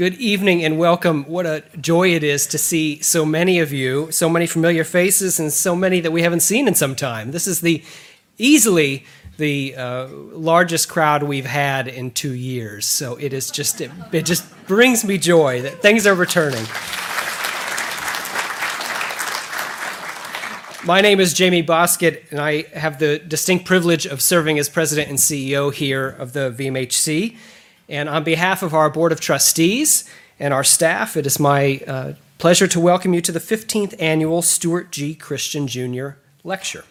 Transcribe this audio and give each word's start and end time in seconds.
Good 0.00 0.14
evening 0.14 0.64
and 0.64 0.78
welcome. 0.78 1.24
What 1.24 1.44
a 1.44 1.62
joy 1.78 2.14
it 2.14 2.24
is 2.24 2.46
to 2.46 2.56
see 2.56 3.02
so 3.02 3.26
many 3.26 3.58
of 3.58 3.70
you, 3.70 4.10
so 4.10 4.30
many 4.30 4.46
familiar 4.46 4.82
faces, 4.82 5.38
and 5.38 5.52
so 5.52 5.76
many 5.76 6.00
that 6.00 6.10
we 6.10 6.22
haven't 6.22 6.40
seen 6.40 6.66
in 6.66 6.74
some 6.74 6.96
time. 6.96 7.32
This 7.32 7.46
is 7.46 7.60
the 7.60 7.84
easily 8.38 9.04
the 9.36 9.76
uh, 9.76 10.06
largest 10.08 10.88
crowd 10.88 11.22
we've 11.22 11.44
had 11.44 11.86
in 11.86 12.12
two 12.12 12.32
years. 12.32 12.86
So 12.86 13.16
it 13.16 13.34
is 13.34 13.50
just 13.50 13.82
it, 13.82 13.90
it 14.10 14.24
just 14.24 14.46
brings 14.66 15.04
me 15.04 15.18
joy 15.18 15.60
that 15.60 15.82
things 15.82 16.06
are 16.06 16.14
returning. 16.14 16.64
My 20.82 21.02
name 21.02 21.20
is 21.20 21.34
Jamie 21.34 21.62
Bosket, 21.62 22.22
and 22.30 22.40
I 22.40 22.62
have 22.72 23.00
the 23.00 23.18
distinct 23.18 23.66
privilege 23.66 24.06
of 24.06 24.22
serving 24.22 24.58
as 24.58 24.70
president 24.70 25.10
and 25.10 25.18
CEO 25.18 25.70
here 25.70 26.08
of 26.08 26.32
the 26.32 26.50
VMHC. 26.50 27.36
And 27.90 28.08
on 28.08 28.22
behalf 28.22 28.62
of 28.62 28.72
our 28.72 28.88
Board 28.88 29.10
of 29.10 29.20
Trustees 29.20 30.08
and 30.38 30.54
our 30.54 30.62
staff, 30.62 31.16
it 31.16 31.26
is 31.26 31.40
my 31.40 31.82
uh, 31.88 32.12
pleasure 32.38 32.68
to 32.68 32.78
welcome 32.78 33.12
you 33.12 33.20
to 33.20 33.32
the 33.32 33.40
15th 33.40 34.00
annual 34.00 34.42
Stuart 34.42 34.92
G. 34.92 35.12
Christian 35.16 35.66
Jr. 35.66 36.10
Lecture. 36.44 36.84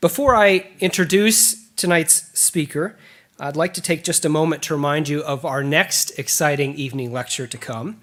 Before 0.00 0.34
I 0.34 0.66
introduce 0.80 1.68
tonight's 1.76 2.36
speaker, 2.36 2.96
I'd 3.38 3.54
like 3.54 3.72
to 3.74 3.80
take 3.80 4.02
just 4.02 4.24
a 4.24 4.28
moment 4.28 4.64
to 4.64 4.74
remind 4.74 5.08
you 5.08 5.22
of 5.22 5.44
our 5.44 5.62
next 5.62 6.18
exciting 6.18 6.74
evening 6.74 7.12
lecture 7.12 7.46
to 7.46 7.56
come. 7.56 8.00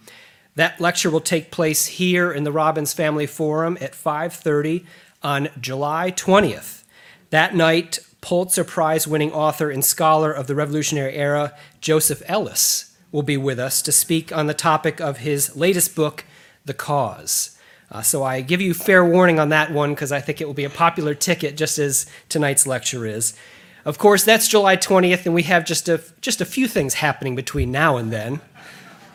That 0.55 0.79
lecture 0.79 1.09
will 1.09 1.20
take 1.20 1.52
place 1.52 1.85
here 1.85 2.32
in 2.32 2.45
the 2.45 2.52
Robbins 2.54 2.93
Family 2.93 3.27
Forum 3.27 3.77
at 3.82 3.93
5:30 3.93 4.85
on 5.21 5.49
July 5.59 6.12
20th. 6.12 6.84
That 7.29 7.54
night, 7.54 7.99
Pulitzer 8.25 8.63
Prize 8.63 9.07
winning 9.07 9.31
author 9.31 9.70
and 9.70 9.85
scholar 9.85 10.31
of 10.31 10.47
the 10.47 10.55
Revolutionary 10.55 11.13
Era, 11.13 11.53
Joseph 11.79 12.23
Ellis, 12.25 12.98
will 13.11 13.21
be 13.21 13.38
with 13.38 13.59
us 13.59 13.84
to 13.84 13.91
speak 13.91 14.35
on 14.35 14.48
the 14.48 14.55
topic 14.55 14.99
of 14.99 15.20
his 15.20 15.55
latest 15.55 15.95
book, 15.95 16.26
The 16.65 16.73
Cause. 16.73 17.55
Uh, 17.91 18.01
so 18.01 18.23
I 18.23 18.41
give 18.41 18.62
you 18.62 18.73
fair 18.73 19.05
warning 19.05 19.40
on 19.40 19.49
that 19.49 19.71
one 19.71 19.91
because 19.93 20.12
I 20.12 20.21
think 20.21 20.41
it 20.41 20.45
will 20.45 20.55
be 20.55 20.63
a 20.63 20.71
popular 20.71 21.13
ticket, 21.13 21.55
just 21.55 21.77
as 21.77 22.07
tonight's 22.27 22.65
lecture 22.65 23.05
is. 23.05 23.37
Of 23.85 23.99
course, 23.99 24.23
that's 24.23 24.48
July 24.48 24.76
20th, 24.76 25.27
and 25.27 25.35
we 25.35 25.43
have 25.43 25.63
just 25.63 25.87
a, 25.87 26.01
just 26.20 26.41
a 26.41 26.45
few 26.45 26.67
things 26.67 26.95
happening 26.95 27.35
between 27.35 27.71
now 27.71 27.98
and 27.98 28.12
then. 28.12 28.41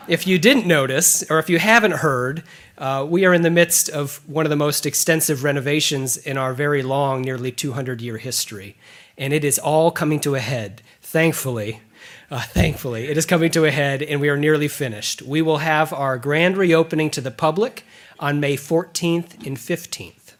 If 0.07 0.25
you 0.25 0.39
didn't 0.39 0.65
notice, 0.65 1.29
or 1.29 1.37
if 1.37 1.49
you 1.49 1.59
haven't 1.59 1.95
heard, 1.95 2.43
uh, 2.77 3.05
we 3.07 3.25
are 3.25 3.33
in 3.33 3.41
the 3.41 3.49
midst 3.49 3.89
of 3.89 4.27
one 4.27 4.45
of 4.45 4.49
the 4.49 4.55
most 4.55 4.85
extensive 4.85 5.43
renovations 5.43 6.15
in 6.15 6.37
our 6.37 6.53
very 6.53 6.81
long, 6.81 7.21
nearly 7.21 7.51
200 7.51 7.99
year 8.01 8.17
history. 8.17 8.77
And 9.17 9.33
it 9.33 9.43
is 9.43 9.59
all 9.59 9.91
coming 9.91 10.19
to 10.21 10.35
a 10.35 10.39
head, 10.39 10.81
thankfully. 11.01 11.81
Uh, 12.29 12.41
thankfully, 12.41 13.09
it 13.09 13.17
is 13.17 13.25
coming 13.25 13.51
to 13.51 13.65
a 13.65 13.71
head, 13.71 14.01
and 14.01 14.21
we 14.21 14.29
are 14.29 14.37
nearly 14.37 14.69
finished. 14.69 15.21
We 15.21 15.41
will 15.41 15.57
have 15.57 15.91
our 15.91 16.17
grand 16.17 16.55
reopening 16.55 17.09
to 17.11 17.21
the 17.21 17.29
public 17.29 17.83
on 18.19 18.39
May 18.39 18.55
14th 18.55 19.45
and 19.45 19.57
15th. 19.57 20.35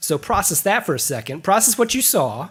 So 0.00 0.16
process 0.16 0.62
that 0.62 0.86
for 0.86 0.94
a 0.94 0.98
second. 0.98 1.44
Process 1.44 1.76
what 1.76 1.94
you 1.94 2.00
saw, 2.00 2.48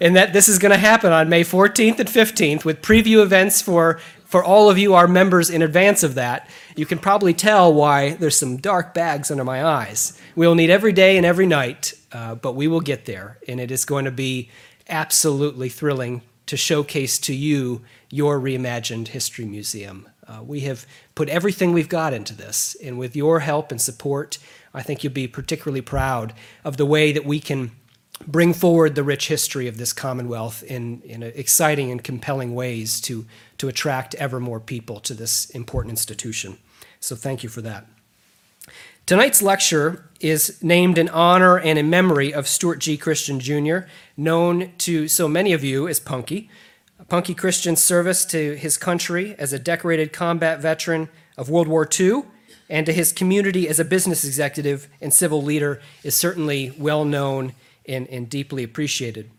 and 0.00 0.14
that 0.14 0.32
this 0.32 0.48
is 0.48 0.58
going 0.60 0.70
to 0.70 0.78
happen 0.78 1.12
on 1.12 1.28
May 1.28 1.42
14th 1.42 1.98
and 1.98 2.08
15th 2.08 2.64
with 2.64 2.80
preview 2.80 3.22
events 3.22 3.60
for 3.60 3.98
for 4.26 4.42
all 4.42 4.68
of 4.68 4.76
you, 4.76 4.94
our 4.94 5.06
members, 5.06 5.50
in 5.50 5.62
advance 5.62 6.02
of 6.02 6.16
that, 6.16 6.50
you 6.74 6.84
can 6.84 6.98
probably 6.98 7.32
tell 7.32 7.72
why 7.72 8.14
there's 8.14 8.36
some 8.36 8.56
dark 8.56 8.92
bags 8.92 9.30
under 9.30 9.44
my 9.44 9.64
eyes. 9.64 10.20
We'll 10.34 10.56
need 10.56 10.68
every 10.68 10.92
day 10.92 11.16
and 11.16 11.24
every 11.24 11.46
night, 11.46 11.94
uh, 12.10 12.34
but 12.34 12.54
we 12.54 12.66
will 12.66 12.80
get 12.80 13.04
there. 13.04 13.38
And 13.46 13.60
it 13.60 13.70
is 13.70 13.84
going 13.84 14.04
to 14.04 14.10
be 14.10 14.50
absolutely 14.88 15.68
thrilling 15.68 16.22
to 16.46 16.56
showcase 16.56 17.18
to 17.18 17.34
you 17.34 17.82
your 18.10 18.38
reimagined 18.38 19.08
history 19.08 19.44
museum. 19.44 20.08
Uh, 20.26 20.42
we 20.42 20.60
have 20.60 20.86
put 21.14 21.28
everything 21.28 21.72
we've 21.72 21.88
got 21.88 22.12
into 22.12 22.34
this, 22.34 22.76
and 22.82 22.98
with 22.98 23.14
your 23.16 23.40
help 23.40 23.70
and 23.70 23.80
support, 23.80 24.38
I 24.74 24.82
think 24.82 25.02
you'll 25.02 25.12
be 25.12 25.28
particularly 25.28 25.80
proud 25.80 26.34
of 26.64 26.76
the 26.76 26.86
way 26.86 27.12
that 27.12 27.24
we 27.24 27.40
can 27.40 27.72
bring 28.26 28.54
forward 28.54 28.94
the 28.94 29.04
rich 29.04 29.28
history 29.28 29.68
of 29.68 29.76
this 29.76 29.92
Commonwealth 29.92 30.62
in, 30.62 31.02
in 31.02 31.22
exciting 31.22 31.90
and 31.90 32.02
compelling 32.02 32.54
ways 32.54 33.00
to, 33.02 33.26
to 33.58 33.68
attract 33.68 34.14
ever 34.14 34.40
more 34.40 34.60
people 34.60 35.00
to 35.00 35.14
this 35.14 35.50
important 35.50 35.90
institution. 35.90 36.58
So 37.00 37.14
thank 37.14 37.42
you 37.42 37.48
for 37.48 37.60
that. 37.62 37.86
Tonight's 39.06 39.40
lecture 39.40 40.10
is 40.18 40.60
named 40.64 40.98
in 40.98 41.08
honor 41.10 41.60
and 41.60 41.78
in 41.78 41.88
memory 41.88 42.34
of 42.34 42.48
Stuart 42.48 42.80
G. 42.80 42.96
Christian 42.96 43.38
Jr., 43.38 43.86
known 44.16 44.72
to 44.78 45.06
so 45.06 45.28
many 45.28 45.52
of 45.52 45.62
you 45.62 45.86
as 45.86 46.00
Punky. 46.00 46.50
Punky 47.08 47.32
Christian's 47.32 47.80
service 47.80 48.24
to 48.24 48.56
his 48.56 48.76
country 48.76 49.36
as 49.38 49.52
a 49.52 49.60
decorated 49.60 50.12
combat 50.12 50.60
veteran 50.60 51.08
of 51.36 51.48
World 51.48 51.68
War 51.68 51.88
II 51.88 52.24
and 52.68 52.84
to 52.84 52.92
his 52.92 53.12
community 53.12 53.68
as 53.68 53.78
a 53.78 53.84
business 53.84 54.24
executive 54.24 54.88
and 55.00 55.14
civil 55.14 55.40
leader 55.40 55.80
is 56.02 56.16
certainly 56.16 56.74
well 56.76 57.04
known 57.04 57.52
and, 57.88 58.08
and 58.08 58.28
deeply 58.28 58.64
appreciated. 58.64 59.30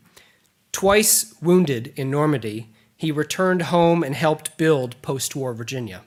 Twice 0.71 1.35
wounded 1.41 1.91
in 1.97 2.09
Normandy, 2.09 2.69
he 2.95 3.11
returned 3.11 3.63
home 3.63 4.01
and 4.01 4.15
helped 4.15 4.57
build 4.57 4.95
post 5.01 5.35
war 5.35 5.53
Virginia. 5.53 6.03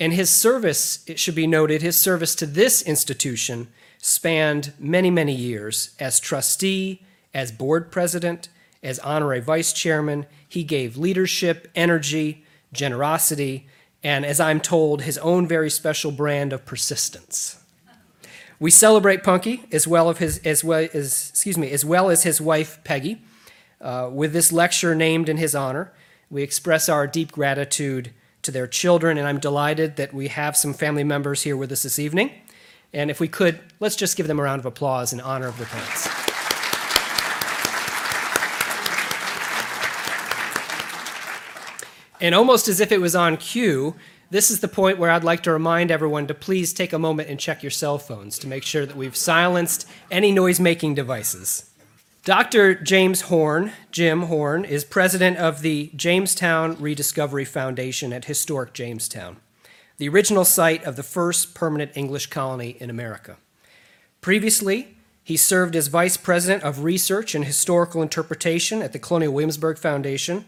And 0.00 0.12
his 0.12 0.30
service, 0.30 1.04
it 1.08 1.18
should 1.18 1.34
be 1.34 1.46
noted, 1.46 1.82
his 1.82 1.98
service 1.98 2.34
to 2.36 2.46
this 2.46 2.82
institution 2.82 3.68
spanned 3.98 4.72
many, 4.78 5.10
many 5.10 5.34
years. 5.34 5.90
As 5.98 6.20
trustee, 6.20 7.02
as 7.34 7.50
board 7.50 7.90
president, 7.90 8.48
as 8.82 8.98
honorary 9.00 9.40
vice 9.40 9.72
chairman, 9.72 10.26
he 10.48 10.62
gave 10.62 10.96
leadership, 10.96 11.68
energy, 11.74 12.44
generosity, 12.72 13.66
and 14.02 14.24
as 14.24 14.38
I'm 14.38 14.60
told, 14.60 15.02
his 15.02 15.18
own 15.18 15.46
very 15.46 15.70
special 15.70 16.12
brand 16.12 16.52
of 16.52 16.64
persistence. 16.64 17.60
We 18.60 18.70
celebrate 18.70 19.22
Punky 19.22 19.64
as 19.72 19.86
well 19.86 20.10
as 20.10 20.18
his, 20.18 20.38
as 20.38 20.64
well 20.64 20.88
as 20.94 21.30
excuse 21.30 21.58
me 21.58 21.70
as 21.70 21.84
well 21.84 22.10
as 22.10 22.22
his 22.22 22.40
wife 22.40 22.78
Peggy, 22.84 23.22
uh, 23.80 24.10
with 24.12 24.32
this 24.32 24.52
lecture 24.52 24.94
named 24.94 25.28
in 25.28 25.36
his 25.36 25.54
honor. 25.54 25.92
We 26.30 26.42
express 26.42 26.88
our 26.88 27.06
deep 27.06 27.32
gratitude 27.32 28.12
to 28.48 28.52
their 28.52 28.66
children, 28.66 29.18
and 29.18 29.28
I'm 29.28 29.38
delighted 29.38 29.96
that 29.96 30.14
we 30.14 30.28
have 30.28 30.56
some 30.56 30.72
family 30.72 31.04
members 31.04 31.42
here 31.42 31.54
with 31.54 31.70
us 31.70 31.82
this 31.82 31.98
evening. 31.98 32.30
And 32.94 33.10
if 33.10 33.20
we 33.20 33.28
could, 33.28 33.60
let's 33.78 33.94
just 33.94 34.16
give 34.16 34.26
them 34.26 34.40
a 34.40 34.42
round 34.42 34.60
of 34.60 34.64
applause 34.64 35.12
in 35.12 35.20
honor 35.20 35.48
of 35.48 35.58
their 35.58 35.66
parents. 35.66 36.08
And 42.22 42.34
almost 42.34 42.68
as 42.68 42.80
if 42.80 42.90
it 42.90 43.02
was 43.02 43.14
on 43.14 43.36
cue, 43.36 43.94
this 44.30 44.50
is 44.50 44.60
the 44.60 44.68
point 44.68 44.96
where 44.96 45.10
I'd 45.10 45.24
like 45.24 45.42
to 45.42 45.52
remind 45.52 45.90
everyone 45.90 46.26
to 46.28 46.34
please 46.34 46.72
take 46.72 46.94
a 46.94 46.98
moment 46.98 47.28
and 47.28 47.38
check 47.38 47.62
your 47.62 47.68
cell 47.68 47.98
phones 47.98 48.38
to 48.38 48.46
make 48.46 48.62
sure 48.62 48.86
that 48.86 48.96
we've 48.96 49.14
silenced 49.14 49.86
any 50.10 50.32
noise 50.32 50.58
making 50.58 50.94
devices. 50.94 51.68
Dr. 52.28 52.74
James 52.74 53.22
Horn, 53.22 53.72
Jim 53.90 54.24
Horn, 54.24 54.66
is 54.66 54.84
president 54.84 55.38
of 55.38 55.62
the 55.62 55.90
Jamestown 55.96 56.76
Rediscovery 56.78 57.46
Foundation 57.46 58.12
at 58.12 58.26
historic 58.26 58.74
Jamestown, 58.74 59.38
the 59.96 60.10
original 60.10 60.44
site 60.44 60.84
of 60.84 60.96
the 60.96 61.02
first 61.02 61.54
permanent 61.54 61.92
English 61.94 62.26
colony 62.26 62.76
in 62.80 62.90
America. 62.90 63.38
Previously, 64.20 64.98
he 65.24 65.38
served 65.38 65.74
as 65.74 65.86
vice 65.86 66.18
president 66.18 66.64
of 66.64 66.84
research 66.84 67.34
and 67.34 67.46
historical 67.46 68.02
interpretation 68.02 68.82
at 68.82 68.92
the 68.92 68.98
Colonial 68.98 69.32
Williamsburg 69.32 69.78
Foundation. 69.78 70.44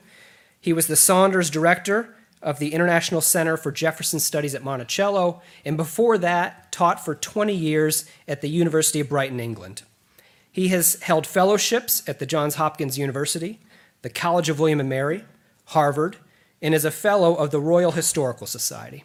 He 0.60 0.74
was 0.74 0.86
the 0.86 0.96
Saunders 0.96 1.48
director 1.48 2.14
of 2.42 2.58
the 2.58 2.74
International 2.74 3.22
Center 3.22 3.56
for 3.56 3.72
Jefferson 3.72 4.20
Studies 4.20 4.54
at 4.54 4.62
Monticello, 4.62 5.40
and 5.64 5.78
before 5.78 6.18
that, 6.18 6.72
taught 6.72 7.02
for 7.02 7.14
20 7.14 7.54
years 7.54 8.04
at 8.28 8.42
the 8.42 8.50
University 8.50 9.00
of 9.00 9.08
Brighton, 9.08 9.40
England. 9.40 9.84
He 10.52 10.68
has 10.68 11.00
held 11.02 11.26
fellowships 11.26 12.02
at 12.08 12.18
the 12.18 12.26
Johns 12.26 12.56
Hopkins 12.56 12.98
University, 12.98 13.60
the 14.02 14.10
College 14.10 14.48
of 14.48 14.58
William 14.58 14.80
and 14.80 14.88
Mary, 14.88 15.24
Harvard, 15.66 16.16
and 16.60 16.74
is 16.74 16.84
a 16.84 16.90
fellow 16.90 17.34
of 17.34 17.50
the 17.50 17.60
Royal 17.60 17.92
Historical 17.92 18.46
Society. 18.46 19.04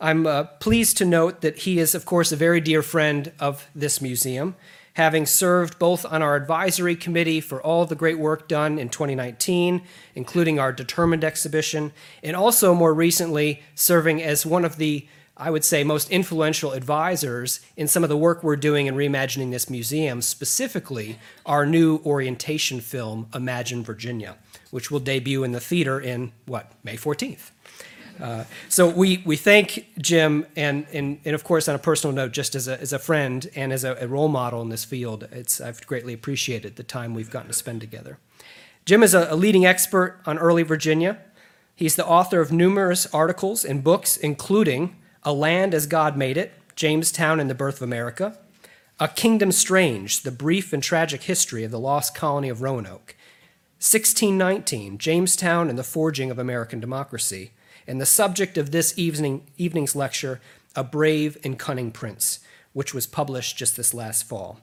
I'm 0.00 0.26
uh, 0.26 0.44
pleased 0.44 0.96
to 0.98 1.04
note 1.04 1.42
that 1.42 1.58
he 1.58 1.78
is, 1.78 1.94
of 1.94 2.04
course, 2.04 2.32
a 2.32 2.36
very 2.36 2.60
dear 2.60 2.82
friend 2.82 3.32
of 3.38 3.68
this 3.74 4.00
museum, 4.00 4.56
having 4.94 5.26
served 5.26 5.78
both 5.78 6.04
on 6.04 6.22
our 6.22 6.36
advisory 6.36 6.96
committee 6.96 7.40
for 7.40 7.62
all 7.62 7.86
the 7.86 7.94
great 7.94 8.18
work 8.18 8.48
done 8.48 8.78
in 8.78 8.88
2019, 8.88 9.82
including 10.14 10.58
our 10.58 10.72
Determined 10.72 11.24
exhibition, 11.24 11.92
and 12.22 12.36
also 12.36 12.74
more 12.74 12.92
recently 12.92 13.62
serving 13.74 14.22
as 14.22 14.44
one 14.44 14.64
of 14.64 14.76
the, 14.76 15.06
I 15.36 15.50
would 15.50 15.64
say, 15.64 15.82
most 15.82 16.10
influential 16.10 16.72
advisors 16.72 17.60
in 17.76 17.88
some 17.88 18.02
of 18.02 18.10
the 18.10 18.16
work 18.16 18.42
we're 18.42 18.56
doing 18.56 18.86
in 18.86 18.94
reimagining 18.94 19.50
this 19.50 19.70
museum, 19.70 20.20
specifically 20.20 21.18
our 21.46 21.64
new 21.64 22.00
orientation 22.04 22.80
film, 22.80 23.28
Imagine 23.34 23.82
Virginia, 23.82 24.36
which 24.70 24.90
will 24.90 25.00
debut 25.00 25.42
in 25.42 25.52
the 25.52 25.60
theater 25.60 25.98
in, 25.98 26.32
what, 26.46 26.72
May 26.84 26.96
14th. 26.96 27.50
Uh, 28.20 28.44
so 28.68 28.88
we, 28.88 29.22
we 29.24 29.36
thank 29.36 29.86
Jim, 29.98 30.46
and, 30.54 30.86
and, 30.92 31.18
and 31.24 31.34
of 31.34 31.44
course, 31.44 31.66
on 31.66 31.74
a 31.74 31.78
personal 31.78 32.14
note, 32.14 32.32
just 32.32 32.54
as 32.54 32.68
a, 32.68 32.78
as 32.78 32.92
a 32.92 32.98
friend 32.98 33.50
and 33.56 33.72
as 33.72 33.84
a, 33.84 33.96
a 34.00 34.06
role 34.06 34.28
model 34.28 34.60
in 34.60 34.68
this 34.68 34.84
field, 34.84 35.26
it's, 35.32 35.60
I've 35.62 35.84
greatly 35.86 36.12
appreciated 36.12 36.76
the 36.76 36.82
time 36.82 37.14
we've 37.14 37.30
gotten 37.30 37.48
to 37.48 37.54
spend 37.54 37.80
together. 37.80 38.18
Jim 38.84 39.02
is 39.02 39.14
a, 39.14 39.28
a 39.30 39.36
leading 39.36 39.64
expert 39.64 40.20
on 40.26 40.38
early 40.38 40.62
Virginia, 40.62 41.18
He's 41.74 41.96
the 41.96 42.06
author 42.06 42.40
of 42.40 42.52
numerous 42.52 43.06
articles 43.12 43.64
and 43.64 43.82
books, 43.82 44.16
including 44.16 44.96
A 45.24 45.32
Land 45.32 45.72
as 45.72 45.86
God 45.86 46.16
Made 46.16 46.36
It, 46.36 46.52
Jamestown 46.74 47.38
and 47.38 47.48
the 47.48 47.54
Birth 47.54 47.76
of 47.76 47.82
America, 47.82 48.36
A 48.98 49.06
Kingdom 49.06 49.52
Strange, 49.52 50.22
The 50.24 50.32
Brief 50.32 50.72
and 50.72 50.82
Tragic 50.82 51.22
History 51.22 51.62
of 51.62 51.70
the 51.70 51.78
Lost 51.78 52.12
Colony 52.12 52.48
of 52.48 52.60
Roanoke, 52.60 53.14
1619, 53.78 54.98
Jamestown 54.98 55.70
and 55.70 55.78
the 55.78 55.84
Forging 55.84 56.32
of 56.32 56.40
American 56.40 56.80
Democracy, 56.80 57.52
and 57.86 58.00
the 58.00 58.06
subject 58.06 58.58
of 58.58 58.72
this 58.72 58.98
evening, 58.98 59.46
evening's 59.56 59.94
lecture, 59.94 60.40
A 60.74 60.82
Brave 60.82 61.38
and 61.44 61.56
Cunning 61.56 61.92
Prince, 61.92 62.40
which 62.72 62.92
was 62.92 63.06
published 63.06 63.56
just 63.56 63.76
this 63.76 63.94
last 63.94 64.24
fall. 64.24 64.60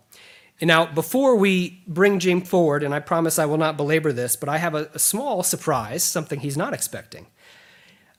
Now, 0.61 0.85
before 0.85 1.37
we 1.37 1.83
bring 1.87 2.19
Jim 2.19 2.41
forward, 2.41 2.83
and 2.83 2.93
I 2.93 2.99
promise 2.99 3.39
I 3.39 3.45
will 3.45 3.57
not 3.57 3.77
belabor 3.77 4.11
this, 4.11 4.35
but 4.35 4.49
I 4.49 4.57
have 4.57 4.75
a, 4.75 4.89
a 4.93 4.99
small 4.99 5.41
surprise, 5.41 6.03
something 6.03 6.41
he's 6.41 6.57
not 6.57 6.73
expecting. 6.73 7.27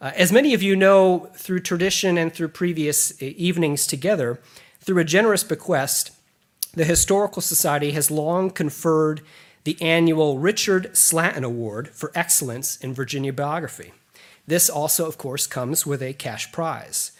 Uh, 0.00 0.12
as 0.16 0.32
many 0.32 0.54
of 0.54 0.62
you 0.62 0.74
know 0.74 1.30
through 1.34 1.60
tradition 1.60 2.16
and 2.16 2.32
through 2.32 2.48
previous 2.48 3.12
uh, 3.12 3.26
evenings 3.36 3.86
together, 3.86 4.40
through 4.80 4.98
a 4.98 5.04
generous 5.04 5.44
bequest, 5.44 6.12
the 6.72 6.84
Historical 6.84 7.42
Society 7.42 7.90
has 7.90 8.10
long 8.10 8.48
conferred 8.48 9.20
the 9.64 9.76
annual 9.82 10.38
Richard 10.38 10.96
Slatten 10.96 11.44
Award 11.44 11.88
for 11.88 12.12
Excellence 12.14 12.76
in 12.76 12.94
Virginia 12.94 13.32
Biography. 13.32 13.92
This 14.46 14.70
also, 14.70 15.06
of 15.06 15.18
course, 15.18 15.46
comes 15.46 15.84
with 15.84 16.02
a 16.02 16.14
cash 16.14 16.50
prize. 16.50 17.12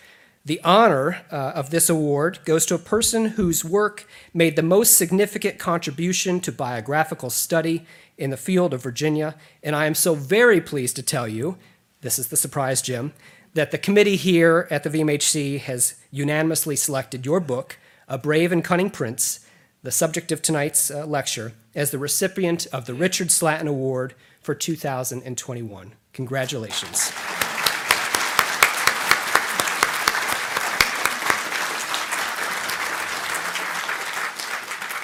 The 0.46 0.60
honor 0.64 1.22
uh, 1.30 1.52
of 1.54 1.68
this 1.68 1.90
award 1.90 2.38
goes 2.46 2.64
to 2.66 2.74
a 2.74 2.78
person 2.78 3.26
whose 3.26 3.62
work 3.62 4.08
made 4.32 4.56
the 4.56 4.62
most 4.62 4.96
significant 4.96 5.58
contribution 5.58 6.40
to 6.40 6.50
biographical 6.50 7.28
study 7.28 7.84
in 8.16 8.30
the 8.30 8.38
field 8.38 8.72
of 8.72 8.82
Virginia, 8.82 9.34
and 9.62 9.76
I 9.76 9.84
am 9.84 9.94
so 9.94 10.14
very 10.14 10.62
pleased 10.62 10.96
to 10.96 11.02
tell 11.02 11.28
you 11.28 11.58
this 12.00 12.18
is 12.18 12.28
the 12.28 12.36
surprise, 12.36 12.80
Jim, 12.80 13.12
that 13.54 13.70
the 13.70 13.78
committee 13.78 14.16
here 14.16 14.66
at 14.70 14.84
the 14.84 14.90
VMHC 14.90 15.60
has 15.60 15.96
unanimously 16.10 16.76
selected 16.76 17.26
your 17.26 17.40
book, 17.40 17.78
A 18.08 18.16
Brave 18.16 18.52
and 18.52 18.64
Cunning 18.64 18.90
Prince, 18.90 19.40
the 19.82 19.90
subject 19.90 20.32
of 20.32 20.40
tonight's 20.40 20.90
uh, 20.90 21.04
lecture, 21.04 21.52
as 21.74 21.90
the 21.90 21.98
recipient 21.98 22.66
of 22.72 22.86
the 22.86 22.94
Richard 22.94 23.28
Slatten 23.28 23.68
Award 23.68 24.14
for 24.40 24.54
2021. 24.54 25.92
Congratulations. 26.12 27.12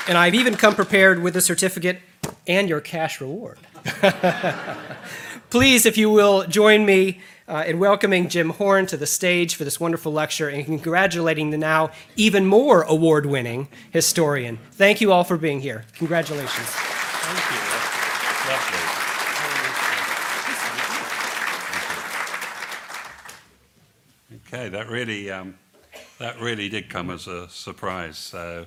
And 0.08 0.16
I've 0.16 0.34
even 0.34 0.54
come 0.54 0.74
prepared 0.74 1.20
with 1.20 1.36
a 1.36 1.40
certificate 1.40 2.00
and 2.46 2.68
your 2.68 2.80
cash 2.80 3.20
reward. 3.20 3.58
Please, 5.50 5.86
if 5.86 5.96
you 5.96 6.10
will, 6.10 6.44
join 6.44 6.84
me 6.84 7.20
uh, 7.46 7.62
in 7.66 7.78
welcoming 7.78 8.28
Jim 8.28 8.50
Horn 8.50 8.86
to 8.86 8.96
the 8.96 9.06
stage 9.06 9.54
for 9.54 9.62
this 9.62 9.78
wonderful 9.78 10.12
lecture 10.12 10.48
and 10.48 10.64
congratulating 10.64 11.50
the 11.50 11.56
now 11.56 11.92
even 12.16 12.46
more 12.46 12.82
award 12.82 13.26
winning 13.26 13.68
historian. 13.90 14.58
Thank 14.72 15.00
you 15.00 15.12
all 15.12 15.22
for 15.22 15.36
being 15.36 15.60
here. 15.60 15.84
Congratulations. 15.94 16.66
Thank 16.66 17.38
you. 17.52 17.58
Lovely. 18.50 18.96
Okay, 24.48 24.68
that 24.68 24.88
really, 24.88 25.30
um, 25.30 25.56
that 26.18 26.40
really 26.40 26.68
did 26.68 26.90
come 26.90 27.10
as 27.10 27.28
a 27.28 27.48
surprise. 27.48 28.18
So 28.18 28.66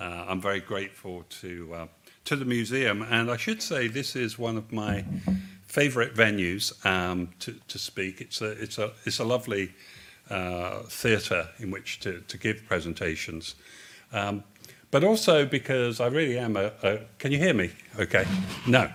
uh, 0.00 0.24
I'm 0.28 0.40
very 0.40 0.60
grateful 0.60 1.24
to 1.40 1.74
uh, 1.74 1.86
to 2.24 2.36
the 2.36 2.44
museum, 2.44 3.02
and 3.02 3.30
I 3.30 3.36
should 3.36 3.62
say 3.62 3.86
this 3.88 4.14
is 4.14 4.38
one 4.38 4.56
of 4.56 4.70
my 4.72 5.04
favourite 5.68 6.14
venues 6.14 6.72
um, 6.84 7.28
to, 7.40 7.54
to 7.68 7.78
speak. 7.78 8.20
It's 8.20 8.40
a 8.40 8.50
it's 8.50 8.78
a 8.78 8.92
it's 9.04 9.20
a 9.20 9.24
lovely 9.24 9.74
uh, 10.30 10.80
theatre 10.88 11.48
in 11.58 11.70
which 11.70 12.00
to, 12.00 12.20
to 12.20 12.38
give 12.38 12.64
presentations, 12.66 13.54
um, 14.12 14.42
but 14.90 15.04
also 15.04 15.46
because 15.46 16.00
I 16.00 16.08
really 16.08 16.38
am 16.38 16.56
a, 16.56 16.72
a. 16.82 16.98
Can 17.18 17.30
you 17.30 17.38
hear 17.38 17.54
me? 17.54 17.70
Okay. 17.98 18.26
No. 18.66 18.90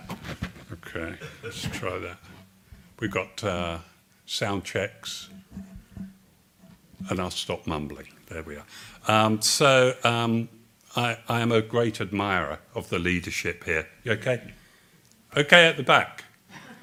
Okay. 0.72 1.16
Let's 1.42 1.62
try 1.62 1.98
that. 1.98 2.18
We've 3.00 3.10
got 3.10 3.42
uh, 3.42 3.78
sound 4.26 4.64
checks, 4.64 5.30
and 7.08 7.20
I'll 7.20 7.30
stop 7.30 7.66
mumbling. 7.66 8.08
There 8.28 8.42
we 8.42 8.56
are. 8.56 8.66
Um, 9.08 9.40
so. 9.40 9.94
Um, 10.04 10.48
I, 10.96 11.18
I 11.28 11.40
am 11.40 11.50
a 11.50 11.60
great 11.60 12.00
admirer 12.00 12.60
of 12.72 12.88
the 12.88 13.00
leadership 13.00 13.64
here. 13.64 13.88
You 14.04 14.12
okay? 14.12 14.52
Okay 15.36 15.66
at 15.66 15.76
the 15.76 15.82
back. 15.82 16.23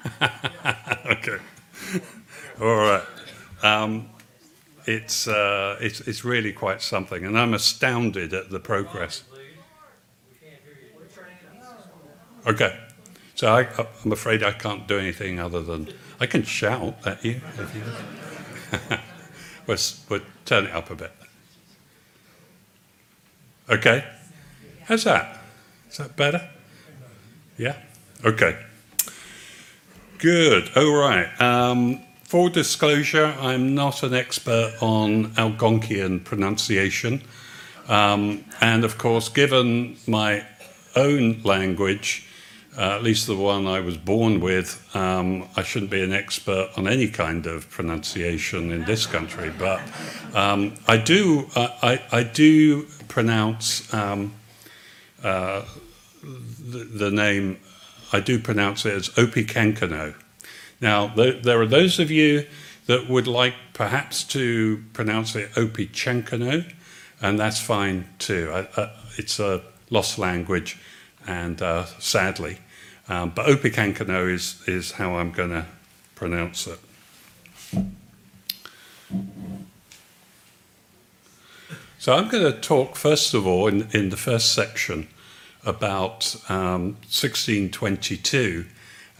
okay. 1.06 1.38
All 2.60 2.76
right. 2.76 3.02
Um, 3.62 4.08
it's, 4.86 5.28
uh, 5.28 5.76
it's, 5.80 6.00
it's 6.02 6.24
really 6.24 6.52
quite 6.52 6.82
something, 6.82 7.24
and 7.24 7.38
I'm 7.38 7.54
astounded 7.54 8.34
at 8.34 8.50
the 8.50 8.60
progress. 8.60 9.22
Okay. 12.46 12.78
So 13.34 13.54
I, 13.54 13.68
I'm 14.04 14.12
afraid 14.12 14.42
I 14.42 14.52
can't 14.52 14.86
do 14.86 14.98
anything 14.98 15.40
other 15.40 15.62
than 15.62 15.92
I 16.20 16.26
can 16.26 16.42
shout 16.42 16.96
at 17.04 17.24
you. 17.24 17.40
If 17.58 17.74
you 17.74 18.96
we'll, 19.66 19.78
we'll 20.08 20.20
turn 20.44 20.66
it 20.66 20.72
up 20.72 20.90
a 20.90 20.94
bit. 20.94 21.12
Okay? 23.68 24.04
How's 24.84 25.04
that? 25.04 25.40
Is 25.90 25.98
that 25.98 26.16
better? 26.16 26.48
Yeah? 27.56 27.76
Okay. 28.24 28.58
Good. 30.22 30.70
All 30.76 30.94
right. 30.94 31.26
Um, 31.40 32.00
full 32.22 32.48
disclosure, 32.48 33.34
I'm 33.40 33.74
not 33.74 34.04
an 34.04 34.14
expert 34.14 34.72
on 34.80 35.30
Algonquian 35.30 36.22
pronunciation. 36.22 37.22
Um, 37.88 38.44
and 38.60 38.84
of 38.84 38.98
course, 38.98 39.28
given 39.28 39.96
my 40.06 40.46
own 40.94 41.42
language, 41.42 42.28
uh, 42.78 42.94
at 42.94 43.02
least 43.02 43.26
the 43.26 43.34
one 43.34 43.66
I 43.66 43.80
was 43.80 43.96
born 43.96 44.38
with, 44.38 44.88
um, 44.94 45.48
I 45.56 45.64
shouldn't 45.64 45.90
be 45.90 46.04
an 46.04 46.12
expert 46.12 46.70
on 46.76 46.86
any 46.86 47.08
kind 47.08 47.44
of 47.48 47.68
pronunciation 47.68 48.70
in 48.70 48.84
this 48.84 49.06
country. 49.06 49.50
But 49.58 49.80
um, 50.34 50.74
I 50.86 50.98
do, 50.98 51.48
uh, 51.56 51.66
I, 51.82 52.00
I 52.12 52.22
do 52.22 52.84
pronounce 53.08 53.92
um, 53.92 54.32
uh, 55.24 55.62
the, 56.22 56.84
the, 56.84 57.10
name, 57.10 57.58
I 58.12 58.20
do 58.20 58.38
pronounce 58.38 58.84
it 58.84 58.92
as 58.92 59.08
Opikankano. 59.10 60.14
Now, 60.80 61.08
th- 61.08 61.42
there 61.42 61.60
are 61.60 61.66
those 61.66 61.98
of 61.98 62.10
you 62.10 62.46
that 62.86 63.08
would 63.08 63.26
like 63.26 63.54
perhaps 63.72 64.24
to 64.24 64.82
pronounce 64.92 65.34
it 65.34 65.50
Opichankano, 65.52 66.70
and 67.20 67.38
that's 67.38 67.60
fine 67.60 68.08
too. 68.18 68.50
I, 68.52 68.90
it's 69.16 69.38
a 69.40 69.62
lost 69.90 70.18
language, 70.18 70.78
and 71.26 71.60
uh, 71.62 71.86
sadly, 71.98 72.58
um, 73.08 73.30
but 73.34 73.46
Opikankano 73.46 74.30
is, 74.30 74.62
is 74.66 74.92
how 74.92 75.16
I'm 75.16 75.30
going 75.30 75.50
to 75.50 75.66
pronounce 76.14 76.66
it. 76.66 76.78
So 81.98 82.14
I'm 82.14 82.28
going 82.28 82.52
to 82.52 82.60
talk 82.60 82.96
first 82.96 83.32
of 83.32 83.46
all 83.46 83.68
in, 83.68 83.88
in 83.92 84.10
the 84.10 84.16
first 84.16 84.52
section 84.52 85.06
about 85.64 86.36
um, 86.48 86.94
1622 87.08 88.66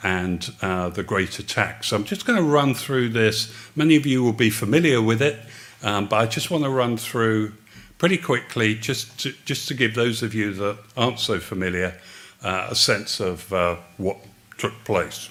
and 0.03 0.53
uh, 0.61 0.89
the 0.89 1.03
Great 1.03 1.39
Attack. 1.39 1.85
So 1.85 1.97
I'm 1.97 2.05
just 2.05 2.27
going 2.27 2.39
to 2.39 2.45
run 2.45 2.75
through 2.75 3.11
this. 3.11 3.53
Many 3.77 3.97
of 3.97 4.05
you 4.05 4.23
will 4.23 4.33
be 4.33 4.51
familiar 4.51 5.01
with 5.01 5.23
it, 5.23 5.39
um, 5.83 6.07
but 6.07 6.17
I 6.17 6.27
just 6.27 6.51
want 6.51 6.65
to 6.65 6.71
run 6.71 6.97
through 6.97 7.53
pretty 7.99 8.19
quickly 8.19 8.75
just 8.75 9.21
to, 9.21 9.33
just 9.45 9.69
to 9.69 9.75
give 9.75 9.95
those 9.95 10.23
of 10.23 10.35
you 10.35 10.53
that 10.55 10.79
aren't 10.97 11.21
so 11.21 11.39
familiar 11.39 11.95
uh, 12.43 12.69
a 12.71 12.75
sense 12.75 13.21
of 13.21 13.53
uh, 13.53 13.77
what 13.97 14.17
took 14.59 14.73
place. 14.85 15.29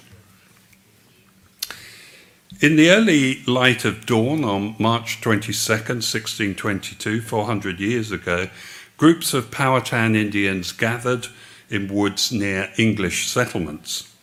In 2.61 2.75
the 2.75 2.91
early 2.91 3.41
light 3.43 3.85
of 3.85 4.05
dawn 4.05 4.43
on 4.45 4.75
March 4.77 5.19
22nd, 5.19 6.03
1622, 6.03 7.21
400 7.21 7.79
years 7.79 8.11
ago, 8.11 8.49
groups 9.01 9.33
of 9.33 9.49
Powhatan 9.49 10.15
Indians 10.15 10.71
gathered 10.71 11.25
in 11.71 11.91
woods 11.91 12.31
near 12.31 12.71
English 12.77 13.25
settlements. 13.25 14.15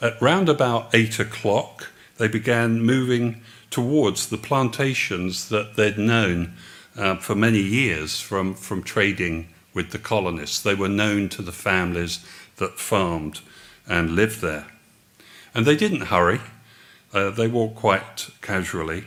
At 0.00 0.22
round 0.22 0.48
about 0.48 0.94
eight 0.94 1.18
o'clock, 1.18 1.88
they 2.16 2.28
began 2.28 2.80
moving 2.80 3.42
towards 3.70 4.28
the 4.28 4.38
plantations 4.38 5.48
that 5.48 5.74
they'd 5.74 5.98
known 5.98 6.54
uh, 6.96 7.16
for 7.16 7.34
many 7.34 7.58
years 7.58 8.20
from, 8.20 8.54
from 8.54 8.84
trading 8.84 9.48
with 9.74 9.90
the 9.90 9.98
colonists. 9.98 10.62
They 10.62 10.76
were 10.76 10.88
known 10.88 11.28
to 11.30 11.42
the 11.42 11.50
families 11.50 12.24
that 12.58 12.78
farmed 12.78 13.40
and 13.88 14.14
lived 14.14 14.40
there. 14.40 14.68
And 15.56 15.66
they 15.66 15.74
didn't 15.74 16.02
hurry. 16.02 16.40
Uh, 17.12 17.30
they 17.30 17.48
walked 17.48 17.74
quite 17.74 18.30
casually 18.42 19.06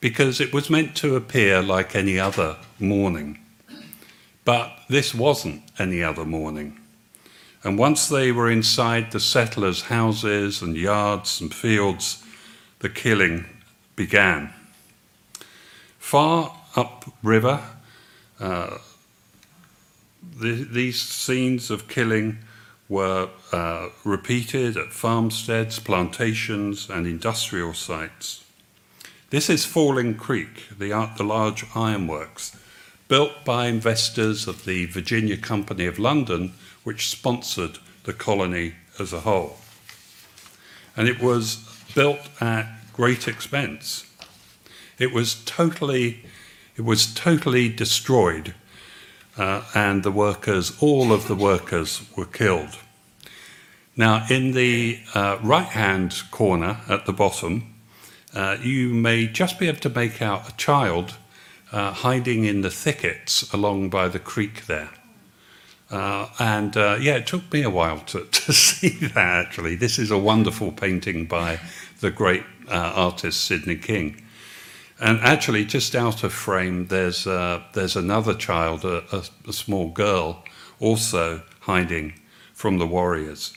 because 0.00 0.40
it 0.40 0.52
was 0.52 0.68
meant 0.68 0.96
to 0.96 1.14
appear 1.14 1.62
like 1.62 1.94
any 1.94 2.18
other 2.18 2.56
morning. 2.80 3.38
But 4.48 4.78
this 4.88 5.14
wasn't 5.14 5.60
any 5.78 6.02
other 6.02 6.24
morning. 6.24 6.80
And 7.62 7.78
once 7.78 8.08
they 8.08 8.32
were 8.32 8.50
inside 8.50 9.12
the 9.12 9.20
settlers' 9.20 9.82
houses 9.82 10.62
and 10.62 10.74
yards 10.74 11.42
and 11.42 11.52
fields, 11.52 12.24
the 12.78 12.88
killing 12.88 13.44
began. 13.94 14.54
Far 15.98 16.56
upriver, 16.76 17.60
uh, 18.40 18.78
the, 20.40 20.64
these 20.64 20.98
scenes 20.98 21.70
of 21.70 21.86
killing 21.86 22.38
were 22.88 23.28
uh, 23.52 23.90
repeated 24.02 24.78
at 24.78 24.94
farmsteads, 24.94 25.78
plantations, 25.78 26.88
and 26.88 27.06
industrial 27.06 27.74
sites. 27.74 28.42
This 29.28 29.50
is 29.50 29.66
Falling 29.66 30.14
Creek, 30.14 30.68
the, 30.78 30.88
the 31.18 31.22
large 31.22 31.66
ironworks, 31.74 32.57
built 33.08 33.44
by 33.44 33.66
investors 33.66 34.46
of 34.46 34.64
the 34.64 34.84
Virginia 34.86 35.36
Company 35.36 35.86
of 35.86 35.98
London, 35.98 36.52
which 36.84 37.08
sponsored 37.08 37.78
the 38.04 38.12
colony 38.12 38.74
as 38.98 39.12
a 39.12 39.20
whole. 39.20 39.56
And 40.96 41.08
it 41.08 41.20
was 41.20 41.56
built 41.94 42.20
at 42.40 42.66
great 42.92 43.26
expense. 43.26 44.04
It 44.98 45.12
was 45.12 45.42
totally, 45.44 46.24
it 46.76 46.84
was 46.84 47.12
totally 47.12 47.68
destroyed, 47.68 48.54
uh, 49.36 49.62
and 49.74 50.02
the 50.02 50.10
workers, 50.10 50.76
all 50.80 51.12
of 51.12 51.28
the 51.28 51.36
workers, 51.36 52.02
were 52.16 52.26
killed. 52.26 52.76
Now, 53.96 54.26
in 54.28 54.52
the 54.52 55.00
uh, 55.14 55.38
right-hand 55.42 56.22
corner 56.30 56.80
at 56.88 57.06
the 57.06 57.12
bottom, 57.12 57.74
uh, 58.34 58.56
you 58.62 58.90
may 58.90 59.26
just 59.26 59.58
be 59.58 59.68
able 59.68 59.80
to 59.80 59.88
make 59.88 60.20
out 60.20 60.48
a 60.48 60.56
child 60.56 61.14
uh, 61.72 61.92
hiding 61.92 62.44
in 62.44 62.62
the 62.62 62.70
thickets 62.70 63.52
along 63.52 63.90
by 63.90 64.08
the 64.08 64.18
creek 64.18 64.66
there. 64.66 64.90
Uh, 65.90 66.28
and 66.38 66.76
uh, 66.76 66.98
yeah, 67.00 67.14
it 67.14 67.26
took 67.26 67.50
me 67.52 67.62
a 67.62 67.70
while 67.70 68.00
to, 68.00 68.24
to 68.30 68.52
see 68.52 68.90
that 68.90 69.46
actually. 69.46 69.74
This 69.74 69.98
is 69.98 70.10
a 70.10 70.18
wonderful 70.18 70.72
painting 70.72 71.26
by 71.26 71.60
the 72.00 72.10
great 72.10 72.44
uh, 72.68 72.92
artist 72.94 73.44
Sidney 73.44 73.76
King. 73.76 74.22
And 75.00 75.20
actually, 75.20 75.64
just 75.64 75.94
out 75.94 76.24
of 76.24 76.32
frame, 76.32 76.88
there's, 76.88 77.26
uh, 77.26 77.62
there's 77.72 77.94
another 77.94 78.34
child, 78.34 78.84
a, 78.84 79.04
a, 79.14 79.22
a 79.48 79.52
small 79.52 79.90
girl, 79.90 80.42
also 80.80 81.42
hiding 81.60 82.14
from 82.52 82.78
the 82.78 82.86
warriors. 82.86 83.52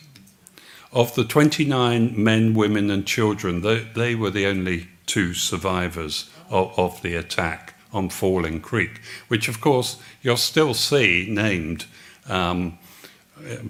Of 0.93 1.15
the 1.15 1.23
29 1.23 2.21
men, 2.21 2.53
women, 2.53 2.91
and 2.91 3.07
children, 3.07 3.61
they, 3.61 3.79
they 3.95 4.13
were 4.13 4.29
the 4.29 4.45
only 4.45 4.89
two 5.07 5.33
survivors 5.33 6.29
of, 6.51 6.77
of 6.77 7.01
the 7.01 7.15
attack 7.15 7.70
on 7.93 8.09
Falling 8.09 8.61
Creek, 8.61 9.01
which, 9.27 9.47
of 9.47 9.61
course, 9.61 9.97
you'll 10.21 10.37
still 10.37 10.73
see 10.73 11.27
named, 11.29 11.85
um, 12.27 12.77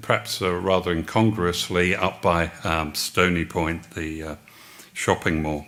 perhaps 0.01 0.41
uh, 0.41 0.53
rather 0.53 0.91
incongruously, 0.91 1.95
up 1.95 2.21
by 2.21 2.51
um, 2.63 2.93
Stony 2.95 3.45
Point, 3.45 3.91
the 3.91 4.23
uh, 4.23 4.35
shopping 4.93 5.41
mall. 5.41 5.65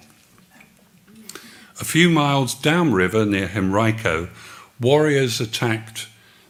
A 1.79 1.85
few 1.85 2.09
miles 2.09 2.53
downriver 2.53 3.25
near 3.25 3.49
Henrico, 3.55 4.29
warriors 4.79 5.41
attacked 5.41 6.07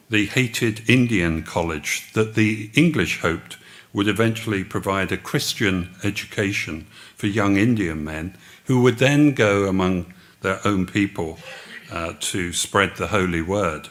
the 0.10 0.26
hated 0.26 0.88
Indian 0.90 1.44
college 1.44 2.12
that 2.14 2.36
the 2.36 2.70
English 2.76 3.22
hoped 3.22 3.58
would 3.94 4.08
eventually 4.08 4.64
provide 4.64 5.12
a 5.12 5.18
Christian 5.18 5.96
education 6.04 6.86
for 7.16 7.28
young 7.28 7.58
Indian 7.58 8.04
men 8.04 8.36
who 8.66 8.82
would 8.82 8.98
then 8.98 9.34
go 9.34 9.68
among 9.68 10.14
their 10.42 10.60
own 10.66 10.86
people 10.86 11.40
uh, 11.92 12.14
to 12.20 12.54
spread 12.54 12.96
the 12.96 13.08
holy 13.08 13.42
word. 13.42 13.90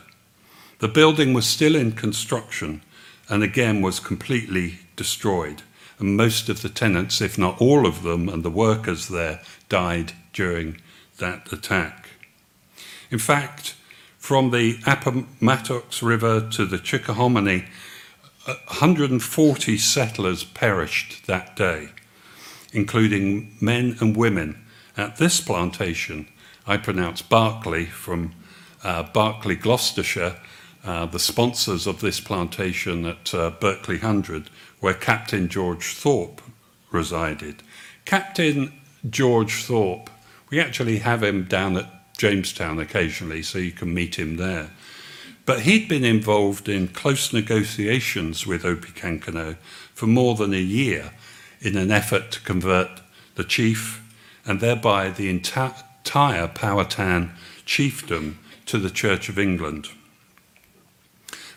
The 0.79 0.89
building 0.89 1.33
was 1.33 1.47
still 1.47 1.77
in 1.77 1.93
construction 1.93 2.83
and 3.29 3.43
again 3.43 3.83
was 3.83 4.01
completely 4.01 4.81
destroyed. 4.97 5.63
And 5.99 6.17
most 6.17 6.49
of 6.49 6.63
the 6.63 6.69
tenants, 6.69 7.21
if 7.21 7.39
not 7.39 7.61
all 7.61 7.87
of 7.87 8.03
them, 8.03 8.29
and 8.29 8.43
the 8.43 8.51
workers 8.51 9.09
there 9.09 9.41
died 9.69 10.13
during 10.33 10.81
that 11.19 11.53
attack. 11.53 12.09
In 13.11 13.19
fact, 13.19 13.75
from 14.19 14.51
the 14.51 14.79
Appomattox 14.87 16.03
River 16.03 16.49
to 16.51 16.65
the 16.65 16.79
Chickahominy, 16.79 17.67
140 18.45 19.79
settlers 19.79 20.45
perished 20.45 21.27
that 21.27 21.55
day, 21.55 21.91
including 22.73 23.57
men 23.61 23.97
and 24.01 24.17
women. 24.17 24.65
At 24.97 25.17
this 25.17 25.41
plantation, 25.41 26.29
I 26.66 26.76
pronounce 26.76 27.23
Berkeley 27.23 27.87
from 27.87 28.33
uh, 28.85 29.04
Berkeley, 29.04 29.57
Gloucestershire, 29.57 30.37
uh, 30.85 31.07
the 31.07 31.19
sponsors 31.19 31.87
of 31.87 32.00
this 32.00 32.21
plantation 32.21 33.07
at 33.07 33.35
uh, 33.35 33.50
Berkeley 33.50 33.99
Hundred, 33.99 34.50
where 34.81 34.95
Captain 34.95 35.49
George 35.49 35.95
Thorpe 35.95 36.40
resided. 36.90 37.62
Captain 38.04 38.73
George 39.09 39.64
Thorpe, 39.64 40.11
we 40.50 40.61
actually 40.61 40.99
have 40.99 41.23
him 41.23 41.45
down 41.45 41.76
at 41.76 42.16
Jamestown 42.16 42.78
occasionally, 42.78 43.42
so 43.42 43.59
you 43.59 43.73
can 43.73 43.92
meet 43.92 44.16
him 44.16 44.37
there. 44.37 44.71
But 45.45 45.61
he'd 45.61 45.88
been 45.88 46.04
involved 46.04 46.69
in 46.69 46.88
close 46.88 47.33
negotiations 47.33 48.47
with 48.47 48.62
Opechancanough 48.62 49.57
for 49.95 50.07
more 50.07 50.37
than 50.37 50.54
a 50.54 50.59
year 50.59 51.12
in 51.61 51.76
an 51.76 51.90
effort 51.90 52.31
to 52.33 52.40
convert 52.40 53.00
the 53.35 53.45
chief 53.45 54.00
and 54.45 54.61
thereby 54.61 55.11
the 55.11 55.28
entire 55.28 55.75
Powhatan 56.04 57.32
chiefdom 57.66 58.37
to 58.66 58.78
the 58.78 58.90
Church 58.90 59.28
of 59.28 59.38
England. 59.38 59.88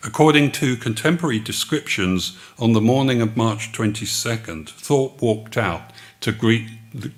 According 0.03 0.51
to 0.53 0.75
contemporary 0.75 1.39
descriptions, 1.39 2.37
on 2.59 2.73
the 2.73 2.81
morning 2.81 3.21
of 3.21 3.35
March 3.35 3.71
22nd, 3.71 4.69
Thorpe 4.69 5.19
walked 5.21 5.57
out 5.57 5.91
to 6.21 6.31
greet, 6.31 6.69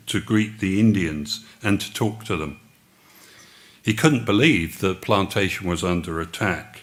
to 0.06 0.22
greet 0.22 0.60
the 0.60 0.80
Indians 0.80 1.46
and 1.62 1.82
to 1.82 1.94
talk 1.94 2.24
to 2.26 2.38
them. 2.38 2.60
He 3.84 3.94
couldn't 3.94 4.26
believe 4.26 4.80
the 4.80 4.96
plantation 4.96 5.68
was 5.68 5.84
under 5.84 6.22
attack, 6.22 6.82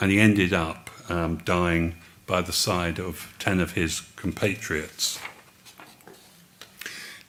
and 0.00 0.10
he 0.10 0.18
ended 0.18 0.54
up 0.54 0.88
um, 1.10 1.38
dying 1.44 1.96
by 2.26 2.40
the 2.40 2.52
side 2.52 2.98
of 2.98 3.34
10 3.38 3.60
of 3.60 3.72
his 3.72 4.02
compatriots. 4.16 5.18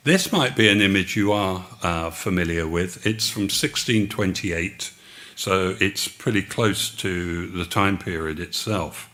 This 0.04 0.32
might 0.32 0.56
be 0.56 0.68
an 0.68 0.80
image 0.80 1.16
you 1.16 1.32
are 1.32 1.64
uh, 1.82 2.10
familiar 2.10 2.66
with. 2.66 3.06
It's 3.06 3.30
from 3.30 3.42
1628, 3.42 4.92
so 5.36 5.76
it's 5.80 6.08
pretty 6.08 6.42
close 6.42 6.90
to 6.96 7.46
the 7.46 7.64
time 7.64 7.98
period 7.98 8.40
itself. 8.40 9.08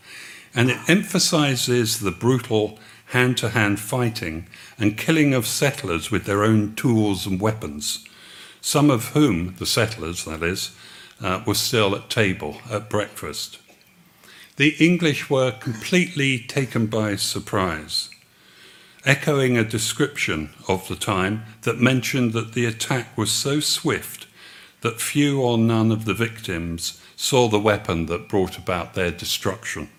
And 0.55 0.71
it 0.71 0.89
emphasizes 0.89 1.99
the 1.99 2.11
brutal 2.11 2.79
hand 3.07 3.37
to 3.37 3.49
hand 3.49 3.79
fighting 3.79 4.47
and 4.77 4.97
killing 4.97 5.33
of 5.33 5.45
settlers 5.45 6.09
with 6.09 6.25
their 6.25 6.43
own 6.43 6.75
tools 6.75 7.25
and 7.27 7.39
weapons 7.39 8.05
some 8.61 8.89
of 8.89 9.09
whom, 9.09 9.55
the 9.57 9.65
settlers 9.65 10.25
that 10.25 10.43
is, 10.43 10.75
uh, 11.21 11.41
were 11.45 11.55
still 11.55 11.95
at 11.95 12.09
table 12.09 12.57
at 12.69 12.89
breakfast. 12.89 13.59
The 14.57 14.75
English 14.79 15.29
were 15.29 15.51
completely 15.51 16.39
taken 16.39 16.87
by 16.87 17.15
surprise, 17.15 18.09
echoing 19.05 19.57
a 19.57 19.63
description 19.63 20.49
of 20.67 20.87
the 20.87 20.95
time 20.95 21.43
that 21.61 21.79
mentioned 21.79 22.33
that 22.33 22.53
the 22.53 22.65
attack 22.65 23.17
was 23.17 23.31
so 23.31 23.59
swift 23.59 24.27
that 24.81 25.01
few 25.01 25.41
or 25.41 25.57
none 25.57 25.91
of 25.91 26.05
the 26.05 26.13
victims 26.13 27.01
saw 27.15 27.47
the 27.47 27.59
weapon 27.59 28.05
that 28.05 28.29
brought 28.29 28.57
about 28.57 28.93
their 28.93 29.11
destruction. 29.11 29.89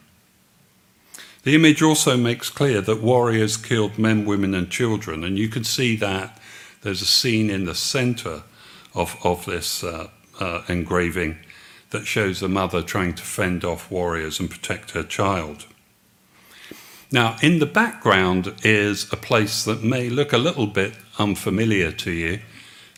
The 1.42 1.54
image 1.54 1.83
also 1.83 2.16
makes 2.16 2.50
clear 2.50 2.80
that 2.83 3.02
warriors 3.02 3.57
killed 3.57 3.99
men, 3.99 4.26
women, 4.26 4.54
and 4.54 4.71
children, 4.71 5.25
and 5.25 5.38
you 5.38 5.49
can 5.49 5.64
see 5.64 5.97
that 5.97 6.38
there's 6.83 7.02
a 7.02 7.07
scene 7.07 7.50
in 7.50 7.64
the 7.64 7.75
center 7.75 8.42
of, 8.95 9.16
of 9.25 9.45
this 9.47 9.83
uh, 9.83 10.09
uh, 10.38 10.62
engraving 10.69 11.38
that 11.90 12.07
shows 12.07 12.42
a 12.42 12.49
mother 12.49 12.83
trying 12.83 13.14
to 13.14 13.23
fend 13.23 13.64
off 13.64 13.90
warriors 13.90 14.38
and 14.38 14.50
protect 14.50 14.92
her 14.92 15.02
child. 15.02 15.66
Now, 17.12 17.37
in 17.43 17.59
the 17.59 17.67
background 17.67 18.55
is 18.62 19.12
a 19.12 19.17
place 19.17 19.64
that 19.64 19.83
may 19.83 20.09
look 20.09 20.33
a 20.33 20.38
little 20.38 20.69
bit 20.69 20.95
unfamiliar 21.19 21.90
to 21.90 22.11
you. 22.12 22.40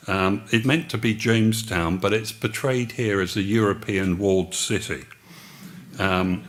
Um, 0.07 0.45
it 0.52 0.66
meant 0.66 0.90
to 0.90 0.99
be 0.99 1.14
Jamestown, 1.14 1.97
but 1.97 2.12
it's 2.12 2.33
portrayed 2.33 2.92
here 2.92 3.23
as 3.23 3.37
a 3.37 3.42
European 3.42 4.19
walled 4.19 4.54
city. 4.54 5.04
Um, 5.99 6.45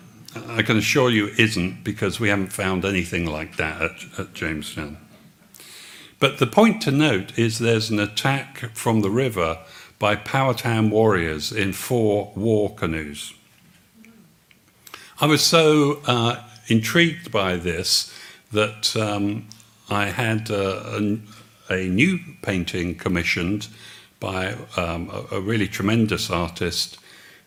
I 0.47 0.61
can 0.63 0.77
assure 0.77 1.09
you 1.09 1.27
it 1.27 1.39
isn't 1.39 1.83
because 1.83 2.19
we 2.19 2.29
haven't 2.29 2.51
found 2.51 2.83
anything 2.83 3.25
like 3.25 3.55
that 3.57 3.81
at, 3.81 4.19
at 4.19 4.33
Jamestown. 4.33 4.97
But 6.19 6.39
the 6.39 6.47
point 6.47 6.81
to 6.83 6.91
note 6.91 7.37
is 7.37 7.59
there's 7.59 7.89
an 7.89 7.99
attack 7.99 8.75
from 8.75 9.01
the 9.01 9.11
river 9.11 9.59
by 9.99 10.15
Powhatan 10.15 10.89
warriors 10.89 11.51
in 11.51 11.71
four 11.71 12.33
war 12.35 12.73
canoes. 12.73 13.33
I 15.21 15.27
was 15.27 15.41
so 15.41 16.01
uh, 16.07 16.41
intrigued 16.67 17.31
by 17.31 17.55
this 17.55 18.13
that 18.51 18.95
um, 18.95 19.47
I 19.89 20.05
had 20.05 20.49
a, 20.49 21.19
a, 21.69 21.87
new 21.87 22.19
painting 22.41 22.95
commissioned 22.95 23.67
by 24.19 24.55
um, 24.77 25.09
a, 25.09 25.35
a, 25.35 25.41
really 25.41 25.67
tremendous 25.67 26.29
artist 26.29 26.97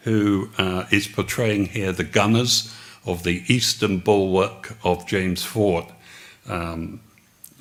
who 0.01 0.51
uh, 0.59 0.85
is 0.91 1.07
portraying 1.07 1.67
here 1.67 1.93
the 1.93 2.05
gunners 2.05 2.75
of 3.05 3.23
the 3.23 3.43
eastern 3.47 3.99
bulwark 3.99 4.77
of 4.85 5.07
James 5.07 5.45
Fort. 5.45 5.87
Um, 6.49 7.01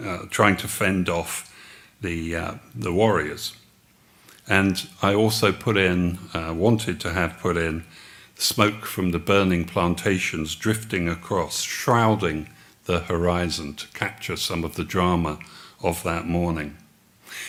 uh, 0.03 0.25
trying 0.29 0.57
to 0.57 0.67
fend 0.67 1.07
off 1.07 1.53
the, 2.01 2.35
uh, 2.35 2.53
the 2.75 2.91
warriors. 2.91 3.55
And 4.47 4.87
I 5.01 5.13
also 5.13 5.53
put 5.53 5.77
in, 5.77 6.19
uh, 6.33 6.53
wanted 6.53 6.99
to 7.01 7.13
have 7.13 7.39
put 7.39 7.55
in 7.55 7.85
smoke 8.35 8.85
from 8.85 9.11
the 9.11 9.19
burning 9.19 9.65
plantations 9.65 10.55
drifting 10.55 11.07
across, 11.07 11.61
shrouding 11.61 12.49
the 12.85 12.99
horizon 13.01 13.73
to 13.75 13.87
capture 13.89 14.35
some 14.35 14.63
of 14.63 14.75
the 14.75 14.83
drama 14.83 15.39
of 15.81 16.03
that 16.03 16.27
morning. 16.27 16.77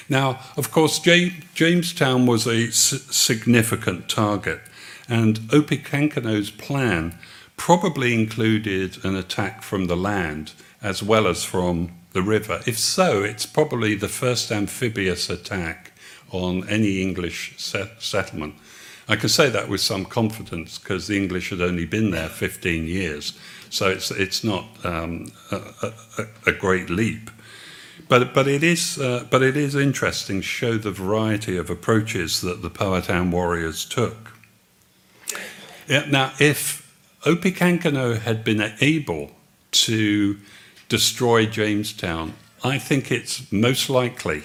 Now, 0.08 0.40
of 0.56 0.70
course, 0.70 0.98
Jamestown 0.98 2.26
was 2.26 2.46
a 2.46 2.70
significant 2.70 4.08
target, 4.08 4.60
and 5.08 5.40
Opechancanough's 5.52 6.50
plan 6.50 7.18
probably 7.56 8.14
included 8.14 9.04
an 9.04 9.16
attack 9.16 9.62
from 9.62 9.86
the 9.86 9.96
land 9.96 10.52
as 10.82 11.02
well 11.02 11.26
as 11.26 11.44
from 11.44 11.92
the 12.12 12.22
river. 12.22 12.60
If 12.66 12.78
so, 12.78 13.22
it's 13.22 13.46
probably 13.46 13.94
the 13.94 14.08
first 14.08 14.50
amphibious 14.50 15.28
attack 15.30 15.92
on 16.30 16.68
any 16.68 17.02
English 17.02 17.54
set- 17.56 18.02
settlement. 18.02 18.54
I 19.08 19.16
can 19.16 19.28
say 19.28 19.48
that 19.50 19.68
with 19.68 19.80
some 19.80 20.04
confidence 20.04 20.78
because 20.78 21.06
the 21.06 21.16
English 21.16 21.50
had 21.50 21.60
only 21.60 21.86
been 21.86 22.10
there 22.10 22.28
15 22.28 22.86
years, 22.86 23.38
so 23.70 23.88
it's, 23.88 24.10
it's 24.10 24.42
not 24.42 24.66
um, 24.84 25.32
a, 25.50 25.92
a, 26.18 26.26
a 26.46 26.52
great 26.52 26.90
leap. 26.90 27.30
But, 28.08 28.34
but, 28.34 28.46
it 28.46 28.62
is, 28.62 28.98
uh, 28.98 29.26
but 29.30 29.42
it 29.42 29.56
is 29.56 29.74
interesting 29.74 30.40
to 30.40 30.46
show 30.46 30.76
the 30.76 30.90
variety 30.90 31.56
of 31.56 31.70
approaches 31.70 32.40
that 32.40 32.62
the 32.62 32.70
Powhatan 32.70 33.30
warriors 33.30 33.84
took. 33.84 34.32
Yeah, 35.88 36.06
now, 36.08 36.32
if 36.38 36.86
Opechancanough 37.22 38.20
had 38.20 38.44
been 38.44 38.72
able 38.80 39.32
to 39.72 40.38
destroy 40.88 41.46
Jamestown, 41.46 42.34
I 42.62 42.78
think 42.78 43.10
it's 43.10 43.50
most 43.52 43.90
likely 43.90 44.44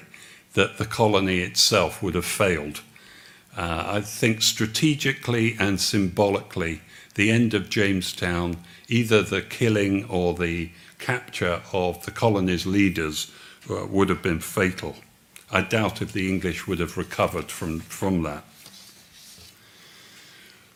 that 0.54 0.78
the 0.78 0.86
colony 0.86 1.40
itself 1.40 2.02
would 2.02 2.16
have 2.16 2.26
failed. 2.26 2.82
Uh, 3.58 3.84
I 3.88 4.02
think 4.02 4.42
strategically 4.42 5.56
and 5.60 5.80
symbolically, 5.80 6.82
the 7.16 7.30
end 7.30 7.54
of 7.54 7.70
Jamestown, 7.70 8.58
either 8.88 9.22
the 9.22 9.42
killing 9.42 10.06
or 10.06 10.34
the 10.34 10.72
capture 11.00 11.62
of 11.74 12.06
the 12.06 12.12
colony's 12.12 12.66
leaders, 12.66 13.32
uh, 13.70 13.86
would 13.88 14.10
have 14.10 14.22
been 14.22 14.40
fatal. 14.40 14.96
I 15.52 15.62
doubt 15.62 16.02
if 16.02 16.14
the 16.14 16.30
English 16.30 16.68
would 16.68 16.80
have 16.80 16.98
recovered 16.98 17.52
from, 17.52 17.82
from 17.82 18.24
that. 18.24 18.44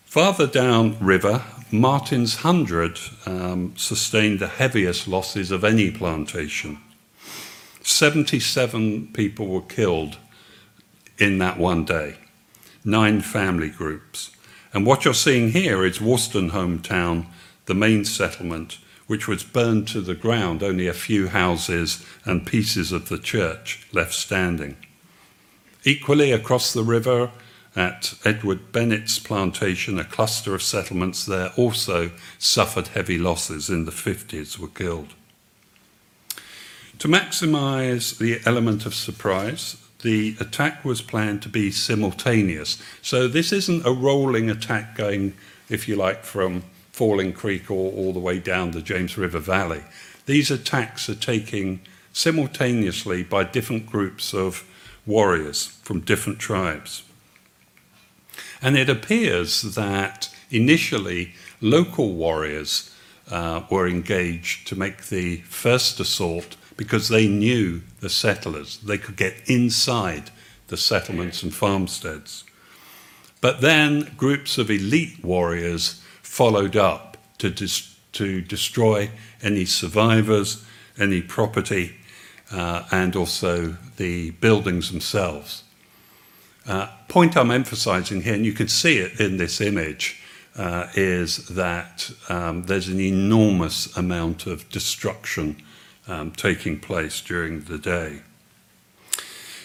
Farther 0.03 0.47
down 0.47 0.97
river, 0.99 1.43
Martin's 1.71 2.37
Hundred 2.37 2.99
um, 3.25 3.73
sustained 3.75 4.39
the 4.39 4.47
heaviest 4.47 5.07
losses 5.07 5.51
of 5.51 5.63
any 5.63 5.91
plantation. 5.91 6.79
77 7.81 9.07
people 9.13 9.47
were 9.47 9.61
killed 9.61 10.17
in 11.17 11.37
that 11.39 11.57
one 11.57 11.85
day, 11.85 12.15
nine 12.85 13.21
family 13.21 13.69
groups. 13.69 14.31
And 14.73 14.85
what 14.85 15.03
you're 15.03 15.13
seeing 15.13 15.51
here 15.51 15.83
is 15.83 15.99
Wolstenholme 15.99 16.83
town, 16.83 17.27
the 17.65 17.73
main 17.73 18.05
settlement, 18.05 18.77
which 19.07 19.27
was 19.27 19.43
burned 19.43 19.87
to 19.89 20.01
the 20.01 20.15
ground, 20.15 20.63
only 20.63 20.87
a 20.87 20.93
few 20.93 21.27
houses 21.27 22.05
and 22.23 22.45
pieces 22.45 22.91
of 22.91 23.09
the 23.09 23.19
church 23.19 23.87
left 23.91 24.13
standing. 24.13 24.77
Equally 25.83 26.31
across 26.31 26.73
the 26.73 26.83
river, 26.83 27.31
at 27.75 28.13
Edward 28.23 28.71
Bennett's 28.71 29.19
plantation, 29.19 29.99
a 29.99 30.05
cluster 30.05 30.55
of 30.55 30.63
settlements 30.63 31.25
there 31.25 31.51
also 31.57 32.11
suffered 32.39 32.87
heavy 32.89 33.17
losses 33.17 33.69
in 33.69 33.85
the 33.85 33.91
50s, 33.91 34.57
were 34.57 34.69
killed. 34.69 35.13
To 36.99 37.09
maximise 37.09 38.17
the 38.17 38.39
element 38.45 38.85
of 38.85 38.95
surprise, 38.95 39.75
the 40.01 40.35
attack 40.39 40.85
was 40.85 41.01
planned 41.01 41.41
to 41.43 41.49
be 41.49 41.71
simultaneous. 41.71 42.81
So 43.01 43.27
this 43.27 43.51
isn't 43.51 43.85
a 43.85 43.91
rolling 43.91 44.49
attack 44.49 44.95
going, 44.95 45.33
if 45.69 45.87
you 45.87 45.95
like, 45.95 46.23
from 46.23 46.63
Falling 46.91 47.33
Creek 47.33 47.71
all, 47.71 47.93
all 47.95 48.13
the 48.13 48.19
way 48.19 48.39
down 48.39 48.71
the 48.71 48.81
James 48.81 49.17
River 49.17 49.39
Valley. 49.39 49.83
These 50.25 50.51
attacks 50.51 51.09
are 51.09 51.15
taking 51.15 51.81
simultaneously 52.13 53.23
by 53.23 53.43
different 53.43 53.85
groups 53.85 54.33
of 54.33 54.63
warriors 55.05 55.67
from 55.83 55.99
different 55.99 56.39
tribes. 56.39 57.03
And 58.61 58.77
it 58.77 58.89
appears 58.89 59.61
that 59.75 60.33
initially 60.49 61.33
local 61.61 62.13
warriors 62.13 62.95
uh, 63.29 63.63
were 63.69 63.87
engaged 63.87 64.67
to 64.67 64.75
make 64.75 65.07
the 65.07 65.37
first 65.37 65.99
assault 65.99 66.55
because 66.77 67.09
they 67.09 67.27
knew 67.27 67.81
the 68.01 68.09
settlers. 68.09 68.77
They 68.77 68.97
could 68.97 69.15
get 69.15 69.35
inside 69.49 70.31
the 70.67 70.77
settlements 70.77 71.43
and 71.43 71.53
farmsteads. 71.53 72.43
But 73.41 73.61
then 73.61 74.11
groups 74.17 74.57
of 74.57 74.69
elite 74.69 75.23
warriors 75.23 76.01
followed 76.21 76.75
up 76.75 77.17
to, 77.37 77.49
dis- 77.49 77.95
to 78.13 78.41
destroy 78.41 79.11
any 79.41 79.65
survivors, 79.65 80.65
any 80.97 81.21
property, 81.21 81.95
uh, 82.51 82.83
and 82.91 83.15
also 83.15 83.77
the 83.97 84.31
buildings 84.31 84.91
themselves. 84.91 85.63
Uh, 86.67 86.87
point 87.07 87.37
I'm 87.37 87.51
emphasizing 87.51 88.23
here, 88.23 88.33
and 88.33 88.45
you 88.45 88.53
can 88.53 88.67
see 88.67 88.97
it 88.97 89.19
in 89.19 89.37
this 89.37 89.61
image, 89.61 90.21
uh, 90.55 90.87
is 90.95 91.47
that 91.49 92.09
um, 92.29 92.63
there's 92.63 92.87
an 92.87 92.99
enormous 92.99 93.95
amount 93.95 94.47
of 94.47 94.67
destruction 94.69 95.61
um, 96.07 96.31
taking 96.31 96.79
place 96.79 97.21
during 97.21 97.61
the 97.61 97.77
day. 97.77 98.21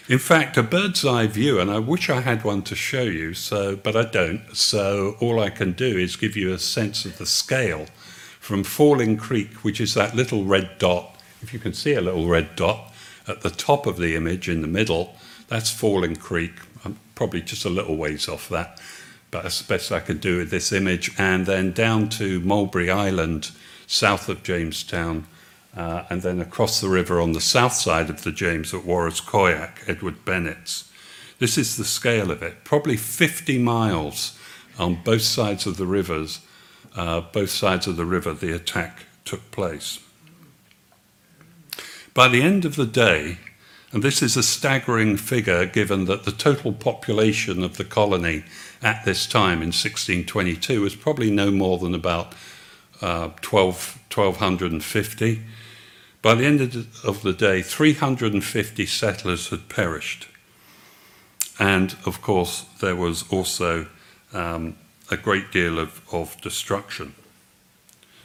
In 0.08 0.18
fact, 0.18 0.56
a 0.56 0.64
bird's 0.64 1.04
eye 1.04 1.28
view, 1.28 1.60
and 1.60 1.70
I 1.70 1.78
wish 1.78 2.10
I 2.10 2.20
had 2.20 2.42
one 2.42 2.62
to 2.62 2.74
show 2.74 3.02
you, 3.02 3.32
so 3.32 3.76
but 3.76 3.94
I 3.94 4.02
don't. 4.02 4.56
So 4.56 5.16
all 5.20 5.38
I 5.38 5.50
can 5.50 5.72
do 5.72 5.96
is 5.96 6.16
give 6.16 6.36
you 6.36 6.52
a 6.52 6.58
sense 6.58 7.04
of 7.04 7.18
the 7.18 7.26
scale 7.26 7.86
from 8.40 8.64
Falling 8.64 9.16
Creek, 9.16 9.62
which 9.62 9.80
is 9.80 9.94
that 9.94 10.16
little 10.16 10.44
red 10.44 10.78
dot. 10.78 11.16
If 11.42 11.52
you 11.52 11.60
can 11.60 11.74
see 11.74 11.94
a 11.94 12.00
little 12.00 12.26
red 12.26 12.56
dot 12.56 12.92
at 13.28 13.42
the 13.42 13.50
top 13.50 13.86
of 13.86 13.98
the 13.98 14.16
image 14.16 14.48
in 14.48 14.62
the 14.62 14.66
middle, 14.66 15.14
that's 15.46 15.70
Falling 15.70 16.16
Creek. 16.16 16.54
I'm 16.84 16.98
probably 17.14 17.42
just 17.42 17.64
a 17.64 17.70
little 17.70 17.96
ways 17.96 18.28
off 18.28 18.48
that, 18.48 18.80
but 19.30 19.44
that's 19.44 19.62
the 19.62 19.72
best 19.72 19.92
I 19.92 20.00
can 20.00 20.18
do 20.18 20.38
with 20.38 20.50
this 20.50 20.72
image. 20.72 21.12
And 21.18 21.46
then 21.46 21.70
down 21.70 22.08
to 22.18 22.40
Mulberry 22.40 22.90
Island, 22.90 23.52
south 23.86 24.28
of 24.28 24.42
Jamestown, 24.42 25.26
uh, 25.76 26.04
and 26.10 26.22
then 26.22 26.40
across 26.40 26.80
the 26.80 26.88
river 26.88 27.20
on 27.20 27.32
the 27.32 27.40
south 27.40 27.74
side 27.74 28.10
of 28.10 28.22
the 28.22 28.32
James 28.32 28.74
at 28.74 28.82
Warraskoyack, 28.82 29.88
Edward 29.88 30.24
Bennett's. 30.24 30.90
This 31.38 31.56
is 31.56 31.76
the 31.76 31.84
scale 31.84 32.30
of 32.30 32.42
it. 32.42 32.64
Probably 32.64 32.96
50 32.96 33.58
miles 33.58 34.38
on 34.78 35.02
both 35.02 35.22
sides 35.22 35.66
of 35.66 35.76
the 35.76 35.86
rivers, 35.86 36.40
uh, 36.96 37.20
both 37.20 37.50
sides 37.50 37.86
of 37.86 37.96
the 37.96 38.04
river, 38.04 38.32
the 38.32 38.54
attack 38.54 39.04
took 39.24 39.50
place. 39.50 40.00
By 42.14 42.28
the 42.28 42.42
end 42.42 42.64
of 42.64 42.76
the 42.76 42.86
day, 42.86 43.38
and 43.92 44.02
this 44.02 44.22
is 44.22 44.36
a 44.36 44.42
staggering 44.42 45.16
figure 45.16 45.66
given 45.66 46.04
that 46.06 46.24
the 46.24 46.32
total 46.32 46.72
population 46.72 47.62
of 47.62 47.76
the 47.76 47.84
colony 47.84 48.44
at 48.82 49.04
this 49.04 49.26
time 49.26 49.62
in 49.62 49.68
1622 49.68 50.80
was 50.80 50.94
probably 50.94 51.30
no 51.30 51.50
more 51.50 51.78
than 51.78 51.94
about 51.94 52.34
uh, 53.00 53.30
12, 53.40 53.98
1250. 54.12 55.42
By 56.22 56.34
the 56.34 56.44
end 56.44 56.60
of 57.04 57.22
the 57.22 57.32
day, 57.32 57.62
350 57.62 58.86
settlers 58.86 59.48
had 59.48 59.68
perished. 59.68 60.28
And 61.58 61.96
of 62.04 62.20
course, 62.20 62.66
there 62.80 62.96
was 62.96 63.24
also 63.30 63.86
um, 64.32 64.76
a 65.10 65.16
great 65.16 65.50
deal 65.50 65.78
of, 65.78 66.00
of 66.12 66.40
destruction. 66.40 67.14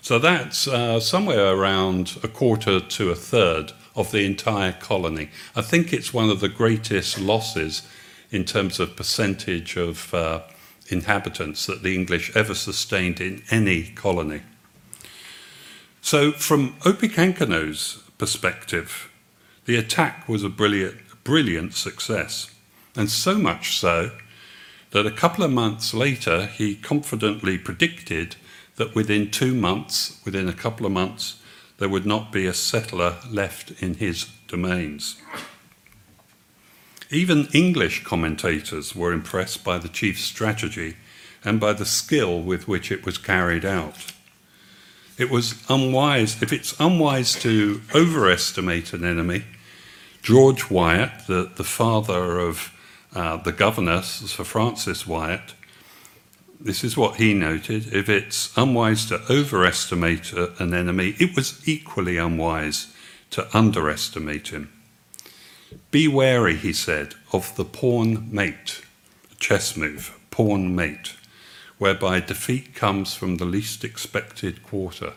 So 0.02 0.20
that's 0.20 0.68
uh, 0.68 1.00
somewhere 1.00 1.54
around 1.54 2.18
a 2.22 2.28
quarter 2.28 2.80
to 2.80 3.10
a 3.10 3.16
third 3.16 3.72
of 3.96 4.12
the 4.12 4.26
entire 4.26 4.74
colony. 4.74 5.30
I 5.56 5.62
think 5.62 5.92
it's 5.92 6.14
one 6.14 6.30
of 6.30 6.42
the 6.42 6.50
greatest 6.50 7.20
losses 7.20 7.82
in 8.30 8.44
terms 8.44 8.80
of 8.80 8.96
percentage 8.96 9.78
of 9.78 10.14
uh, 10.14 10.42
inhabitants 10.90 11.66
that 11.66 11.82
the 11.82 11.96
English 11.96 12.36
ever 12.36 12.54
sustained 12.54 13.20
in 13.20 13.42
any 13.50 13.84
colony. 13.84 14.42
So, 16.06 16.32
from 16.34 16.76
Opechancanough's 16.86 18.04
perspective, 18.20 19.10
the 19.66 19.76
attack 19.76 20.30
was 20.30 20.44
a 20.44 20.50
brilliant, 20.50 20.98
brilliant 21.24 21.74
success, 21.74 22.52
and 22.96 23.10
so 23.10 23.40
much 23.40 23.80
so 23.80 24.12
that 24.92 25.08
a 25.08 25.12
couple 25.12 25.44
of 25.44 25.50
months 25.50 25.96
later 25.96 26.46
he 26.46 26.76
confidently 26.76 27.58
predicted 27.58 28.36
that 28.76 28.94
within 28.94 29.32
two 29.32 29.56
months, 29.56 30.22
within 30.24 30.48
a 30.48 30.54
couple 30.54 30.86
of 30.86 30.92
months, 30.92 31.42
there 31.80 31.90
would 31.90 32.06
not 32.06 32.32
be 32.32 32.46
a 32.46 32.54
settler 32.54 33.16
left 33.28 33.72
in 33.82 33.96
his 33.96 34.26
domains. 34.48 35.20
Even 37.10 37.48
English 37.52 38.04
commentators 38.04 38.96
were 38.96 39.12
impressed 39.12 39.64
by 39.64 39.80
the 39.80 39.90
chief's 39.90 40.22
strategy 40.22 40.98
and 41.44 41.60
by 41.60 41.74
the 41.74 41.84
skill 41.84 42.44
with 42.44 42.68
which 42.68 42.92
it 42.92 43.08
was 43.08 43.18
carried 43.18 43.66
out. 43.66 44.12
It 45.18 45.30
was 45.30 45.64
unwise, 45.70 46.42
if 46.42 46.52
it's 46.52 46.78
unwise 46.80 47.34
to 47.42 47.82
overestimate 47.94 48.92
an 48.92 49.06
enemy, 49.06 49.46
George 50.22 50.70
Wyatt, 50.70 51.28
the, 51.28 51.52
the 51.56 51.64
father 51.64 52.40
of 52.40 52.74
uh, 53.14 53.38
the 53.38 53.54
governor, 53.54 54.02
Sir 54.02 54.44
Francis 54.44 55.08
Wyatt, 55.08 55.54
this 56.60 56.84
is 56.84 56.98
what 56.98 57.16
he 57.16 57.34
noted 57.34 57.94
if 57.94 58.10
it's 58.10 58.56
unwise 58.58 59.06
to 59.06 59.22
overestimate 59.30 60.34
an 60.34 60.74
enemy, 60.74 61.16
it 61.20 61.36
was 61.36 61.66
equally 61.68 62.18
unwise 62.18 62.94
to 63.30 63.48
underestimate 63.58 64.50
him. 64.50 64.72
Be 65.92 66.08
wary, 66.08 66.56
he 66.56 66.74
said, 66.74 67.16
of 67.32 67.56
the 67.56 67.66
pawn 67.66 68.28
mate, 68.32 68.82
chess 69.40 69.78
move, 69.78 70.18
pawn 70.32 70.76
mate, 70.76 71.15
whereby 71.78 72.20
defeat 72.20 72.74
comes 72.76 73.14
from 73.14 73.38
the 73.38 73.46
least 73.46 73.84
expected 73.84 74.64
quarter. 74.64 75.14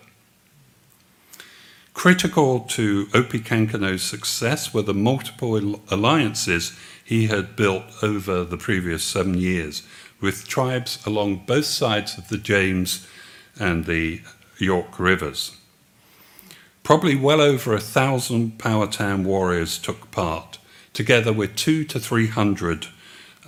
Critical 1.94 2.60
to 2.60 3.08
Opechancanough's 3.12 4.04
success 4.04 4.72
were 4.72 4.82
the 4.82 4.94
multiple 4.94 5.80
alliances 5.90 6.78
he 7.04 7.26
had 7.26 7.56
built 7.56 7.84
over 8.02 8.44
the 8.44 8.56
previous 8.56 9.02
seven 9.02 9.34
years 9.34 9.82
with 10.20 10.46
tribes 10.46 11.04
along 11.04 11.44
both 11.46 11.64
sides 11.64 12.16
of 12.16 12.28
the 12.28 12.38
James 12.38 13.06
and 13.58 13.86
the 13.86 14.20
York 14.58 15.00
rivers. 15.00 15.56
Probably 16.82 17.16
well 17.16 17.40
over 17.40 17.74
a 17.74 17.80
thousand 17.80 18.58
Powhatan 18.58 19.24
warriors 19.24 19.76
took 19.78 20.10
part, 20.10 20.58
together 20.92 21.32
with 21.32 21.56
two 21.56 21.84
to 21.84 21.98
three 21.98 22.28
hundred 22.28 22.86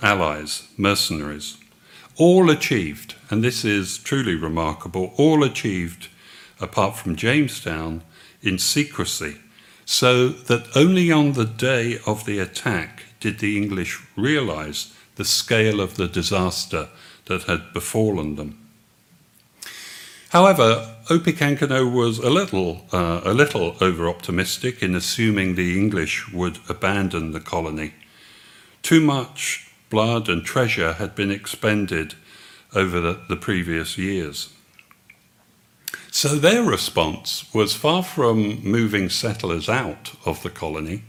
allies, 0.01 0.67
mercenaries. 0.77 1.57
All 2.17 2.49
achieved, 2.49 3.15
and 3.29 3.43
this 3.43 3.63
is 3.63 3.97
truly 3.97 4.35
remarkable, 4.35 5.13
all 5.17 5.43
achieved, 5.43 6.09
apart 6.59 6.97
from 6.97 7.15
Jamestown, 7.15 8.03
in 8.41 8.57
secrecy, 8.57 9.37
so 9.85 10.29
that 10.29 10.75
only 10.75 11.11
on 11.11 11.33
the 11.33 11.45
day 11.45 11.99
of 12.05 12.25
the 12.25 12.39
attack 12.39 13.03
did 13.19 13.39
the 13.39 13.57
English 13.57 14.01
realize 14.15 14.93
the 15.15 15.25
scale 15.25 15.79
of 15.79 15.95
the 15.95 16.07
disaster 16.07 16.89
that 17.25 17.43
had 17.43 17.73
befallen 17.73 18.35
them. 18.35 18.57
However, 20.29 20.95
Opechancanough 21.09 21.91
was 21.91 22.19
a 22.19 22.29
little, 22.29 22.85
uh, 22.93 23.21
a 23.25 23.33
little 23.33 23.75
over-optimistic 23.81 24.81
in 24.81 24.95
assuming 24.95 25.55
the 25.55 25.77
English 25.77 26.31
would 26.31 26.59
abandon 26.69 27.31
the 27.31 27.41
colony. 27.41 27.93
Too 28.81 29.01
much 29.01 29.70
blood 29.91 30.27
and 30.27 30.43
treasure 30.43 30.93
had 30.93 31.13
been 31.13 31.29
expended 31.29 32.15
over 32.73 32.99
the, 32.99 33.21
the 33.29 33.35
previous 33.35 33.99
years. 33.99 34.51
So 36.09 36.29
their 36.29 36.63
response 36.63 37.45
was 37.53 37.75
far 37.75 38.03
from 38.03 38.63
moving 38.63 39.09
settlers 39.09 39.69
out 39.69 40.13
of 40.25 40.41
the 40.41 40.49
colony, 40.49 41.03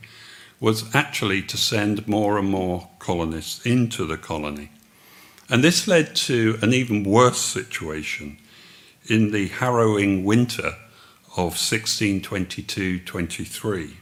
was 0.61 0.95
actually 0.95 1.43
to 1.43 1.57
send 1.57 2.07
more 2.07 2.39
and 2.39 2.49
more 2.49 2.89
colonists 2.99 3.65
into 3.65 4.07
the 4.07 4.17
colony. 4.17 4.71
And 5.49 5.65
this 5.65 5.89
led 5.89 6.15
to 6.17 6.59
an 6.63 6.73
even 6.73 7.03
worse 7.05 7.41
situation 7.41 8.39
in 9.07 9.33
the 9.33 9.49
harrowing 9.49 10.25
winter 10.25 10.77
of 11.33 11.59
1622 11.59 13.01
23. 13.01 13.97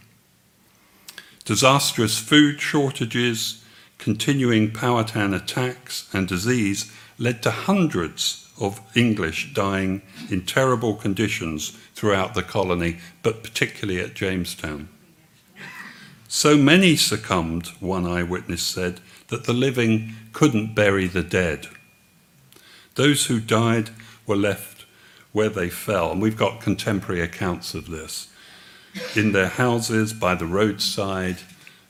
Disastrous 1.45 2.19
food 2.19 2.61
shortages, 2.61 3.65
continuing 4.01 4.71
Powhatan 4.73 5.35
attacks, 5.35 6.09
and 6.13 6.27
disease 6.27 6.91
led 7.19 7.43
to 7.43 7.51
hundreds 7.51 8.51
of 8.59 8.81
English 8.97 9.53
dying 9.55 10.03
in 10.31 10.45
terrible 10.45 10.95
conditions 10.95 11.79
throughout 11.95 12.35
the 12.35 12.43
colony, 12.43 12.99
but 13.23 13.43
particularly 13.43 14.01
at 14.01 14.15
Jamestown. 14.15 14.89
So 16.29 16.57
many 16.57 16.97
succumbed, 16.97 17.69
one 17.81 18.07
eyewitness 18.07 18.63
said, 18.63 19.01
that 19.29 19.45
the 19.45 19.53
living 19.53 20.15
couldn't 20.33 20.75
bury 20.75 21.07
the 21.07 21.23
dead. 21.23 21.67
Those 22.95 23.27
who 23.27 23.39
died 23.39 23.91
were 24.27 24.37
left 24.37 24.87
where 25.33 25.51
they 25.51 25.69
fell, 25.69 26.11
and 26.11 26.23
we've 26.23 26.37
got 26.37 26.61
contemporary 26.61 27.21
accounts 27.21 27.75
of 27.75 27.89
this 27.91 28.29
in 29.15 29.33
their 29.33 29.49
houses, 29.49 30.13
by 30.13 30.35
the 30.35 30.47
roadside, 30.47 31.39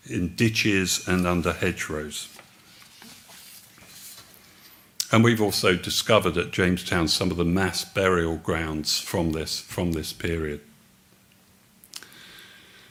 in 0.07 0.35
ditches, 0.35 1.07
and 1.07 1.27
under 1.27 1.53
hedgerows. 1.53 2.29
And 5.13 5.25
we've 5.25 5.43
also 5.43 5.75
discovered 5.75 6.37
at 6.37 6.53
Jamestown 6.53 7.09
some 7.09 7.31
of 7.31 7.37
the 7.37 7.45
mass 7.45 7.85
burial 7.85 8.37
grounds 8.37 9.01
from 9.01 9.33
this, 9.33 9.61
from 9.61 9.93
this 9.93 10.13
period. 10.13 10.61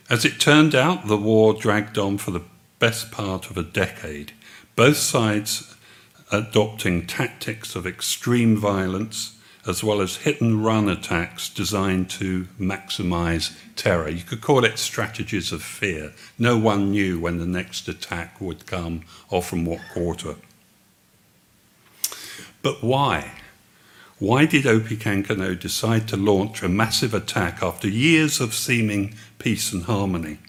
As 0.09 0.25
it 0.25 0.39
turned 0.39 0.75
out, 0.75 1.07
the 1.07 1.17
war 1.17 1.53
dragged 1.53 1.97
on 1.97 2.17
for 2.17 2.31
the 2.31 2.43
best 2.79 3.11
part 3.11 3.49
of 3.49 3.57
a 3.57 3.63
decade, 3.63 4.33
both 4.75 4.97
sides 4.97 5.75
adopting 6.31 7.07
tactics 7.07 7.75
of 7.75 7.87
extreme 7.87 8.57
violence 8.57 9.38
as 9.67 9.83
well 9.83 10.01
as 10.01 10.17
hit 10.17 10.41
and 10.41 10.63
run 10.63 10.87
attacks 10.87 11.49
designed 11.49 12.09
to 12.09 12.45
maximize 12.59 13.57
terror. 13.75 14.09
You 14.09 14.23
could 14.23 14.41
call 14.41 14.63
it 14.63 14.79
strategies 14.79 15.51
of 15.51 15.61
fear. 15.61 16.13
No 16.37 16.57
one 16.57 16.91
knew 16.91 17.19
when 17.19 17.39
the 17.39 17.45
next 17.45 17.87
attack 17.87 18.39
would 18.39 18.65
come 18.65 19.03
or 19.29 19.41
from 19.41 19.65
what 19.65 19.81
quarter. 19.93 20.35
But 22.61 22.83
why? 22.83 23.31
Why 24.17 24.45
did 24.45 24.65
Opechancanough 24.65 25.59
decide 25.59 26.07
to 26.09 26.17
launch 26.17 26.61
a 26.61 26.67
massive 26.67 27.13
attack 27.13 27.63
after 27.63 27.87
years 27.87 28.41
of 28.41 28.53
seeming 28.53 29.15
peace 29.37 29.71
and 29.71 29.83
harmony? 29.83 30.39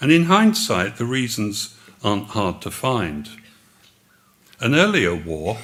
And 0.00 0.12
in 0.12 0.24
hindsight, 0.24 0.96
the 0.96 1.06
reasons 1.06 1.74
aren't 2.04 2.28
hard 2.28 2.60
to 2.62 2.70
find. 2.70 3.28
An 4.60 4.74
earlier 4.74 5.14
war 5.14 5.58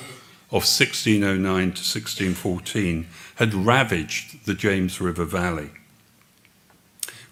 of 0.54 0.62
1609 0.62 1.42
to 1.42 1.82
1614 1.82 3.08
had 3.34 3.52
ravaged 3.52 4.46
the 4.46 4.54
James 4.54 5.00
River 5.00 5.24
Valley, 5.24 5.72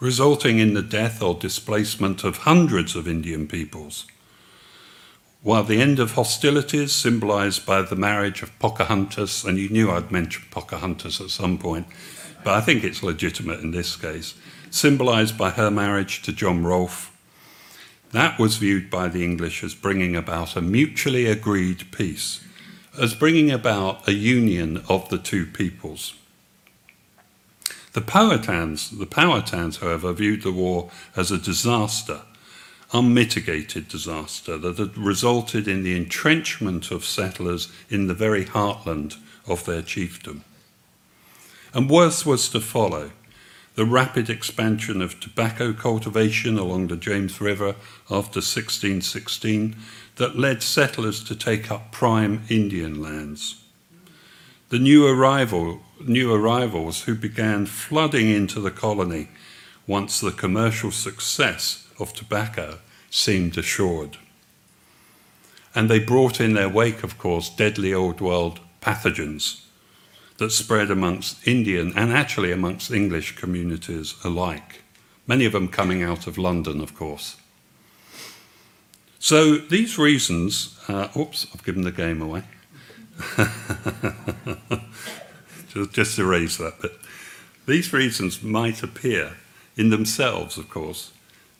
resulting 0.00 0.58
in 0.58 0.74
the 0.74 0.82
death 0.82 1.22
or 1.22 1.36
displacement 1.36 2.24
of 2.24 2.38
hundreds 2.38 2.96
of 2.96 3.06
Indian 3.06 3.46
peoples. 3.46 4.06
While 5.40 5.62
the 5.62 5.80
end 5.80 6.00
of 6.00 6.14
hostilities, 6.14 6.90
symbolized 6.90 7.64
by 7.64 7.82
the 7.82 7.94
marriage 7.94 8.42
of 8.42 8.58
Pocahontas, 8.58 9.44
and 9.44 9.56
you 9.56 9.68
knew 9.68 9.92
I'd 9.92 10.10
mention 10.10 10.42
Pocahontas 10.50 11.20
at 11.20 11.30
some 11.30 11.58
point, 11.58 11.86
but 12.42 12.54
I 12.54 12.60
think 12.60 12.82
it's 12.82 13.04
legitimate 13.04 13.60
in 13.60 13.70
this 13.70 13.94
case, 13.94 14.34
symbolized 14.68 15.38
by 15.38 15.50
her 15.50 15.70
marriage 15.70 16.22
to 16.22 16.32
John 16.32 16.64
Rolfe, 16.64 17.16
that 18.10 18.36
was 18.40 18.56
viewed 18.56 18.90
by 18.90 19.06
the 19.06 19.22
English 19.22 19.62
as 19.62 19.76
bringing 19.76 20.16
about 20.16 20.56
a 20.56 20.60
mutually 20.60 21.26
agreed 21.26 21.92
peace, 21.92 22.40
as 22.98 23.14
bringing 23.14 23.50
about 23.50 24.06
a 24.08 24.12
union 24.12 24.82
of 24.88 25.08
the 25.08 25.18
two 25.18 25.46
peoples. 25.46 26.14
The 27.92 28.00
Powhatans, 28.00 28.98
the 28.98 29.06
Powhatans, 29.06 29.80
however, 29.80 30.12
viewed 30.12 30.42
the 30.42 30.52
war 30.52 30.90
as 31.16 31.30
a 31.30 31.38
disaster 31.38 32.22
unmitigated 32.92 33.88
disaster 33.88 34.58
that 34.58 34.78
had 34.78 34.96
resulted 34.98 35.66
in 35.66 35.82
the 35.82 35.96
entrenchment 35.96 36.90
of 36.90 37.04
settlers 37.04 37.68
in 37.88 38.06
the 38.06 38.14
very 38.14 38.44
heartland 38.44 39.16
of 39.46 39.64
their 39.64 39.82
chiefdom. 39.82 40.42
And 41.74 41.88
worse 41.88 42.26
was 42.26 42.48
to 42.50 42.60
follow 42.60 43.12
the 43.74 43.86
rapid 43.86 44.28
expansion 44.28 45.00
of 45.00 45.18
tobacco 45.18 45.72
cultivation 45.72 46.58
along 46.58 46.88
the 46.88 46.96
James 46.96 47.40
River 47.40 47.74
after 48.10 48.40
1616 48.40 49.74
that 50.16 50.38
led 50.38 50.62
settlers 50.62 51.22
to 51.24 51.34
take 51.34 51.70
up 51.70 51.92
prime 51.92 52.42
Indian 52.48 53.00
lands. 53.00 53.62
The 54.68 54.78
new, 54.78 55.06
arrival, 55.06 55.80
new 56.00 56.32
arrivals 56.32 57.02
who 57.02 57.14
began 57.14 57.66
flooding 57.66 58.28
into 58.28 58.60
the 58.60 58.70
colony 58.70 59.28
once 59.86 60.20
the 60.20 60.30
commercial 60.30 60.90
success 60.90 61.86
of 61.98 62.12
tobacco 62.12 62.78
seemed 63.10 63.58
assured. 63.58 64.16
And 65.74 65.88
they 65.88 65.98
brought 65.98 66.40
in 66.40 66.54
their 66.54 66.68
wake, 66.68 67.02
of 67.02 67.18
course, 67.18 67.48
deadly 67.48 67.92
old 67.92 68.20
world 68.20 68.60
pathogens 68.80 69.62
that 70.38 70.50
spread 70.50 70.90
amongst 70.90 71.46
Indian 71.46 71.92
and 71.96 72.12
actually 72.12 72.52
amongst 72.52 72.90
English 72.90 73.36
communities 73.36 74.14
alike, 74.24 74.82
many 75.26 75.44
of 75.44 75.52
them 75.52 75.68
coming 75.68 76.02
out 76.02 76.26
of 76.26 76.38
London, 76.38 76.80
of 76.80 76.94
course. 76.94 77.36
So 79.22 79.54
these 79.54 79.98
reasons, 79.98 80.76
uh, 80.88 81.06
oops, 81.16 81.46
I've 81.54 81.62
given 81.62 81.82
the 81.82 81.92
game 81.92 82.20
away. 82.20 82.42
just, 85.72 85.92
just 85.92 86.18
erase 86.18 86.56
that 86.56 86.82
bit. 86.82 86.90
These 87.64 87.92
reasons 87.92 88.42
might 88.42 88.82
appear 88.82 89.36
in 89.76 89.90
themselves, 89.90 90.58
of 90.58 90.68
course, 90.68 91.12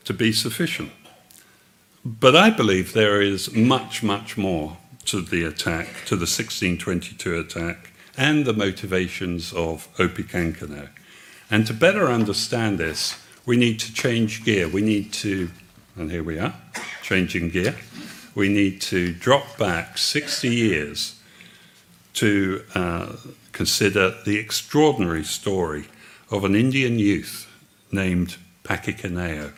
to 0.03 0.13
be 0.13 0.33
sufficient. 0.33 0.91
But 2.05 2.35
I 2.35 2.51
believe 2.51 2.95
there 2.95 3.23
is 3.23 3.55
much, 3.55 4.03
much 4.03 4.37
more 4.37 4.79
to 5.05 5.21
the 5.21 5.45
attack, 5.45 5.87
to 6.07 6.17
the 6.17 6.27
1622 6.27 7.39
attack, 7.39 7.93
and 8.19 8.45
the 8.45 8.53
motivations 8.53 9.53
of 9.53 9.87
Opechancanough. 9.99 10.89
And 11.49 11.65
to 11.69 11.75
better 11.75 12.09
understand 12.09 12.79
this, 12.79 13.25
we 13.47 13.57
need 13.57 13.79
to 13.79 13.95
change 13.95 14.45
gear. 14.45 14.67
We 14.67 14.83
need 14.83 15.13
to, 15.13 15.49
and 15.97 16.11
here 16.11 16.23
we 16.23 16.39
are, 16.39 16.55
changing 17.03 17.51
gear. 17.51 17.77
We 18.35 18.49
need 18.49 18.81
to 18.83 19.13
drop 19.13 19.59
back 19.59 19.99
60 19.99 20.49
years 20.49 21.21
to 22.15 22.65
uh, 22.75 23.17
consider 23.53 24.15
the 24.25 24.39
extraordinary 24.39 25.25
story 25.25 25.87
of 26.31 26.45
an 26.45 26.55
Indian 26.55 26.99
youth 26.99 27.47
named 27.91 28.37
Paquiquineo. 28.65 29.53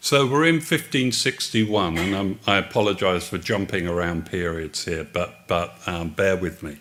So 0.00 0.26
we're 0.26 0.46
in 0.46 0.56
1561, 0.56 1.98
and 1.98 2.14
I'm, 2.14 2.38
i 2.46 2.56
apologise 2.56 3.28
for 3.28 3.38
jumping 3.38 3.86
around 3.86 4.26
periods 4.26 4.84
here, 4.84 5.06
but, 5.12 5.46
but 5.46 5.76
um, 5.86 6.10
bear 6.10 6.36
with 6.36 6.62
me. 6.62 6.78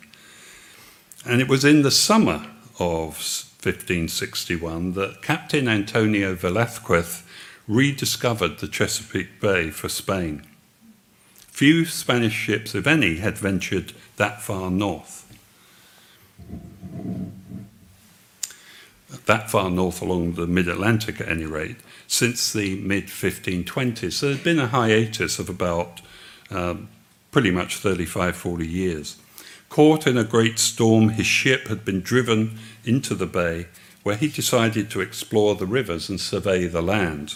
And 1.26 1.40
it 1.40 1.48
was 1.48 1.64
in 1.64 1.84
the 1.84 1.92
summer 1.92 2.48
of 2.80 3.51
1561 3.64 4.94
that 4.94 5.22
Captain 5.22 5.68
Antonio 5.68 6.34
Velazquez 6.34 7.24
rediscovered 7.68 8.58
the 8.58 8.68
Chesapeake 8.68 9.40
Bay 9.40 9.70
for 9.70 9.88
Spain. 9.88 10.46
Few 11.48 11.86
Spanish 11.86 12.34
ships, 12.34 12.74
if 12.74 12.88
any, 12.88 13.18
had 13.18 13.38
ventured 13.38 13.94
that 14.18 14.42
far 14.42 14.72
north. 14.72 15.32
That 19.28 19.52
far 19.52 19.70
north 19.70 20.02
along 20.02 20.34
the 20.34 20.48
mid 20.48 20.68
Atlantic, 20.68 21.22
at 21.22 21.28
any 21.28 21.46
rate, 21.46 21.78
since 22.08 22.52
the 22.52 22.78
mid 22.78 23.08
1520s. 23.08 24.14
So 24.14 24.26
There 24.28 24.36
had 24.36 24.44
been 24.44 24.60
a 24.60 24.68
hiatus 24.68 25.38
of 25.38 25.50
about 25.50 26.02
um, 26.50 26.90
pretty 27.30 27.52
much 27.52 27.78
35, 27.78 28.36
40 28.36 28.68
years. 28.68 29.18
Caught 29.72 30.06
in 30.06 30.18
a 30.18 30.26
great 30.26 30.60
storm, 30.60 31.12
his 31.12 31.26
ship 31.26 31.70
had 31.70 31.86
been 31.86 32.02
driven 32.02 32.60
into 32.84 33.16
the 33.16 33.26
bay 33.26 33.68
where 34.04 34.18
he 34.18 34.28
decided 34.28 34.92
to 34.92 35.00
explore 35.00 35.56
the 35.56 35.66
rivers 35.66 36.10
and 36.10 36.20
survey 36.20 36.68
the 36.68 36.82
land. 36.82 37.36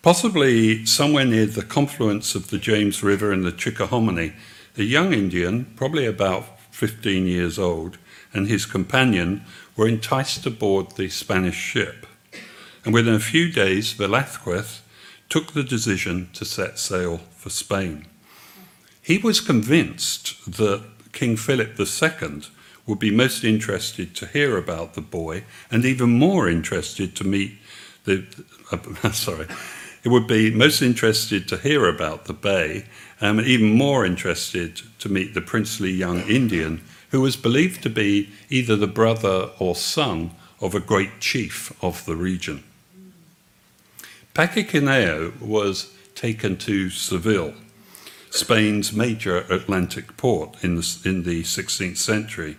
Possibly 0.00 0.86
somewhere 0.86 1.26
near 1.26 1.44
the 1.44 1.62
confluence 1.62 2.34
of 2.34 2.48
the 2.48 2.56
James 2.56 3.02
River 3.02 3.32
and 3.32 3.44
the 3.44 3.52
Chickahominy, 3.52 4.32
a 4.78 4.82
young 4.82 5.12
Indian, 5.12 5.66
probably 5.76 6.06
about 6.06 6.58
15 6.70 7.26
years 7.26 7.58
old, 7.58 7.98
and 8.32 8.48
his 8.48 8.64
companion 8.64 9.44
were 9.76 9.86
enticed 9.86 10.46
aboard 10.46 10.92
the 10.92 11.10
Spanish 11.10 11.56
ship. 11.56 12.06
And 12.82 12.94
within 12.94 13.12
a 13.12 13.20
few 13.20 13.52
days, 13.52 13.92
Velazquez 13.92 14.80
took 15.28 15.52
the 15.52 15.62
decision 15.62 16.30
to 16.32 16.46
set 16.46 16.78
sail 16.78 17.18
for 17.36 17.50
Spain. 17.50 18.06
He 19.04 19.18
was 19.18 19.42
convinced 19.42 20.50
that 20.50 20.82
King 21.12 21.36
Philip 21.36 21.78
II 21.78 22.40
would 22.86 22.98
be 22.98 23.10
most 23.10 23.44
interested 23.44 24.16
to 24.16 24.26
hear 24.26 24.56
about 24.56 24.94
the 24.94 25.02
boy 25.02 25.44
and 25.70 25.84
even 25.84 26.18
more 26.18 26.48
interested 26.48 27.14
to 27.16 27.24
meet 27.24 27.58
the. 28.04 28.24
Uh, 28.72 29.10
sorry. 29.12 29.46
It 30.04 30.08
would 30.08 30.26
be 30.26 30.50
most 30.50 30.80
interested 30.80 31.46
to 31.48 31.58
hear 31.58 31.86
about 31.86 32.24
the 32.24 32.32
bay 32.32 32.86
and 33.20 33.40
even 33.40 33.72
more 33.72 34.06
interested 34.06 34.80
to 34.98 35.08
meet 35.10 35.34
the 35.34 35.40
princely 35.42 35.90
young 35.90 36.20
Indian 36.22 36.82
who 37.10 37.20
was 37.20 37.36
believed 37.36 37.82
to 37.82 37.90
be 37.90 38.30
either 38.48 38.74
the 38.74 38.86
brother 38.86 39.50
or 39.58 39.74
son 39.74 40.30
of 40.60 40.74
a 40.74 40.80
great 40.80 41.20
chief 41.20 41.72
of 41.82 42.06
the 42.06 42.16
region. 42.16 42.64
Paquiquineo 44.34 45.38
was 45.40 45.92
taken 46.14 46.56
to 46.56 46.88
Seville 46.88 47.54
Spain's 48.34 48.92
major 48.92 49.38
Atlantic 49.48 50.16
port 50.16 50.56
in 50.64 50.74
the, 50.74 50.98
in 51.04 51.22
the 51.22 51.44
16th 51.44 51.96
century, 51.96 52.56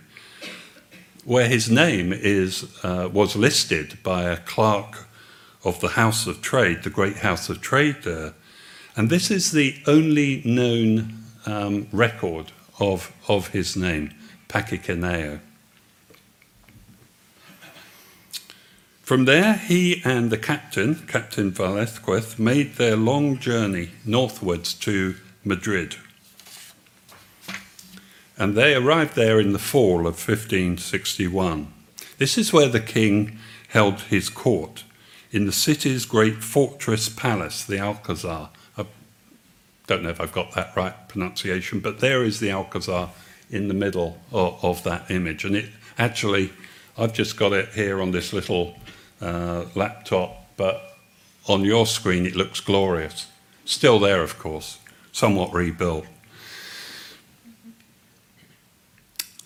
where 1.26 1.48
his 1.48 1.68
name 1.68 2.14
is, 2.14 2.64
uh, 2.82 3.10
was 3.12 3.36
listed 3.36 3.98
by 4.02 4.22
a 4.22 4.38
clerk 4.38 5.06
of 5.64 5.78
the 5.80 5.88
House 5.88 6.26
of 6.26 6.40
Trade, 6.40 6.82
the 6.82 6.88
great 6.88 7.18
House 7.18 7.50
of 7.50 7.60
Trade 7.60 7.96
there. 8.04 8.32
And 8.96 9.10
this 9.10 9.30
is 9.30 9.52
the 9.52 9.76
only 9.86 10.40
known 10.46 11.12
um, 11.44 11.88
record 11.92 12.52
of, 12.80 13.12
of 13.28 13.48
his 13.48 13.76
name, 13.76 14.14
Paquiquineo. 14.48 15.40
From 19.02 19.26
there, 19.26 19.52
he 19.54 20.00
and 20.06 20.30
the 20.30 20.38
captain, 20.38 20.94
Captain 21.06 21.50
Velazquez, 21.50 22.38
made 22.38 22.76
their 22.76 22.96
long 22.96 23.38
journey 23.38 23.90
northwards 24.06 24.72
to 24.72 25.16
Madrid. 25.46 25.96
And 28.36 28.54
they 28.54 28.74
arrived 28.74 29.14
there 29.14 29.40
in 29.40 29.52
the 29.52 29.58
fall 29.58 30.00
of 30.00 30.16
1561. 30.16 31.72
This 32.18 32.36
is 32.36 32.52
where 32.52 32.68
the 32.68 32.80
king 32.80 33.38
held 33.68 34.00
his 34.02 34.28
court, 34.28 34.84
in 35.30 35.46
the 35.46 35.52
city's 35.52 36.04
great 36.04 36.42
fortress 36.42 37.08
palace, 37.08 37.64
the 37.64 37.78
Alcazar. 37.78 38.50
I 38.76 38.86
don't 39.86 40.02
know 40.02 40.10
if 40.10 40.20
I've 40.20 40.32
got 40.32 40.52
that 40.54 40.74
right 40.76 41.08
pronunciation, 41.08 41.80
but 41.80 42.00
there 42.00 42.22
is 42.22 42.40
the 42.40 42.50
Alcazar 42.50 43.10
in 43.50 43.68
the 43.68 43.74
middle 43.74 44.18
of, 44.32 44.62
of 44.64 44.82
that 44.84 45.10
image. 45.10 45.44
And 45.44 45.56
it 45.56 45.66
actually, 45.98 46.52
I've 46.98 47.12
just 47.12 47.36
got 47.36 47.52
it 47.52 47.70
here 47.70 48.02
on 48.02 48.10
this 48.10 48.32
little 48.32 48.76
uh, 49.20 49.66
laptop, 49.74 50.46
but 50.56 50.98
on 51.48 51.64
your 51.64 51.86
screen 51.86 52.26
it 52.26 52.34
looks 52.34 52.60
glorious. 52.60 53.28
Still 53.64 53.98
there, 53.98 54.22
of 54.22 54.38
course 54.38 54.78
somewhat 55.16 55.50
rebuilt. 55.50 56.04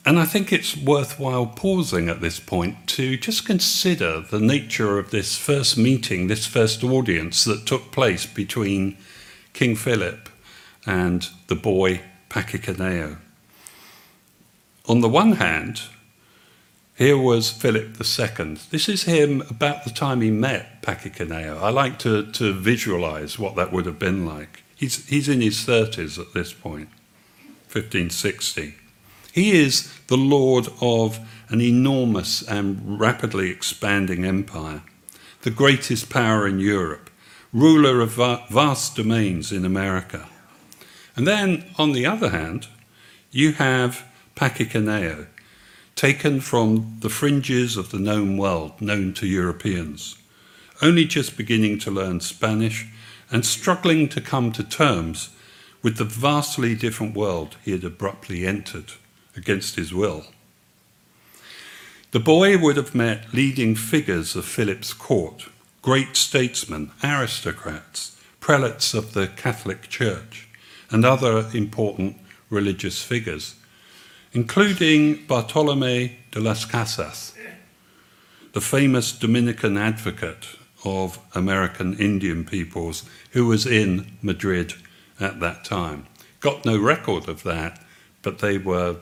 And 0.04 0.18
I 0.18 0.24
think 0.24 0.52
it's 0.52 0.76
worthwhile 0.76 1.46
pausing 1.46 2.08
at 2.08 2.20
this 2.20 2.40
point 2.40 2.88
to 2.88 3.16
just 3.16 3.46
consider 3.46 4.20
the 4.20 4.40
nature 4.40 4.98
of 4.98 5.12
this 5.12 5.38
first 5.38 5.78
meeting, 5.78 6.26
this 6.26 6.44
first 6.44 6.82
audience 6.82 7.44
that 7.44 7.66
took 7.66 7.92
place 7.92 8.26
between 8.26 8.96
King 9.52 9.76
Philip 9.76 10.28
and 10.86 11.28
the 11.46 11.54
boy 11.54 12.00
Paquiquineo. 12.28 13.18
On 14.88 15.00
the 15.02 15.08
one 15.08 15.34
hand, 15.34 15.82
here 16.96 17.16
was 17.16 17.48
Philip 17.48 17.96
II. 18.00 18.56
This 18.70 18.88
is 18.88 19.04
him 19.04 19.42
about 19.48 19.84
the 19.84 19.90
time 19.90 20.20
he 20.20 20.32
met 20.32 20.82
Paquiquineo. 20.82 21.62
I 21.62 21.70
like 21.70 22.00
to, 22.00 22.28
to 22.32 22.54
visualize 22.54 23.38
what 23.38 23.54
that 23.54 23.72
would 23.72 23.86
have 23.86 24.00
been 24.00 24.26
like. 24.26 24.64
He's, 24.80 25.06
he's 25.08 25.28
in 25.28 25.42
his 25.42 25.58
30s 25.58 26.18
at 26.18 26.32
this 26.32 26.54
point, 26.54 26.88
1560. 27.68 28.76
He 29.30 29.50
is 29.50 29.92
the 30.06 30.16
lord 30.16 30.68
of 30.80 31.18
an 31.50 31.60
enormous 31.60 32.40
and 32.48 32.98
rapidly 32.98 33.50
expanding 33.50 34.24
empire, 34.24 34.82
the 35.42 35.50
greatest 35.50 36.08
power 36.08 36.48
in 36.48 36.60
Europe, 36.60 37.10
ruler 37.52 38.00
of 38.00 38.12
vast 38.48 38.96
domains 38.96 39.52
in 39.52 39.66
America. 39.66 40.26
And 41.14 41.26
then, 41.26 41.66
on 41.76 41.92
the 41.92 42.06
other 42.06 42.30
hand, 42.30 42.66
you 43.30 43.52
have 43.52 44.02
Paquiquineo, 44.34 45.26
taken 45.94 46.40
from 46.40 46.96
the 47.00 47.10
fringes 47.10 47.76
of 47.76 47.90
the 47.90 47.98
known 47.98 48.38
world, 48.38 48.80
known 48.80 49.12
to 49.12 49.26
Europeans, 49.26 50.16
only 50.80 51.04
just 51.04 51.36
beginning 51.36 51.78
to 51.80 51.90
learn 51.90 52.20
Spanish 52.20 52.86
and 53.30 53.44
struggling 53.44 54.08
to 54.08 54.20
come 54.20 54.52
to 54.52 54.64
terms 54.64 55.30
with 55.82 55.96
the 55.96 56.04
vastly 56.04 56.74
different 56.74 57.14
world 57.14 57.56
he 57.64 57.72
had 57.72 57.84
abruptly 57.84 58.46
entered 58.46 58.92
against 59.36 59.76
his 59.76 59.94
will. 59.94 60.26
The 62.10 62.20
boy 62.20 62.58
would 62.58 62.76
have 62.76 62.94
met 62.94 63.32
leading 63.32 63.76
figures 63.76 64.34
of 64.34 64.44
Philip's 64.44 64.92
court, 64.92 65.46
great 65.80 66.16
statesmen, 66.16 66.90
aristocrats, 67.04 68.20
prelates 68.40 68.94
of 68.94 69.12
the 69.12 69.28
Catholic 69.28 69.88
Church, 69.88 70.48
and 70.90 71.04
other 71.04 71.48
important 71.54 72.16
religious 72.50 73.00
figures, 73.02 73.54
including 74.32 75.24
Bartolome 75.26 76.18
de 76.32 76.40
las 76.40 76.64
Casas, 76.64 77.32
the 78.52 78.60
famous 78.60 79.12
Dominican 79.12 79.78
advocate 79.78 80.56
of 80.84 81.18
American 81.34 81.98
Indian 81.98 82.44
peoples 82.44 83.04
who 83.32 83.46
was 83.46 83.66
in 83.66 84.16
Madrid 84.22 84.74
at 85.18 85.40
that 85.40 85.64
time. 85.64 86.06
Got 86.40 86.64
no 86.64 86.78
record 86.78 87.28
of 87.28 87.42
that, 87.42 87.82
but 88.22 88.38
they 88.38 88.58
were 88.58 88.96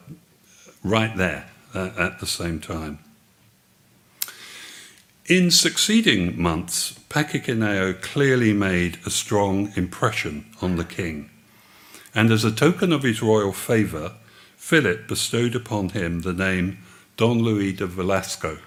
right 0.82 1.16
there 1.16 1.48
uh, 1.74 1.90
at 1.98 2.20
the 2.20 2.26
same 2.26 2.60
time. 2.60 2.98
In 5.26 5.50
succeeding 5.50 6.40
months, 6.40 6.98
Paquiquineo 7.10 8.00
clearly 8.00 8.52
made 8.52 8.98
a 9.04 9.10
strong 9.10 9.72
impression 9.76 10.46
on 10.62 10.76
the 10.76 10.84
king, 10.84 11.28
and 12.14 12.30
as 12.30 12.44
a 12.44 12.50
token 12.50 12.92
of 12.92 13.02
his 13.02 13.22
royal 13.22 13.52
favour, 13.52 14.14
Philip 14.56 15.06
bestowed 15.06 15.54
upon 15.54 15.90
him 15.90 16.22
the 16.22 16.32
name 16.32 16.78
Don 17.18 17.40
Luis 17.40 17.76
de 17.76 17.86
Velasco, 17.86 18.58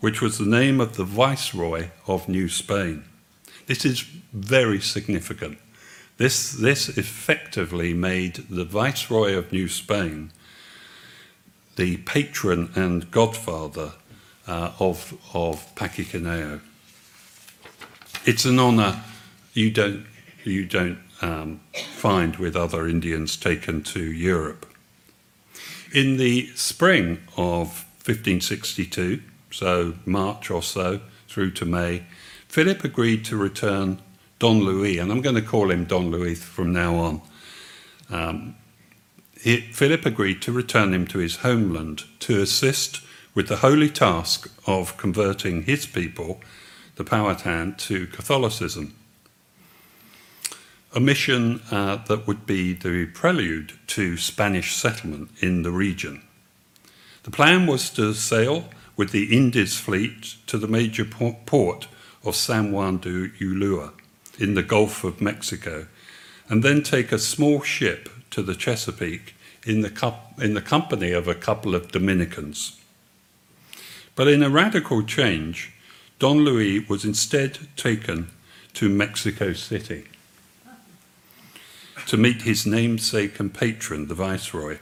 which 0.00 0.20
was 0.20 0.38
the 0.38 0.46
name 0.46 0.80
of 0.80 0.96
the 0.96 1.04
viceroy 1.04 1.88
of 2.06 2.28
New 2.28 2.48
Spain. 2.48 3.04
This 3.66 3.84
is 3.84 4.00
very 4.32 4.80
significant. 4.80 5.58
This, 6.16 6.52
this 6.52 6.88
effectively 6.88 7.94
made 7.94 8.34
the 8.50 8.64
viceroy 8.64 9.34
of 9.36 9.52
New 9.52 9.68
Spain 9.68 10.32
the 11.76 11.96
patron 11.98 12.70
and 12.74 13.10
godfather 13.10 13.92
uh, 14.46 14.72
of, 14.78 15.14
of 15.32 15.74
Paquiquineo. 15.76 16.60
It's 18.26 18.44
an 18.44 18.58
honour 18.58 19.02
you 19.54 19.70
don't, 19.70 20.04
you 20.44 20.66
don't 20.66 20.98
um, 21.22 21.60
find 21.72 22.36
with 22.36 22.54
other 22.54 22.86
Indians 22.86 23.36
taken 23.36 23.82
to 23.84 24.12
Europe. 24.12 24.66
In 25.92 26.18
the 26.18 26.48
spring 26.48 27.22
of 27.36 27.86
1562, 28.04 29.22
so 29.50 29.94
March 30.04 30.50
or 30.50 30.62
so 30.62 31.00
through 31.28 31.52
to 31.52 31.64
May, 31.64 32.04
Philip 32.48 32.82
agreed 32.84 33.24
to 33.26 33.36
return 33.36 34.00
Don 34.38 34.60
Luis, 34.60 34.98
and 34.98 35.12
I'm 35.12 35.20
going 35.20 35.36
to 35.36 35.42
call 35.42 35.70
him 35.70 35.84
Don 35.84 36.10
Luis 36.10 36.42
from 36.42 36.72
now 36.72 36.96
on. 36.96 37.22
Um, 38.10 38.56
he, 39.40 39.60
Philip 39.60 40.04
agreed 40.04 40.42
to 40.42 40.52
return 40.52 40.92
him 40.92 41.06
to 41.08 41.18
his 41.18 41.36
homeland 41.36 42.04
to 42.20 42.40
assist 42.40 43.02
with 43.34 43.48
the 43.48 43.58
holy 43.58 43.88
task 43.88 44.50
of 44.66 44.96
converting 44.96 45.62
his 45.62 45.86
people, 45.86 46.40
the 46.96 47.04
Powhatan, 47.04 47.76
to 47.78 48.06
Catholicism. 48.08 48.94
A 50.92 51.00
mission 51.00 51.62
uh, 51.70 51.96
that 52.08 52.26
would 52.26 52.46
be 52.46 52.72
the 52.72 53.06
prelude 53.06 53.78
to 53.88 54.16
Spanish 54.16 54.74
settlement 54.74 55.30
in 55.40 55.62
the 55.62 55.70
region. 55.70 56.22
The 57.22 57.30
plan 57.30 57.66
was 57.66 57.90
to 57.90 58.12
sail 58.14 58.68
with 59.00 59.12
the 59.12 59.34
Indies 59.34 59.80
fleet 59.80 60.34
to 60.46 60.58
the 60.58 60.68
major 60.68 61.06
port 61.06 61.88
of 62.22 62.36
San 62.36 62.70
Juan 62.70 62.98
de 62.98 63.30
Ulua 63.40 63.94
in 64.38 64.52
the 64.52 64.62
Gulf 64.62 65.04
of 65.04 65.22
Mexico, 65.22 65.86
and 66.50 66.62
then 66.62 66.82
take 66.82 67.10
a 67.10 67.18
small 67.18 67.62
ship 67.62 68.10
to 68.28 68.42
the 68.42 68.54
Chesapeake 68.54 69.34
in 69.64 69.80
the, 69.80 69.88
cup, 69.88 70.34
in 70.38 70.52
the 70.52 70.60
company 70.60 71.12
of 71.12 71.26
a 71.26 71.34
couple 71.34 71.74
of 71.74 71.90
Dominicans. 71.90 72.78
But 74.16 74.28
in 74.28 74.42
a 74.42 74.50
radical 74.50 75.02
change, 75.02 75.72
Don 76.18 76.40
Luis 76.44 76.86
was 76.86 77.02
instead 77.02 77.68
taken 77.78 78.30
to 78.74 78.90
Mexico 78.90 79.54
City 79.54 80.08
to 82.04 82.18
meet 82.18 82.42
his 82.42 82.66
namesake 82.66 83.40
and 83.40 83.54
patron, 83.54 84.08
the 84.08 84.14
Viceroy. 84.14 84.76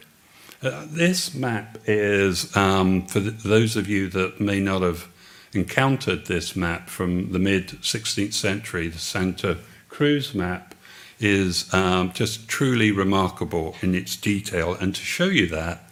Uh, 0.60 0.84
this 0.88 1.34
map 1.34 1.78
is, 1.86 2.56
um, 2.56 3.06
for 3.06 3.20
th- 3.20 3.42
those 3.44 3.76
of 3.76 3.88
you 3.88 4.08
that 4.08 4.40
may 4.40 4.58
not 4.58 4.82
have 4.82 5.06
encountered 5.52 6.26
this 6.26 6.56
map 6.56 6.88
from 6.88 7.30
the 7.30 7.38
mid 7.38 7.68
16th 7.80 8.34
century, 8.34 8.88
the 8.88 8.98
Santa 8.98 9.58
Cruz 9.88 10.34
map 10.34 10.74
is 11.20 11.72
um, 11.72 12.12
just 12.12 12.48
truly 12.48 12.90
remarkable 12.90 13.76
in 13.82 13.94
its 13.94 14.16
detail. 14.16 14.74
And 14.74 14.96
to 14.96 15.00
show 15.00 15.26
you 15.26 15.46
that, 15.46 15.88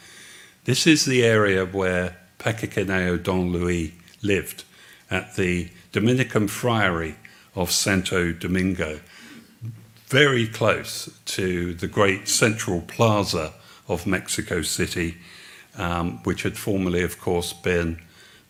this 0.65 0.85
is 0.85 1.05
the 1.05 1.23
area 1.23 1.65
where 1.65 2.17
Paquiquineo 2.41 3.23
Don 3.23 3.53
Luis 3.53 3.93
lived 4.21 4.65
at 5.13 5.37
the 5.37 5.69
Dominican 5.93 6.49
Friary 6.49 7.15
of 7.55 7.71
Santo 7.71 8.33
Domingo, 8.33 8.99
very 10.09 10.49
close 10.49 11.09
to 11.27 11.73
the 11.75 11.87
great 11.87 12.27
central 12.27 12.81
plaza 12.81 13.55
of 13.89 14.07
Mexico 14.07 14.63
City, 14.63 15.19
um, 15.77 16.23
which 16.25 16.43
had 16.43 16.57
formerly, 16.57 17.03
of 17.03 17.21
course, 17.21 17.53
been 17.53 18.01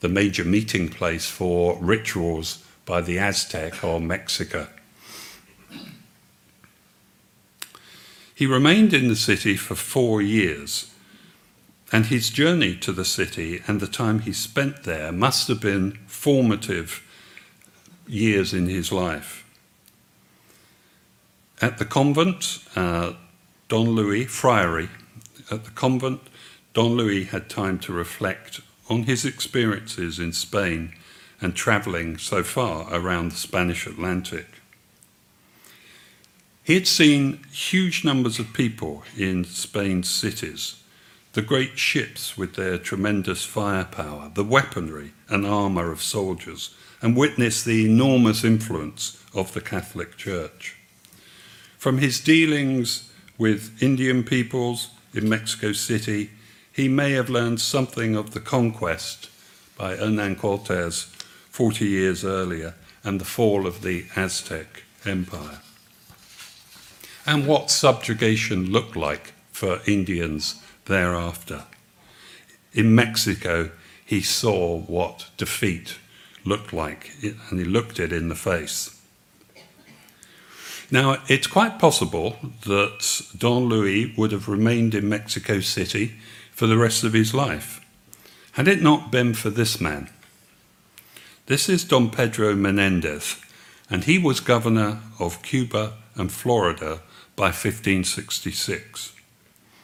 the 0.00 0.08
major 0.08 0.44
meeting 0.44 0.88
place 0.88 1.28
for 1.28 1.78
rituals 1.80 2.64
by 2.84 3.00
the 3.00 3.18
Aztec 3.18 3.82
or 3.82 3.98
Mexica. 4.00 4.68
He 8.34 8.46
remained 8.46 8.92
in 8.92 9.08
the 9.08 9.16
city 9.16 9.56
for 9.56 9.74
four 9.74 10.20
years, 10.20 10.90
and 11.90 12.06
his 12.06 12.28
journey 12.28 12.76
to 12.76 12.92
the 12.92 13.04
city 13.04 13.62
and 13.66 13.80
the 13.80 13.86
time 13.86 14.20
he 14.20 14.32
spent 14.32 14.84
there 14.84 15.10
must 15.10 15.48
have 15.48 15.60
been 15.60 15.98
formative 16.06 17.02
years 18.06 18.52
in 18.52 18.68
his 18.68 18.92
life. 18.92 19.44
At 21.62 21.78
the 21.78 21.86
convent, 21.86 22.58
uh, 22.76 23.14
Don 23.68 23.90
Luis 23.90 24.30
Friary, 24.30 24.90
at 25.50 25.64
the 25.64 25.70
convent, 25.70 26.20
Don 26.74 26.92
Luis 26.96 27.30
had 27.30 27.48
time 27.48 27.78
to 27.80 27.92
reflect 27.92 28.60
on 28.88 29.04
his 29.04 29.24
experiences 29.24 30.18
in 30.18 30.32
Spain 30.32 30.94
and 31.40 31.54
travelling 31.54 32.18
so 32.18 32.42
far 32.42 32.86
around 32.92 33.30
the 33.30 33.36
Spanish 33.36 33.86
Atlantic. 33.86 34.46
He 36.62 36.74
had 36.74 36.86
seen 36.86 37.44
huge 37.52 38.04
numbers 38.04 38.38
of 38.38 38.52
people 38.52 39.04
in 39.16 39.44
Spain's 39.44 40.10
cities, 40.10 40.82
the 41.32 41.42
great 41.42 41.78
ships 41.78 42.36
with 42.36 42.54
their 42.54 42.78
tremendous 42.78 43.44
firepower, 43.44 44.32
the 44.34 44.44
weaponry 44.44 45.12
and 45.28 45.46
armour 45.46 45.92
of 45.92 46.02
soldiers, 46.02 46.74
and 47.00 47.16
witnessed 47.16 47.64
the 47.64 47.84
enormous 47.84 48.42
influence 48.42 49.22
of 49.34 49.52
the 49.52 49.60
Catholic 49.60 50.16
Church. 50.16 50.76
From 51.78 51.98
his 51.98 52.20
dealings 52.20 53.12
with 53.38 53.80
Indian 53.82 54.24
peoples 54.24 54.88
in 55.16 55.28
Mexico 55.28 55.72
City, 55.72 56.30
he 56.72 56.88
may 56.88 57.12
have 57.12 57.30
learned 57.30 57.60
something 57.60 58.16
of 58.16 58.32
the 58.32 58.40
conquest 58.40 59.30
by 59.76 59.96
Hernan 59.96 60.36
Cortes 60.36 61.04
40 61.50 61.86
years 61.86 62.24
earlier 62.24 62.74
and 63.02 63.20
the 63.20 63.24
fall 63.24 63.66
of 63.66 63.82
the 63.82 64.06
Aztec 64.14 64.84
Empire. 65.04 65.60
And 67.24 67.46
what 67.46 67.70
subjugation 67.70 68.70
looked 68.70 68.96
like 68.96 69.32
for 69.52 69.80
Indians 69.86 70.60
thereafter. 70.84 71.64
In 72.72 72.94
Mexico, 72.94 73.70
he 74.04 74.20
saw 74.20 74.78
what 74.80 75.30
defeat 75.36 75.96
looked 76.44 76.72
like, 76.72 77.10
and 77.22 77.58
he 77.58 77.64
looked 77.64 77.98
it 77.98 78.12
in 78.12 78.28
the 78.28 78.34
face. 78.34 78.95
Now, 80.90 81.18
it's 81.28 81.48
quite 81.48 81.80
possible 81.80 82.36
that 82.64 83.22
Don 83.36 83.64
Luis 83.64 84.16
would 84.16 84.30
have 84.30 84.48
remained 84.48 84.94
in 84.94 85.08
Mexico 85.08 85.60
City 85.60 86.14
for 86.52 86.66
the 86.66 86.78
rest 86.78 87.02
of 87.02 87.12
his 87.12 87.34
life, 87.34 87.84
had 88.52 88.68
it 88.68 88.82
not 88.82 89.10
been 89.10 89.34
for 89.34 89.50
this 89.50 89.80
man. 89.80 90.08
This 91.46 91.68
is 91.68 91.84
Don 91.84 92.10
Pedro 92.10 92.54
Menendez, 92.54 93.36
and 93.90 94.04
he 94.04 94.16
was 94.18 94.40
governor 94.40 95.00
of 95.18 95.42
Cuba 95.42 95.94
and 96.14 96.30
Florida 96.30 97.00
by 97.34 97.46
1566. 97.46 99.12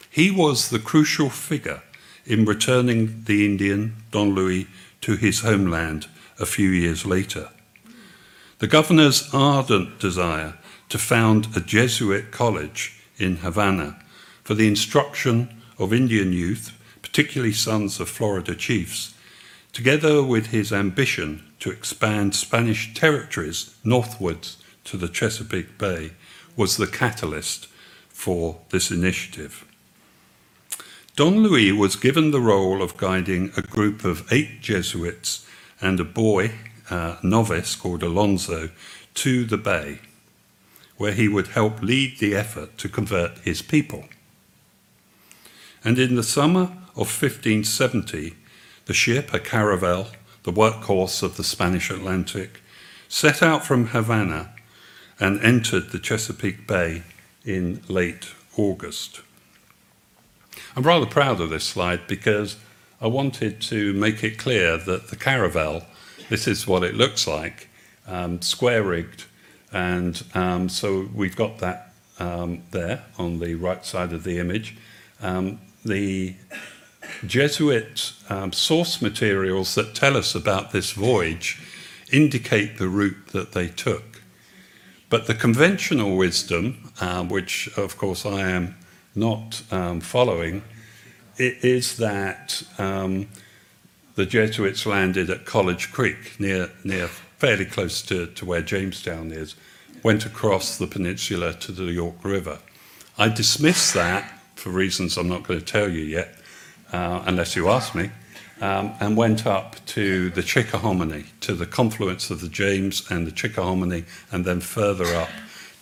He 0.09 0.31
was 0.31 0.69
the 0.69 0.79
crucial 0.79 1.29
figure 1.29 1.83
in 2.25 2.45
returning 2.45 3.23
the 3.25 3.45
Indian, 3.45 4.03
Don 4.11 4.33
Luis, 4.33 4.67
to 5.01 5.17
his 5.17 5.41
homeland 5.41 6.07
a 6.39 6.45
few 6.45 6.69
years 6.69 7.05
later. 7.05 7.49
The 8.59 8.67
governor's 8.67 9.29
ardent 9.33 9.99
desire 9.99 10.57
to 10.93 10.99
found 10.99 11.47
a 11.55 11.59
Jesuit 11.59 12.29
college 12.29 13.01
in 13.17 13.37
Havana 13.37 13.97
for 14.43 14.53
the 14.53 14.67
instruction 14.67 15.49
of 15.79 15.91
Indian 15.91 16.31
youth, 16.31 16.79
particularly 17.01 17.51
sons 17.51 17.99
of 17.99 18.07
Florida 18.07 18.53
chiefs, 18.53 19.15
together 19.71 20.21
with 20.21 20.51
his 20.51 20.71
ambition 20.71 21.43
to 21.59 21.71
expand 21.71 22.35
Spanish 22.35 22.93
territories 22.93 23.75
northwards 23.83 24.57
to 24.83 24.95
the 24.95 25.07
Chesapeake 25.07 25.79
Bay, 25.79 26.11
was 26.55 26.77
the 26.77 26.85
catalyst 26.85 27.65
for 28.09 28.59
this 28.69 28.91
initiative. 28.91 29.65
Don 31.15 31.41
Luis 31.41 31.73
was 31.73 31.95
given 31.95 32.29
the 32.29 32.39
role 32.39 32.83
of 32.83 32.97
guiding 32.97 33.51
a 33.57 33.63
group 33.63 34.05
of 34.05 34.31
eight 34.31 34.61
Jesuits 34.61 35.43
and 35.81 35.99
a 35.99 36.03
boy, 36.03 36.51
uh, 36.91 37.15
novice 37.23 37.75
called 37.75 38.03
Alonso, 38.03 38.69
to 39.15 39.43
the 39.43 39.57
bay 39.57 39.99
where 40.97 41.13
he 41.13 41.27
would 41.27 41.47
help 41.47 41.81
lead 41.81 42.19
the 42.19 42.35
effort 42.35 42.77
to 42.77 42.89
convert 42.89 43.39
his 43.39 43.61
people. 43.61 44.05
And 45.83 45.99
in 45.99 46.15
the 46.15 46.23
summer 46.23 46.71
of 46.95 47.09
1570, 47.09 48.35
the 48.85 48.93
ship, 48.93 49.33
a 49.33 49.39
caravel, 49.39 50.07
the 50.43 50.51
workhorse 50.51 51.23
of 51.23 51.37
the 51.37 51.43
Spanish 51.43 51.89
Atlantic, 51.89 52.61
set 53.09 53.41
out 53.41 53.65
from 53.65 53.87
Havana 53.87 54.51
and 55.19 55.41
entered 55.41 55.91
the 55.91 55.99
Chesapeake 55.99 56.67
Bay 56.67 57.03
in 57.45 57.81
late 57.87 58.33
August. 58.57 59.21
I'm 60.75 60.83
rather 60.83 61.05
proud 61.05 61.39
of 61.39 61.49
this 61.49 61.65
slide 61.65 62.07
because 62.07 62.57
I 63.01 63.07
wanted 63.07 63.61
to 63.63 63.93
make 63.93 64.23
it 64.23 64.37
clear 64.37 64.77
that 64.77 65.09
the 65.09 65.15
caravel, 65.15 65.83
this 66.29 66.47
is 66.47 66.67
what 66.67 66.83
it 66.83 66.95
looks 66.95 67.27
like, 67.27 67.69
um, 68.07 68.41
square 68.41 68.83
rigged 68.83 69.25
and 69.73 70.23
um, 70.33 70.69
so 70.69 71.09
we've 71.13 71.35
got 71.35 71.57
that 71.59 71.93
um, 72.19 72.63
there 72.71 73.03
on 73.17 73.39
the 73.39 73.55
right 73.55 73.83
side 73.85 74.13
of 74.13 74.23
the 74.23 74.39
image. 74.39 74.77
Um, 75.21 75.59
the 75.83 76.35
Jesuit 77.25 78.13
um, 78.29 78.53
source 78.53 79.01
materials 79.01 79.75
that 79.75 79.95
tell 79.95 80.15
us 80.15 80.35
about 80.35 80.71
this 80.71 80.91
voyage 80.91 81.61
indicate 82.11 82.77
the 82.77 82.87
route 82.87 83.27
that 83.33 83.53
they 83.53 83.67
took. 83.67 84.21
But 85.09 85.27
the 85.27 85.33
conventional 85.33 86.15
wisdom, 86.15 86.91
uh, 87.01 87.23
which 87.23 87.69
of 87.77 87.97
course 87.97 88.25
I 88.25 88.41
am 88.41 88.75
not 89.15 89.63
um, 89.71 89.99
following, 89.99 90.63
is 91.37 91.97
that 91.97 92.63
the 94.15 94.25
Jesuits 94.25 94.85
landed 94.85 95.29
at 95.29 95.45
College 95.45 95.91
Creek, 95.91 96.39
near, 96.39 96.69
near 96.83 97.09
fairly 97.37 97.65
close 97.65 98.01
to, 98.03 98.27
to 98.27 98.45
where 98.45 98.61
Jamestown 98.61 99.31
is, 99.31 99.55
went 100.03 100.25
across 100.25 100.77
the 100.77 100.87
peninsula 100.87 101.53
to 101.53 101.71
the 101.71 101.85
York 101.85 102.23
River. 102.23 102.59
I 103.17 103.29
dismissed 103.29 103.93
that 103.93 104.31
for 104.55 104.69
reasons 104.69 105.17
I'm 105.17 105.29
not 105.29 105.43
going 105.43 105.59
to 105.59 105.65
tell 105.65 105.89
you 105.89 106.03
yet, 106.03 106.37
uh, 106.91 107.23
unless 107.25 107.55
you 107.55 107.69
ask 107.69 107.93
me, 107.95 108.09
um, 108.61 108.93
and 108.99 109.17
went 109.17 109.45
up 109.45 109.85
to 109.87 110.29
the 110.29 110.41
Chickahominy, 110.41 111.25
to 111.41 111.53
the 111.53 111.65
confluence 111.65 112.29
of 112.29 112.41
the 112.41 112.47
James 112.47 113.09
and 113.11 113.27
the 113.27 113.31
Chickahominy, 113.31 114.05
and 114.31 114.45
then 114.45 114.61
further 114.61 115.05
up 115.15 115.29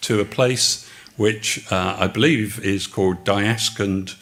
to 0.01 0.19
a 0.19 0.25
place 0.25 0.89
which 1.17 1.71
uh, 1.71 1.97
I 1.99 2.07
believe 2.07 2.59
is 2.65 2.87
called 2.87 3.23
Diascund 3.23 4.15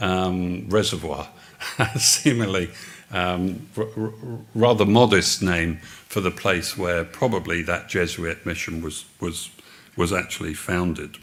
um, 0.00 0.68
Reservoir, 0.68 1.28
seemingly 1.96 2.70
um, 3.10 3.68
r- 3.76 3.88
r- 3.96 4.12
rather 4.54 4.84
modest 4.84 5.42
name 5.42 5.78
for 6.08 6.20
the 6.20 6.30
place 6.30 6.76
where 6.76 7.04
probably 7.04 7.62
that 7.62 7.88
Jesuit 7.88 8.44
mission 8.46 8.82
was, 8.82 9.04
was, 9.20 9.50
was 9.96 10.12
actually 10.12 10.54
founded. 10.54 11.18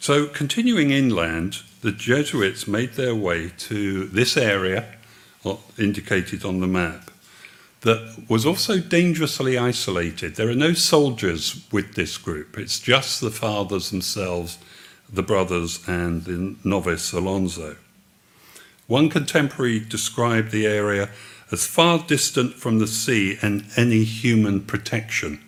So, 0.00 0.26
continuing 0.26 0.90
inland, 0.90 1.62
the 1.82 1.92
Jesuits 1.92 2.66
made 2.66 2.94
their 2.94 3.14
way 3.14 3.52
to 3.58 4.06
this 4.06 4.36
area 4.36 4.94
uh, 5.44 5.56
indicated 5.76 6.44
on 6.44 6.60
the 6.60 6.66
map 6.66 7.10
that 7.82 8.24
was 8.28 8.44
also 8.44 8.80
dangerously 8.80 9.56
isolated. 9.56 10.34
There 10.34 10.48
are 10.48 10.54
no 10.54 10.72
soldiers 10.72 11.64
with 11.70 11.94
this 11.94 12.18
group, 12.18 12.58
it's 12.58 12.80
just 12.80 13.20
the 13.20 13.30
fathers 13.30 13.90
themselves, 13.90 14.58
the 15.12 15.22
brothers, 15.22 15.86
and 15.88 16.24
the 16.24 16.56
novice 16.64 17.12
Alonso. 17.12 17.76
One 18.88 19.10
contemporary 19.10 19.80
described 19.80 20.50
the 20.50 20.66
area 20.66 21.10
as 21.52 21.66
far 21.66 21.98
distant 21.98 22.54
from 22.54 22.78
the 22.78 22.86
sea 22.86 23.36
and 23.42 23.66
any 23.76 24.02
human 24.02 24.62
protection. 24.62 25.44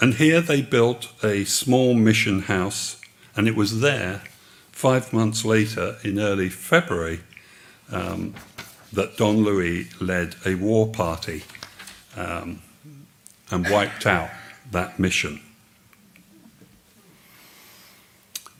And 0.00 0.14
here 0.14 0.40
they 0.40 0.60
built 0.60 1.12
a 1.22 1.44
small 1.44 1.94
mission 1.94 2.42
house, 2.42 3.00
and 3.36 3.46
it 3.46 3.54
was 3.54 3.80
there, 3.80 4.22
five 4.72 5.12
months 5.12 5.44
later, 5.44 5.98
in 6.02 6.18
early 6.18 6.48
February, 6.48 7.20
um, 7.92 8.34
that 8.92 9.16
Don 9.16 9.44
Luis 9.44 10.00
led 10.00 10.34
a 10.44 10.56
war 10.56 10.88
party 10.88 11.44
um, 12.16 12.60
and 13.52 13.68
wiped 13.70 14.04
out 14.04 14.30
that 14.72 14.98
mission. 14.98 15.40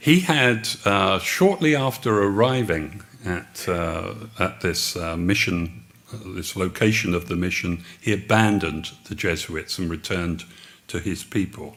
He 0.06 0.20
had, 0.20 0.68
uh, 0.84 1.18
shortly 1.18 1.74
after 1.74 2.22
arriving 2.22 3.02
at, 3.24 3.68
uh, 3.68 4.14
at 4.38 4.60
this 4.60 4.94
uh, 4.94 5.16
mission, 5.16 5.82
uh, 6.14 6.18
this 6.26 6.54
location 6.54 7.12
of 7.12 7.26
the 7.26 7.34
mission, 7.34 7.82
he 8.00 8.12
abandoned 8.12 8.92
the 9.08 9.16
Jesuits 9.16 9.80
and 9.80 9.90
returned 9.90 10.44
to 10.86 11.00
his 11.00 11.24
people. 11.24 11.76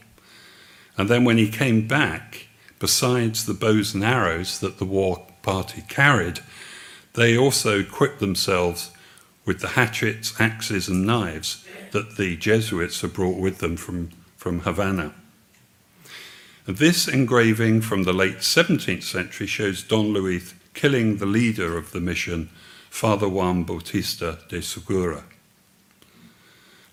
And 0.96 1.10
then 1.10 1.24
when 1.24 1.40
he 1.40 1.50
came 1.50 1.88
back, 1.88 2.50
besides 2.78 3.48
the 3.48 3.56
bows 3.56 3.96
and 3.96 4.04
arrows 4.04 4.60
that 4.60 4.78
the 4.78 4.86
war 4.86 5.26
party 5.42 5.84
carried, 5.88 6.42
they 7.14 7.36
also 7.36 7.80
equipped 7.80 8.20
themselves 8.20 8.92
with 9.44 9.60
the 9.60 9.70
hatchets, 9.70 10.40
axes, 10.40 10.88
and 10.88 11.04
knives 11.04 11.66
that 11.94 12.18
the 12.18 12.38
Jesuits 12.38 13.02
had 13.02 13.12
brought 13.12 13.40
with 13.40 13.58
them 13.58 13.76
from, 13.76 14.12
from 14.38 14.60
Havana. 14.60 15.16
This 16.70 17.08
engraving 17.08 17.82
from 17.82 18.04
the 18.04 18.14
late 18.14 18.42
17th 18.42 19.02
century 19.02 19.48
shows 19.48 19.82
Don 19.82 20.14
Luis 20.14 20.54
killing 20.76 21.18
the 21.18 21.26
leader 21.26 21.76
of 21.76 21.94
the 21.94 22.00
mission, 22.00 22.52
Father 22.92 23.28
Juan 23.28 23.64
Bautista 23.64 24.38
de 24.50 24.62
Segura. 24.62 25.24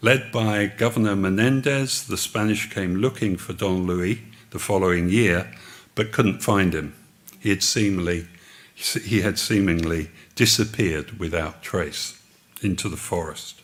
Led 0.00 0.32
by 0.32 0.64
Governor 0.64 1.14
Menendez, 1.14 2.06
the 2.06 2.16
Spanish 2.16 2.70
came 2.70 2.96
looking 2.96 3.36
for 3.36 3.52
Don 3.52 3.86
Luis 3.86 4.16
the 4.48 4.58
following 4.58 5.10
year, 5.10 5.52
but 5.94 6.10
couldn't 6.10 6.42
find 6.42 6.74
him. 6.74 6.94
He 7.38 7.50
had 7.50 7.62
seemingly, 7.62 8.28
he 8.74 9.20
had 9.20 9.38
seemingly 9.38 10.08
disappeared 10.36 11.18
without 11.18 11.62
trace 11.62 12.18
into 12.62 12.88
the 12.88 12.96
forest. 12.96 13.60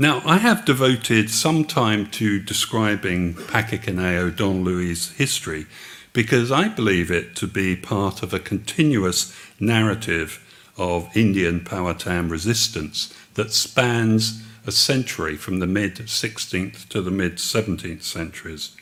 Now, 0.00 0.22
I 0.24 0.38
have 0.38 0.64
devoted 0.64 1.28
some 1.28 1.64
time 1.64 2.06
to 2.10 2.38
describing 2.38 3.34
Paquiquineo 3.34 4.30
Don 4.30 4.62
Luis' 4.62 5.10
history 5.10 5.66
because 6.12 6.52
I 6.52 6.68
believe 6.68 7.10
it 7.10 7.34
to 7.34 7.48
be 7.48 7.74
part 7.74 8.22
of 8.22 8.32
a 8.32 8.38
continuous 8.38 9.34
narrative 9.58 10.38
of 10.76 11.08
Indian 11.16 11.64
Powhatan 11.64 12.28
resistance 12.28 13.12
that 13.34 13.52
spans 13.52 14.40
a 14.64 14.70
century 14.70 15.34
from 15.34 15.58
the 15.58 15.66
mid 15.66 15.96
16th 15.96 16.88
to 16.90 17.02
the 17.02 17.10
mid 17.10 17.38
17th 17.38 18.04
centuries, 18.04 18.76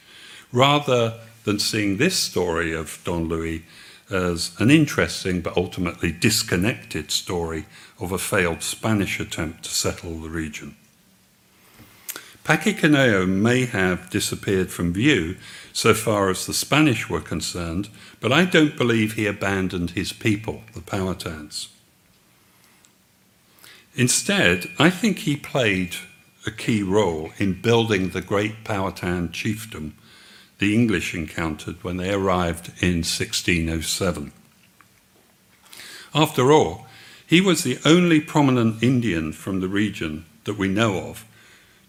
rather 0.53 1.19
than 1.45 1.59
seeing 1.59 1.97
this 1.97 2.19
story 2.19 2.75
of 2.75 3.01
Don 3.05 3.27
Luis 3.27 3.63
as 4.11 4.55
an 4.59 4.71
interesting 4.71 5.41
but 5.41 5.57
ultimately 5.57 6.13
disconnected 6.13 7.11
story 7.11 7.65
of 7.99 8.13
a 8.13 8.19
failed 8.19 8.63
Spanish 8.63 9.19
attempt 9.19 9.65
to 9.65 9.71
settle 9.71 10.19
the 10.19 10.29
region. 10.29 10.77
Paquiquineo 12.47 13.27
may 13.27 13.67
have 13.67 14.09
disappeared 14.09 14.71
from 14.71 14.93
view 14.93 15.37
so 15.73 15.93
far 15.93 16.31
as 16.31 16.47
the 16.47 16.55
Spanish 16.55 17.11
were 17.11 17.21
concerned, 17.21 17.89
but 18.21 18.31
I 18.31 18.45
don't 18.45 18.77
believe 18.77 19.15
he 19.15 19.27
abandoned 19.27 19.91
his 19.91 20.13
people, 20.13 20.63
the 20.73 20.81
Powhatans. 20.81 21.67
Instead, 23.97 24.71
I 24.79 24.91
think 24.91 25.19
he 25.19 25.35
played 25.35 25.97
a 26.47 26.53
key 26.53 26.85
role 26.85 27.33
in 27.39 27.61
building 27.61 28.11
the 28.11 28.21
great 28.21 28.63
Powhatan 28.63 29.31
chiefdom 29.31 29.95
the 30.61 30.73
English 30.73 31.17
encountered 31.17 31.83
when 31.83 31.97
they 31.97 32.13
arrived 32.13 32.69
in 32.81 32.99
1607. 32.99 34.31
After 36.15 36.53
all, 36.53 36.87
he 37.27 37.41
was 37.41 37.65
the 37.65 37.81
only 37.85 38.21
prominent 38.21 38.85
Indian 38.85 39.33
from 39.33 39.59
the 39.59 39.69
region 39.69 40.27
that 40.45 40.57
we 40.57 40.69
know 40.69 41.09
of 41.09 41.25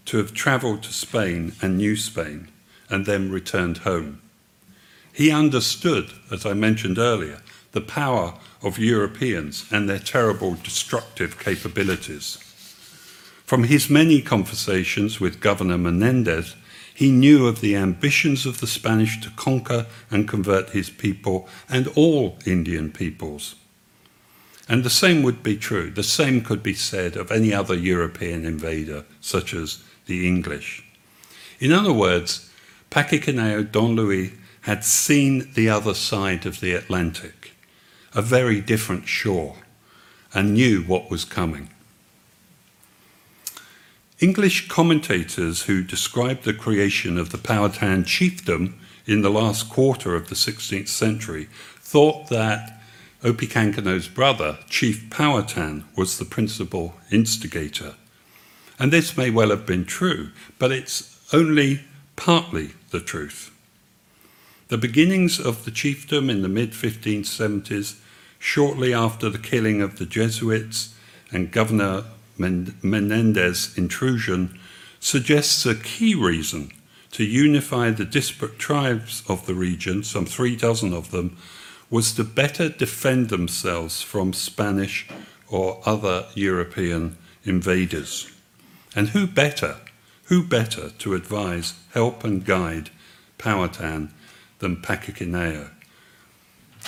to 0.08 0.18
have 0.18 0.34
travelled 0.34 0.84
to 0.84 0.94
Spain 0.94 1.54
and 1.62 1.78
New 1.78 1.96
Spain 1.96 2.48
and 2.90 3.06
then 3.06 3.30
returned 3.30 3.80
home. 3.80 4.22
He 5.12 5.32
understood, 5.32 6.12
as 6.32 6.46
I 6.46 6.54
mentioned 6.54 6.98
earlier, 6.98 7.42
the 7.74 7.82
power 7.82 8.36
of 8.64 8.80
Europeans 8.80 9.66
and 9.70 9.90
their 9.90 10.00
terrible 10.00 10.56
destructive 10.56 11.38
capabilities. 11.38 12.38
From 13.46 13.66
his 13.66 13.90
many 13.90 14.22
conversations 14.22 15.20
with 15.20 15.42
Governor 15.42 15.78
Menendez, 15.78 16.56
he 16.94 17.12
knew 17.12 17.46
of 17.46 17.60
the 17.60 17.76
ambitions 17.76 18.46
of 18.46 18.60
the 18.60 18.68
Spanish 18.68 19.20
to 19.22 19.30
conquer 19.32 19.88
and 20.10 20.28
convert 20.28 20.70
his 20.70 20.90
people 20.90 21.50
and 21.70 21.88
all 21.96 22.40
Indian 22.46 22.92
peoples. 22.92 23.56
And 24.70 24.84
the 24.84 24.90
same 24.90 25.22
would 25.24 25.44
be 25.44 25.58
true, 25.58 25.92
the 25.92 26.04
same 26.04 26.42
could 26.42 26.64
be 26.64 26.74
said 26.74 27.16
of 27.18 27.32
any 27.32 27.54
other 27.54 27.76
European 27.76 28.46
invader, 28.46 29.06
such 29.22 29.54
as 29.54 29.84
the 30.08 30.28
English. 30.28 30.84
In 31.60 31.72
other 31.72 31.94
words, 31.94 32.50
Paquiquineo 32.90 33.72
Don 33.72 33.96
Luis 33.96 34.32
had 34.62 34.84
seen 34.84 35.52
the 35.54 35.70
other 35.70 35.94
side 35.94 36.46
of 36.46 36.60
the 36.60 36.74
Atlantic, 36.74 37.54
a 38.14 38.22
very 38.22 38.60
different 38.60 39.08
shore, 39.08 39.58
and 40.34 40.54
knew 40.54 40.82
what 40.82 41.10
was 41.10 41.24
coming. 41.24 41.70
English 44.20 44.68
commentators 44.68 45.64
who 45.64 45.84
described 45.84 46.44
the 46.44 46.54
creation 46.54 47.18
of 47.18 47.32
the 47.32 47.38
Powhatan 47.38 48.04
chiefdom 48.04 48.74
in 49.06 49.22
the 49.22 49.30
last 49.30 49.70
quarter 49.70 50.16
of 50.16 50.28
the 50.30 50.36
16th 50.36 50.88
century 50.88 51.48
thought 51.80 52.28
that 52.30 52.82
Opechancanough's 53.24 54.08
brother, 54.08 54.58
Chief 54.70 55.10
Powhatan, 55.10 55.86
was 55.96 56.18
the 56.18 56.26
principal 56.26 56.96
instigator. 57.12 57.96
And 58.80 58.94
this 58.94 59.18
may 59.18 59.30
well 59.30 59.50
have 59.50 59.66
been 59.66 59.86
true, 59.86 60.30
but 60.60 60.72
it's 60.72 61.20
only 61.34 61.82
partly 62.16 62.72
the 62.92 63.00
truth. 63.00 63.52
The 64.68 64.78
beginnings 64.78 65.40
of 65.40 65.66
the 65.66 65.72
chiefdom 65.72 66.30
in 66.30 66.42
the 66.42 66.50
mid 66.50 66.72
1570s, 66.72 68.00
shortly 68.38 68.94
after 68.94 69.30
the 69.30 69.40
killing 69.40 69.82
of 69.82 69.98
the 69.98 70.06
Jesuits 70.06 70.94
and 71.32 71.52
Governor 71.52 72.04
Menendez's 72.38 73.78
intrusion, 73.78 74.60
suggests 75.00 75.66
a 75.66 75.76
key 75.76 76.14
reason 76.16 76.72
to 77.12 77.24
unify 77.24 77.90
the 77.90 78.06
disparate 78.06 78.60
tribes 78.60 79.24
of 79.28 79.46
the 79.46 79.56
region, 79.56 80.04
some 80.04 80.26
three 80.26 80.56
dozen 80.56 80.94
of 80.94 81.12
them, 81.12 81.38
was 81.90 82.14
to 82.14 82.24
better 82.24 82.70
defend 82.70 83.30
themselves 83.30 84.02
from 84.02 84.34
Spanish 84.34 85.08
or 85.48 85.82
other 85.86 86.26
European 86.36 87.18
invaders. 87.46 88.30
And 88.98 89.10
who 89.10 89.28
better, 89.28 89.76
who 90.24 90.44
better 90.44 90.90
to 90.90 91.14
advise, 91.14 91.76
help, 91.94 92.24
and 92.24 92.44
guide 92.44 92.90
Powhatan 93.38 94.12
than 94.58 94.78
Paquiquineo. 94.78 95.70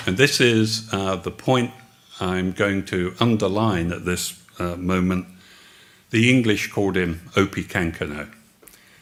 And 0.08 0.18
this 0.18 0.42
is 0.42 0.90
uh, 0.92 1.18
the 1.18 1.30
point 1.30 1.72
I'm 2.20 2.52
going 2.52 2.86
to 2.86 3.14
underline 3.20 3.92
at 3.92 4.06
this 4.06 4.42
uh, 4.58 4.76
moment. 4.76 5.28
The 6.10 6.32
English 6.32 6.72
called 6.72 6.98
him 6.98 7.30
Opechancanough. 7.36 8.34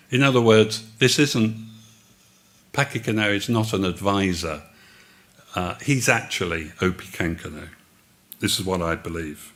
In 0.10 0.22
other 0.22 0.41
words, 0.41 0.84
this 0.99 1.18
isn't, 1.18 1.55
Paquiquineo 2.74 3.34
is 3.34 3.47
not 3.47 3.72
an 3.72 3.86
advisor. 3.86 4.64
Uh, 5.55 5.76
he's 5.76 6.10
actually 6.10 6.74
Opechancanough. 6.82 7.70
This 8.41 8.60
is 8.60 8.66
what 8.66 8.82
I 8.82 8.95
believe. 8.95 9.53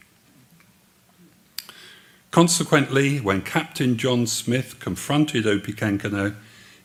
Consequently, 2.31 3.19
when 3.19 3.41
Captain 3.41 3.97
John 3.97 4.25
Smith 4.25 4.79
confronted 4.79 5.43
Opechancanough 5.43 6.35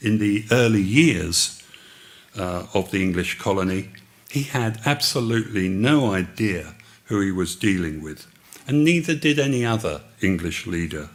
in 0.00 0.18
the 0.18 0.44
early 0.50 0.82
years 0.82 1.62
uh, 2.36 2.66
of 2.74 2.90
the 2.90 3.00
English 3.00 3.38
colony, 3.38 3.90
he 4.28 4.42
had 4.42 4.80
absolutely 4.84 5.68
no 5.68 6.12
idea 6.12 6.74
who 7.04 7.20
he 7.20 7.30
was 7.30 7.54
dealing 7.54 8.02
with, 8.02 8.26
and 8.66 8.84
neither 8.84 9.14
did 9.14 9.38
any 9.38 9.64
other 9.64 10.02
English 10.20 10.66
leader 10.66 11.10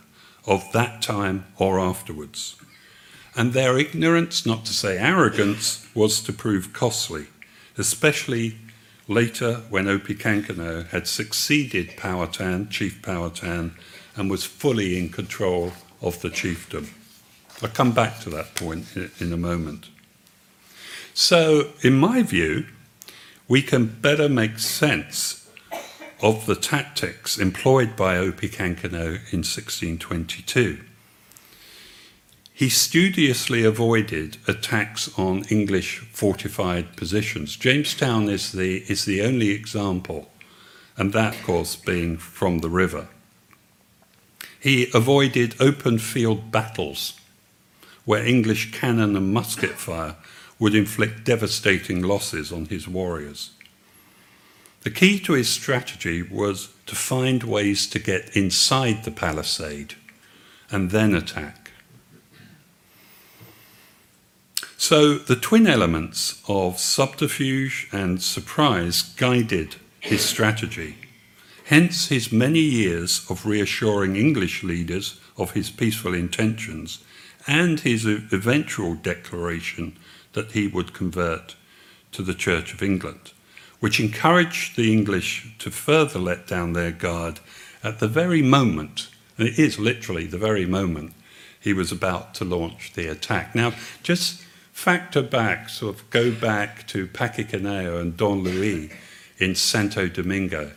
of 0.48 0.64
that 0.72 1.02
time 1.02 1.46
or 1.58 1.78
afterwards. 1.78 2.56
And 3.36 3.52
their 3.52 3.78
ignorance, 3.78 4.46
not 4.46 4.64
to 4.66 4.74
say 4.74 4.98
arrogance, 4.98 5.86
was 5.94 6.22
to 6.24 6.32
prove 6.32 6.72
costly, 6.72 7.28
especially 7.78 8.58
later 9.10 9.64
when 9.70 9.86
Opechancanough 9.86 10.88
had 10.88 11.06
succeeded 11.06 11.98
Powhatan, 11.98 12.70
Chief 12.70 13.02
Powhatan, 13.02 13.76
and 14.16 14.30
was 14.30 14.44
fully 14.44 14.98
in 14.98 15.10
control 15.10 15.74
of 16.02 16.22
the 16.22 16.30
chiefdom. 16.30 16.90
I'll 17.62 17.70
come 17.70 17.92
back 17.92 18.20
to 18.22 18.30
that 18.32 18.56
point 18.56 18.86
in 19.20 19.32
a 19.32 19.38
moment. 19.38 19.90
So, 21.14 21.72
in 21.82 21.94
my 21.94 22.24
view, 22.24 22.66
we 23.48 23.62
can 23.62 23.86
better 23.86 24.30
make 24.30 24.60
sense 24.60 25.50
of 26.22 26.46
the 26.46 26.56
tactics 26.56 27.38
employed 27.38 27.96
by 27.96 28.16
Opechancanough 28.16 29.34
in 29.34 29.44
1622. 29.44 30.80
He 32.54 32.70
studiously 32.70 33.64
avoided 33.64 34.38
attacks 34.48 35.10
on 35.18 35.46
English 35.50 35.98
fortified 36.12 36.96
positions. 36.96 37.56
Jamestown 37.56 38.30
is 38.30 38.52
the, 38.52 38.84
is 38.88 39.06
the 39.06 39.24
only 39.24 39.50
example, 39.50 40.32
and 40.96 41.12
that, 41.14 41.36
of 41.36 41.44
course, 41.44 41.76
being 41.76 42.18
from 42.18 42.60
the 42.60 42.70
river. 42.70 43.08
He 44.62 44.92
avoided 44.94 45.60
open 45.60 45.98
field 45.98 46.52
battles 46.52 47.20
where 48.06 48.24
English 48.24 48.72
cannon 48.72 49.16
and 49.16 49.34
musket 49.34 49.72
fire 49.72 50.16
would 50.60 50.76
inflict 50.76 51.24
devastating 51.24 52.04
losses 52.04 52.52
on 52.52 52.66
his 52.66 52.88
warriors. 52.88 53.50
The 54.82 54.92
key 54.92 55.20
to 55.22 55.34
his 55.34 55.50
strategy 55.50 56.22
was 56.22 56.70
to 56.86 56.96
find 56.96 57.44
ways 57.44 57.88
to 57.88 57.98
get 57.98 58.36
inside 58.38 59.04
the 59.04 59.10
palisade 59.12 59.96
and 60.70 60.92
then 60.92 61.16
attack. 61.16 61.72
So 64.78 65.16
the 65.16 65.36
twin 65.36 65.66
elements 65.66 66.40
of 66.48 66.80
subterfuge 66.80 67.88
and 67.92 68.22
surprise 68.22 69.02
guided 69.02 69.78
his 70.00 70.24
strategy. 70.24 70.98
Hence 71.72 72.10
his 72.10 72.34
many 72.34 72.60
years 72.60 73.26
of 73.30 73.46
reassuring 73.46 74.18
English 74.18 74.62
leaders 74.62 75.22
of 75.38 75.52
his 75.52 75.70
peaceful 75.70 76.14
intentions 76.14 77.00
and 77.48 77.80
his 77.80 78.06
eventual 78.06 78.96
declaration 78.96 79.98
that 80.34 80.52
he 80.52 80.68
would 80.68 80.94
convert 80.94 81.56
to 82.12 82.24
the 82.24 82.34
Church 82.34 82.74
of 82.74 82.84
England, 82.84 83.32
which 83.80 84.02
encouraged 84.02 84.76
the 84.76 84.92
English 84.92 85.56
to 85.60 85.72
further 85.72 86.20
let 86.20 86.46
down 86.46 86.74
their 86.74 86.92
guard 86.92 87.40
at 87.82 88.00
the 88.00 88.08
very 88.10 88.42
moment, 88.42 89.08
and 89.38 89.48
it 89.48 89.58
is 89.58 89.80
literally 89.80 90.26
the 90.26 90.38
very 90.38 90.66
moment, 90.66 91.14
he 91.58 91.72
was 91.72 91.90
about 91.90 92.34
to 92.34 92.44
launch 92.44 92.92
the 92.96 93.08
attack. 93.08 93.56
Now, 93.56 93.72
just 94.04 94.42
factor 94.74 95.22
back, 95.22 95.70
sort 95.70 95.96
of 95.96 96.10
go 96.10 96.32
back 96.32 96.86
to 96.88 97.08
Paquiquineo 97.08 97.98
and 97.98 98.18
Don 98.18 98.44
Luis 98.44 98.92
in 99.38 99.56
Santo 99.56 100.10
Domingo. 100.10 100.74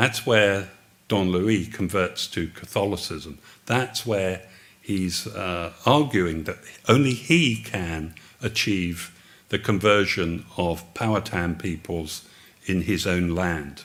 That's 0.00 0.24
where 0.24 0.70
Don 1.08 1.30
Luis 1.30 1.68
converts 1.68 2.26
to 2.28 2.48
Catholicism. 2.48 3.38
That's 3.66 4.06
where 4.06 4.40
he's 4.80 5.26
uh, 5.26 5.74
arguing 5.84 6.44
that 6.44 6.56
only 6.88 7.12
he 7.12 7.56
can 7.56 8.14
achieve 8.42 9.14
the 9.50 9.58
conversion 9.58 10.46
of 10.56 10.94
Powhatan 10.94 11.56
peoples 11.56 12.26
in 12.64 12.80
his 12.80 13.06
own 13.06 13.34
land 13.34 13.84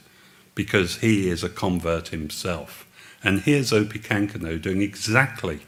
because 0.55 0.99
he 0.99 1.28
is 1.28 1.43
a 1.43 1.49
convert 1.49 2.07
himself. 2.07 2.88
And 3.22 3.41
here's 3.41 3.72
Opechancanough 3.74 4.61
doing 4.61 4.82
exactly, 4.82 5.59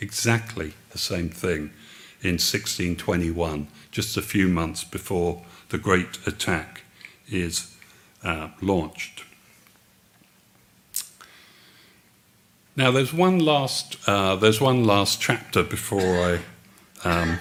exactly 0.00 0.74
the 0.90 0.98
same 0.98 1.30
thing 1.30 1.70
in 2.20 2.36
1621, 2.36 3.68
just 3.90 4.18
a 4.18 4.22
few 4.22 4.48
months 4.48 4.84
before 4.84 5.40
the 5.70 5.78
great 5.78 6.18
attack 6.26 6.82
is 7.26 7.74
uh, 8.22 8.50
launched. 8.60 9.24
Now, 12.76 12.90
there's 12.90 13.12
one 13.12 13.38
last, 13.38 13.96
uh, 14.08 14.34
there's 14.34 14.60
one 14.60 14.82
last 14.84 15.20
chapter 15.20 15.62
before 15.62 16.40
I 17.04 17.08
um, 17.08 17.38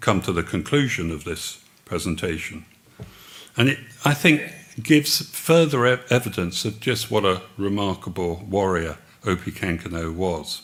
come 0.00 0.22
to 0.22 0.32
the 0.32 0.42
conclusion 0.42 1.10
of 1.10 1.24
this 1.24 1.62
presentation. 1.84 2.64
And 3.58 3.68
it, 3.68 3.78
I 4.06 4.14
think, 4.14 4.50
gives 4.82 5.20
further 5.36 5.84
ev- 5.84 6.06
evidence 6.10 6.64
of 6.64 6.80
just 6.80 7.10
what 7.10 7.26
a 7.26 7.42
remarkable 7.58 8.42
warrior 8.48 8.96
Opechancanough 9.24 10.14
was. 10.14 10.62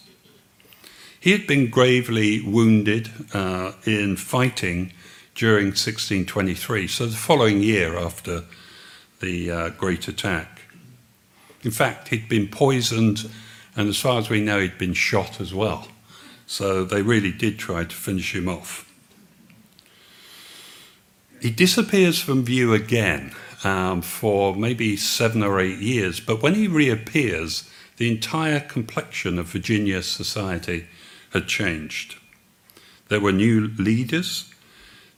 He 1.20 1.32
had 1.32 1.46
been 1.46 1.68
gravely 1.68 2.40
wounded 2.40 3.11
uh, 3.34 3.72
in 3.84 4.16
fighting 4.16 4.94
during 5.34 5.66
1623, 5.66 6.88
so 6.88 7.04
the 7.04 7.16
following 7.16 7.62
year 7.62 7.98
after 7.98 8.44
the 9.20 9.50
uh, 9.50 9.68
Great 9.70 10.09
Attack. 10.09 10.55
In 11.66 11.72
fact, 11.72 12.08
he'd 12.08 12.28
been 12.28 12.46
poisoned, 12.46 13.28
and 13.74 13.88
as 13.88 13.98
far 13.98 14.20
as 14.20 14.30
we 14.30 14.40
know, 14.40 14.60
he'd 14.60 14.78
been 14.78 14.94
shot 14.94 15.40
as 15.40 15.52
well. 15.52 15.88
So 16.46 16.84
they 16.84 17.02
really 17.02 17.32
did 17.32 17.58
try 17.58 17.82
to 17.82 17.94
finish 17.94 18.36
him 18.36 18.48
off. 18.48 18.88
He 21.42 21.50
disappears 21.50 22.20
from 22.20 22.44
view 22.44 22.72
again 22.72 23.34
um, 23.64 24.00
for 24.00 24.54
maybe 24.54 24.96
seven 24.96 25.42
or 25.42 25.58
eight 25.58 25.80
years, 25.80 26.20
but 26.20 26.40
when 26.40 26.54
he 26.54 26.68
reappears, 26.68 27.68
the 27.96 28.12
entire 28.12 28.60
complexion 28.60 29.36
of 29.36 29.46
Virginia 29.46 30.04
society 30.04 30.86
had 31.30 31.48
changed. 31.48 32.14
There 33.08 33.20
were 33.20 33.32
new 33.32 33.72
leaders, 33.76 34.54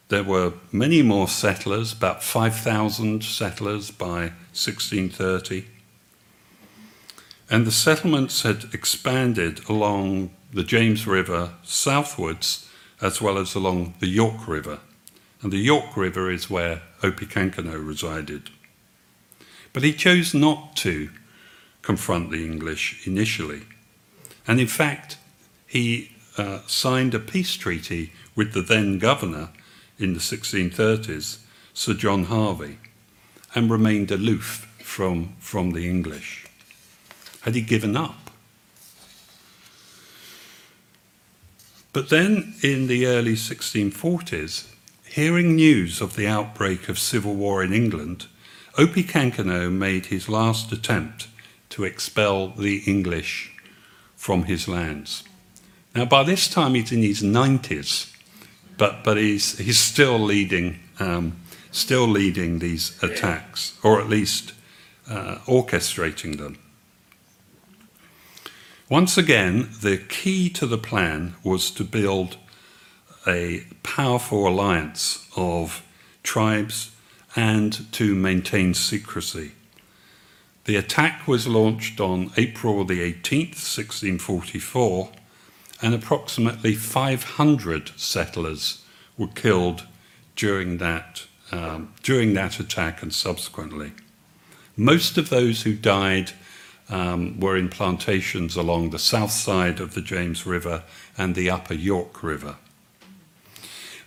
there 0.08 0.24
were 0.24 0.54
many 0.72 1.02
more 1.02 1.28
settlers, 1.28 1.92
about 1.92 2.22
5,000 2.22 3.22
settlers 3.22 3.90
by 3.90 4.32
1630. 4.54 5.66
And 7.50 7.66
the 7.66 7.72
settlements 7.72 8.42
had 8.42 8.66
expanded 8.74 9.60
along 9.68 10.30
the 10.52 10.62
James 10.62 11.06
River 11.06 11.54
southwards 11.62 12.68
as 13.00 13.22
well 13.22 13.38
as 13.38 13.54
along 13.54 13.94
the 14.00 14.08
York 14.08 14.46
River. 14.46 14.80
And 15.40 15.52
the 15.52 15.58
York 15.58 15.96
River 15.96 16.30
is 16.30 16.50
where 16.50 16.82
Opechancanough 17.02 17.86
resided. 17.86 18.50
But 19.72 19.82
he 19.82 19.92
chose 19.92 20.34
not 20.34 20.76
to 20.76 21.10
confront 21.82 22.30
the 22.30 22.44
English 22.44 23.06
initially. 23.06 23.62
And 24.46 24.60
in 24.60 24.66
fact, 24.66 25.16
he 25.66 26.12
uh, 26.36 26.60
signed 26.66 27.14
a 27.14 27.20
peace 27.20 27.54
treaty 27.54 28.12
with 28.34 28.52
the 28.52 28.62
then 28.62 28.98
governor 28.98 29.50
in 29.98 30.14
the 30.14 30.20
1630s, 30.20 31.38
Sir 31.72 31.94
John 31.94 32.24
Harvey, 32.24 32.78
and 33.54 33.70
remained 33.70 34.10
aloof 34.10 34.72
from, 34.82 35.36
from 35.38 35.70
the 35.70 35.88
English. 35.88 36.47
Had 37.42 37.54
he 37.54 37.60
given 37.60 37.96
up? 37.96 38.28
But 41.92 42.10
then 42.10 42.54
in 42.62 42.86
the 42.86 43.06
early 43.06 43.34
1640s, 43.34 44.66
hearing 45.04 45.56
news 45.56 46.00
of 46.00 46.16
the 46.16 46.26
outbreak 46.26 46.88
of 46.88 46.98
civil 46.98 47.34
war 47.34 47.62
in 47.62 47.72
England, 47.72 48.26
Opechancanough 48.74 49.72
made 49.72 50.06
his 50.06 50.28
last 50.28 50.70
attempt 50.70 51.26
to 51.70 51.84
expel 51.84 52.48
the 52.48 52.82
English 52.86 53.52
from 54.16 54.44
his 54.44 54.68
lands. 54.68 55.24
Now, 55.94 56.04
by 56.04 56.22
this 56.22 56.48
time, 56.48 56.74
he's 56.74 56.92
in 56.92 57.02
his 57.02 57.22
90s, 57.22 58.14
but, 58.76 59.02
but 59.02 59.16
he's, 59.16 59.58
he's 59.58 59.78
still, 59.78 60.18
leading, 60.18 60.78
um, 61.00 61.40
still 61.72 62.06
leading 62.06 62.60
these 62.60 63.02
attacks, 63.02 63.76
or 63.82 64.00
at 64.00 64.08
least 64.08 64.52
uh, 65.08 65.38
orchestrating 65.46 66.38
them. 66.38 66.58
Once 68.90 69.18
again, 69.18 69.68
the 69.82 69.98
key 69.98 70.48
to 70.48 70.66
the 70.66 70.78
plan 70.78 71.34
was 71.44 71.70
to 71.70 71.84
build 71.84 72.38
a 73.26 73.62
powerful 73.82 74.48
alliance 74.48 75.28
of 75.36 75.82
tribes 76.22 76.90
and 77.36 77.92
to 77.92 78.14
maintain 78.14 78.72
secrecy. 78.72 79.52
The 80.64 80.76
attack 80.76 81.28
was 81.28 81.46
launched 81.46 82.00
on 82.00 82.32
April 82.38 82.82
the 82.82 83.00
18th, 83.00 83.60
1644, 83.60 85.10
and 85.82 85.94
approximately 85.94 86.74
500 86.74 87.92
settlers 87.96 88.82
were 89.18 89.28
killed 89.28 89.86
during 90.34 90.78
that, 90.78 91.24
um, 91.52 91.92
during 92.02 92.32
that 92.34 92.58
attack 92.58 93.02
and 93.02 93.12
subsequently. 93.12 93.92
Most 94.78 95.18
of 95.18 95.28
those 95.28 95.62
who 95.62 95.74
died 95.74 96.32
um, 96.88 97.38
were 97.38 97.56
in 97.56 97.68
plantations 97.68 98.56
along 98.56 98.90
the 98.90 98.98
south 98.98 99.30
side 99.30 99.80
of 99.80 99.94
the 99.94 100.00
James 100.00 100.46
River 100.46 100.84
and 101.16 101.34
the 101.34 101.50
upper 101.50 101.74
York 101.74 102.22
River. 102.22 102.56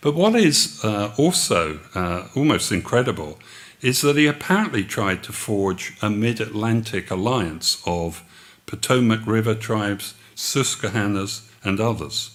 But 0.01 0.15
what 0.15 0.36
is 0.36 0.84
uh, 0.84 1.13
also 1.17 1.79
uh, 1.93 2.27
almost 2.36 2.71
incredible 2.71 3.38
is 3.82 4.01
that 4.01 4.17
he 4.17 4.27
apparently 4.27 4.84
tried 4.84 5.23
to 5.23 5.32
forge 5.32 5.95
a 6.01 6.09
mid 6.09 6.39
Atlantic 6.39 7.11
alliance 7.11 7.82
of 7.86 8.23
Potomac 8.65 9.25
River 9.25 9.55
tribes, 9.55 10.13
Susquehannas, 10.36 11.49
and 11.63 11.79
others. 11.79 12.32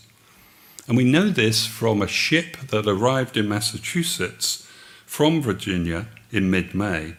And 0.88 0.96
we 0.96 1.04
know 1.04 1.28
this 1.28 1.66
from 1.66 2.02
a 2.02 2.06
ship 2.06 2.56
that 2.68 2.86
arrived 2.86 3.36
in 3.36 3.48
Massachusetts 3.48 4.68
from 5.04 5.42
Virginia 5.42 6.06
in 6.30 6.50
mid 6.50 6.74
May, 6.74 7.16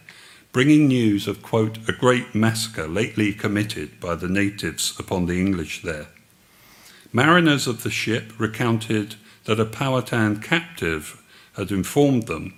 bringing 0.58 0.88
news 0.88 1.28
of, 1.28 1.40
quote, 1.40 1.78
a 1.88 1.92
great 1.92 2.34
massacre 2.34 2.88
lately 2.88 3.32
committed 3.32 4.00
by 4.00 4.16
the 4.16 4.26
natives 4.26 4.92
upon 4.98 5.26
the 5.26 5.38
English 5.38 5.82
there. 5.82 6.08
Mariners 7.12 7.68
of 7.68 7.84
the 7.84 7.90
ship 7.90 8.32
recounted 8.38 9.14
that 9.44 9.60
a 9.60 9.64
Powhatan 9.64 10.40
captive 10.40 11.22
had 11.56 11.70
informed 11.70 12.24
them 12.24 12.54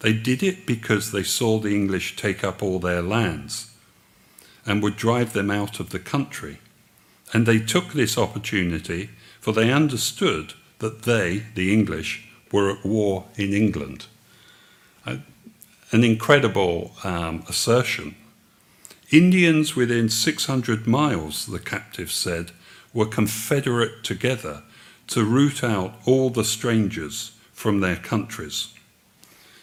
they 0.00 0.12
did 0.12 0.42
it 0.42 0.66
because 0.66 1.12
they 1.12 1.22
saw 1.22 1.60
the 1.60 1.72
English 1.72 2.16
take 2.16 2.42
up 2.42 2.64
all 2.64 2.80
their 2.80 3.00
lands 3.00 3.70
and 4.66 4.82
would 4.82 4.96
drive 4.96 5.32
them 5.32 5.48
out 5.48 5.78
of 5.78 5.90
the 5.90 6.00
country. 6.00 6.58
And 7.32 7.46
they 7.46 7.60
took 7.60 7.92
this 7.92 8.18
opportunity, 8.18 9.10
for 9.40 9.52
they 9.52 9.70
understood 9.70 10.54
that 10.80 11.02
they, 11.02 11.44
the 11.54 11.72
English, 11.72 12.28
were 12.50 12.72
at 12.72 12.84
war 12.84 13.26
in 13.36 13.52
England. 13.52 14.06
An 15.92 16.02
incredible 16.02 16.92
um, 17.04 17.44
assertion. 17.48 18.16
Indians 19.10 19.76
within 19.76 20.08
600 20.08 20.86
miles, 20.86 21.46
the 21.46 21.60
captive 21.60 22.10
said, 22.10 22.50
were 22.92 23.06
confederate 23.06 24.02
together 24.02 24.62
to 25.08 25.24
root 25.24 25.62
out 25.62 25.94
all 26.04 26.30
the 26.30 26.44
strangers 26.44 27.32
from 27.52 27.80
their 27.80 27.96
countries. 27.96 28.74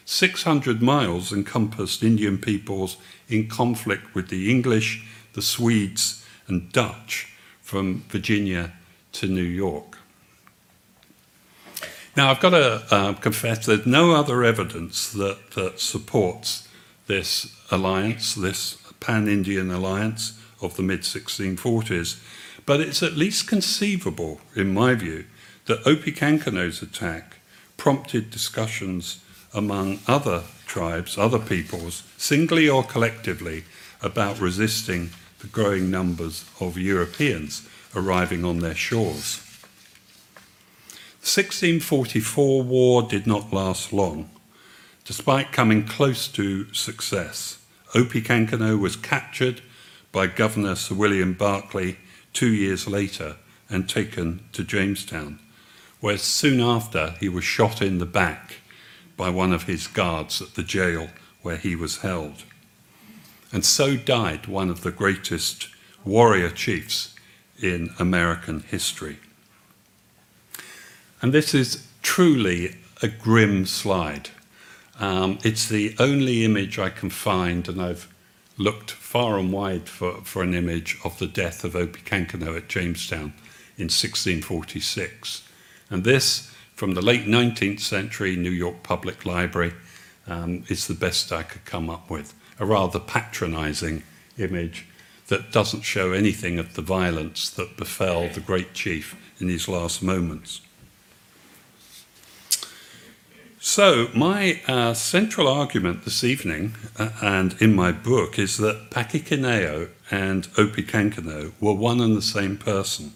600 0.06 0.82
miles 0.82 1.32
encompassed 1.32 2.04
Indian 2.04 2.38
peoples 2.38 2.98
in 3.28 3.48
conflict 3.48 4.16
with 4.16 4.30
the 4.30 4.50
English, 4.50 5.06
the 5.34 5.42
Swedes, 5.42 6.26
and 6.48 6.72
Dutch 6.72 7.34
from 7.62 8.04
Virginia 8.10 8.74
to 9.14 9.28
New 9.28 9.42
York. 9.44 9.93
Now, 12.16 12.30
I've 12.30 12.40
got 12.40 12.52
to 12.52 12.84
uh, 12.92 13.14
confess 13.14 13.66
there's 13.66 13.88
no 13.88 14.12
other 14.12 14.44
evidence 14.44 15.12
that, 15.14 15.52
that 15.52 15.80
supports 15.80 16.68
this 17.08 17.56
alliance, 17.72 18.36
this 18.36 18.78
pan 19.00 19.28
Indian 19.28 19.72
alliance 19.72 20.40
of 20.62 20.76
the 20.76 20.84
mid 20.84 21.02
1640s, 21.02 22.22
but 22.66 22.80
it's 22.80 23.02
at 23.02 23.14
least 23.14 23.48
conceivable, 23.48 24.42
in 24.56 24.74
my 24.74 24.94
view, 24.94 25.26
that 25.66 25.86
Opechancanough's 25.88 26.82
attack 26.84 27.38
prompted 27.78 28.30
discussions 28.30 29.20
among 29.54 30.00
other 30.08 30.44
tribes, 30.68 31.18
other 31.18 31.40
peoples, 31.40 32.04
singly 32.18 32.70
or 32.70 32.84
collectively, 32.84 33.64
about 34.02 34.40
resisting 34.40 35.10
the 35.40 35.48
growing 35.48 35.90
numbers 35.90 36.46
of 36.60 36.78
Europeans 36.78 37.68
arriving 37.96 38.46
on 38.46 38.60
their 38.60 38.76
shores. 38.76 39.42
The 41.24 41.40
1644 41.42 42.64
war 42.64 43.02
did 43.02 43.26
not 43.26 43.54
last 43.54 43.94
long. 43.94 44.30
Despite 45.06 45.54
coming 45.54 45.86
close 45.86 46.28
to 46.28 46.72
success, 46.74 47.60
Opechancanough 47.96 48.78
was 48.78 48.98
captured 48.98 49.62
by 50.12 50.28
Governor 50.28 50.76
Sir 50.76 50.96
William 50.96 51.32
Berkeley 51.32 51.96
two 52.34 52.54
years 52.54 52.90
later 52.90 53.38
and 53.70 53.88
taken 53.88 54.44
to 54.52 54.66
Jamestown, 54.66 55.40
where 56.02 56.18
soon 56.18 56.60
after 56.60 57.16
he 57.22 57.30
was 57.30 57.46
shot 57.46 57.82
in 57.82 58.00
the 58.00 58.06
back 58.06 58.56
by 59.16 59.30
one 59.30 59.54
of 59.54 59.64
his 59.64 59.88
guards 59.88 60.42
at 60.42 60.56
the 60.56 60.64
jail 60.64 61.08
where 61.42 61.58
he 61.58 61.74
was 61.74 62.00
held. 62.00 62.44
And 63.54 63.64
so 63.64 63.96
died 63.96 64.48
one 64.48 64.70
of 64.70 64.82
the 64.82 64.92
greatest 64.92 65.70
warrior 66.04 66.50
chiefs 66.50 67.16
in 67.62 67.92
American 67.98 68.60
history. 68.60 69.20
And 71.24 71.34
this 71.34 71.54
is 71.54 71.88
truly 72.02 72.76
a 73.02 73.08
grim 73.08 73.66
slide. 73.66 74.30
Um, 75.00 75.40
it's 75.42 75.70
the 75.70 75.96
only 75.98 76.44
image 76.44 76.78
I 76.78 76.90
can 76.90 77.10
find, 77.10 77.66
and 77.70 77.82
I've 77.82 78.14
looked 78.58 78.92
far 78.92 79.40
and 79.40 79.50
wide 79.50 79.88
for, 79.88 80.16
for 80.26 80.44
an 80.44 80.54
image 80.54 80.98
of 81.06 81.18
the 81.20 81.28
death 81.28 81.64
of 81.64 81.76
Opechancanough 81.76 82.58
at 82.58 82.68
Jamestown 82.68 83.34
in 83.78 83.86
1646. 83.86 85.48
And 85.90 86.04
this 86.04 86.54
from 86.76 86.94
the 86.94 87.02
late 87.02 87.26
19th 87.26 87.80
century 87.80 88.36
New 88.36 88.52
York 88.52 88.84
Public 88.84 89.26
Library 89.26 89.72
um, 90.28 90.66
is 90.68 90.88
the 90.88 90.94
best 90.94 91.32
I 91.32 91.44
could 91.44 91.64
come 91.64 91.90
up 91.90 92.10
with. 92.10 92.34
A 92.60 92.66
rather 92.66 93.00
patronizing 93.00 94.04
image 94.38 94.88
that 95.28 95.54
doesn't 95.54 95.84
show 95.84 96.12
anything 96.12 96.60
of 96.60 96.74
the 96.74 96.82
violence 96.82 97.50
that 97.52 97.78
befell 97.78 98.28
the 98.28 98.42
great 98.42 98.74
chief 98.74 99.16
in 99.40 99.48
his 99.48 99.70
last 99.70 100.04
moments. 100.04 100.60
So, 103.66 104.10
my 104.14 104.60
uh, 104.68 104.94
central 104.94 105.48
argument 105.48 106.04
this 106.04 106.22
evening 106.22 106.76
uh, 107.00 107.12
and 107.22 107.56
in 107.62 107.74
my 107.74 107.94
book 107.94 108.38
is 108.38 108.58
that 108.58 108.90
Paquiquineo 108.90 109.88
and 110.12 110.44
Opechancanough 110.56 111.54
were 111.62 111.74
one 111.74 112.02
and 112.02 112.18
the 112.18 112.22
same 112.22 112.58
person. 112.58 113.14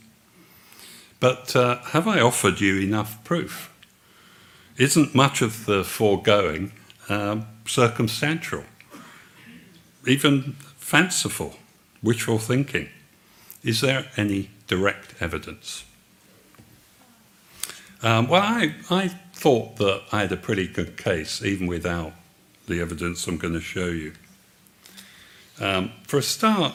But 1.20 1.54
uh, 1.54 1.80
have 1.88 2.08
I 2.08 2.22
offered 2.22 2.62
you 2.62 2.80
enough 2.80 3.22
proof? 3.26 3.74
Isn't 4.78 5.14
much 5.14 5.42
of 5.42 5.66
the 5.66 5.84
foregoing 5.84 6.72
um, 7.10 7.46
circumstantial, 7.66 8.64
even 10.08 10.54
fanciful, 10.78 11.58
wishful 12.02 12.40
thinking? 12.40 12.88
Is 13.66 13.82
there 13.82 14.10
any 14.16 14.50
direct 14.68 15.14
evidence? 15.22 15.84
Um, 18.02 18.30
well, 18.30 18.44
I, 18.44 18.76
I 18.90 19.12
thought 19.38 19.76
that 19.78 20.02
I 20.12 20.22
had 20.22 20.32
a 20.32 20.38
pretty 20.38 20.68
good 20.68 20.98
case, 20.98 21.44
even 21.44 21.68
without 21.68 22.14
the 22.68 22.82
evidence 22.82 23.28
I'm 23.28 23.38
going 23.38 23.54
to 23.54 23.62
show 23.62 23.86
you. 23.86 24.14
Um, 25.60 25.92
for 26.08 26.18
a 26.18 26.24
start, 26.24 26.74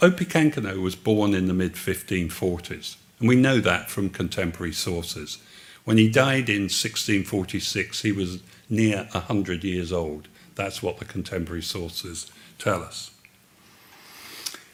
Opechancanough 0.00 0.82
was 0.82 0.94
born 0.94 1.32
in 1.34 1.46
the 1.46 1.54
mid 1.54 1.74
1540s, 1.74 2.96
and 3.18 3.28
we 3.28 3.36
know 3.36 3.58
that 3.60 3.90
from 3.90 4.10
contemporary 4.10 4.72
sources. 4.72 5.38
When 5.84 5.96
he 5.96 6.10
died 6.10 6.48
in 6.48 6.64
1646, 6.64 8.02
he 8.02 8.12
was 8.12 8.42
near 8.68 9.08
100 9.12 9.64
years 9.64 9.92
old. 9.92 10.28
That's 10.54 10.82
what 10.82 10.98
the 10.98 11.04
contemporary 11.06 11.62
sources 11.62 12.30
tell 12.58 12.82
us. 12.82 13.10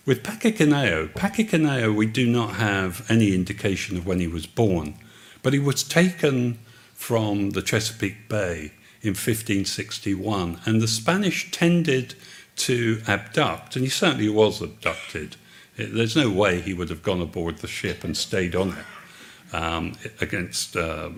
With 0.05 0.25
Paquiquineo, 0.25 1.13
Paquiquineo, 1.13 1.95
we 1.95 2.07
do 2.07 2.27
not 2.27 2.55
have 2.57 3.09
any 3.09 3.35
indication 3.35 3.97
of 3.97 4.07
when 4.07 4.21
he 4.21 4.27
was 4.27 4.47
born, 4.47 4.95
but 5.43 5.53
he 5.53 5.59
was 5.59 5.83
taken 5.83 6.59
from 6.95 7.51
the 7.51 7.63
Chesapeake 7.63 8.29
Bay 8.29 8.73
in 9.03 9.11
1561, 9.11 10.61
and 10.65 10.81
the 10.81 10.89
Spanish 10.89 11.51
tended 11.51 12.15
to 12.57 13.01
abduct, 13.07 13.77
and 13.77 13.85
he 13.85 13.91
certainly 13.91 14.29
was 14.29 14.61
abducted. 14.61 15.37
There's 15.77 16.17
no 16.17 16.29
way 16.29 16.61
he 16.61 16.75
would 16.75 16.91
have 16.91 17.05
gone 17.05 17.21
aboard 17.21 17.59
the 17.59 17.69
ship 17.69 18.03
and 18.03 18.17
stayed 18.17 18.57
on 18.57 18.71
it 18.71 19.55
um, 19.55 19.93
against, 20.21 20.77
uh, 20.77 21.11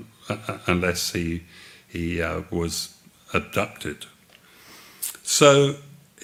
unless 0.67 1.13
he, 1.13 1.45
he 1.89 2.21
uh, 2.21 2.43
was 2.51 2.95
abducted. 3.33 4.05
So 5.23 5.77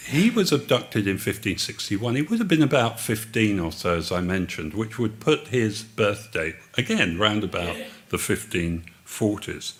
he 0.07 0.31
was 0.31 0.53
abducted 0.53 1.07
in 1.07 1.15
1561. 1.15 2.15
He 2.15 2.23
would 2.23 2.39
have 2.39 2.49
been 2.49 2.63
about 2.63 3.01
15 3.01 3.59
or 3.59 3.73
so, 3.73 3.97
as 3.97 4.13
I 4.13 4.21
mentioned, 4.21 4.75
which 4.75 4.99
would 4.99 5.21
put 5.21 5.49
his 5.49 5.83
birthday, 5.83 6.55
again, 6.79 7.19
round 7.19 7.45
about 7.45 7.77
the 8.11 8.17
1540s. 8.17 9.75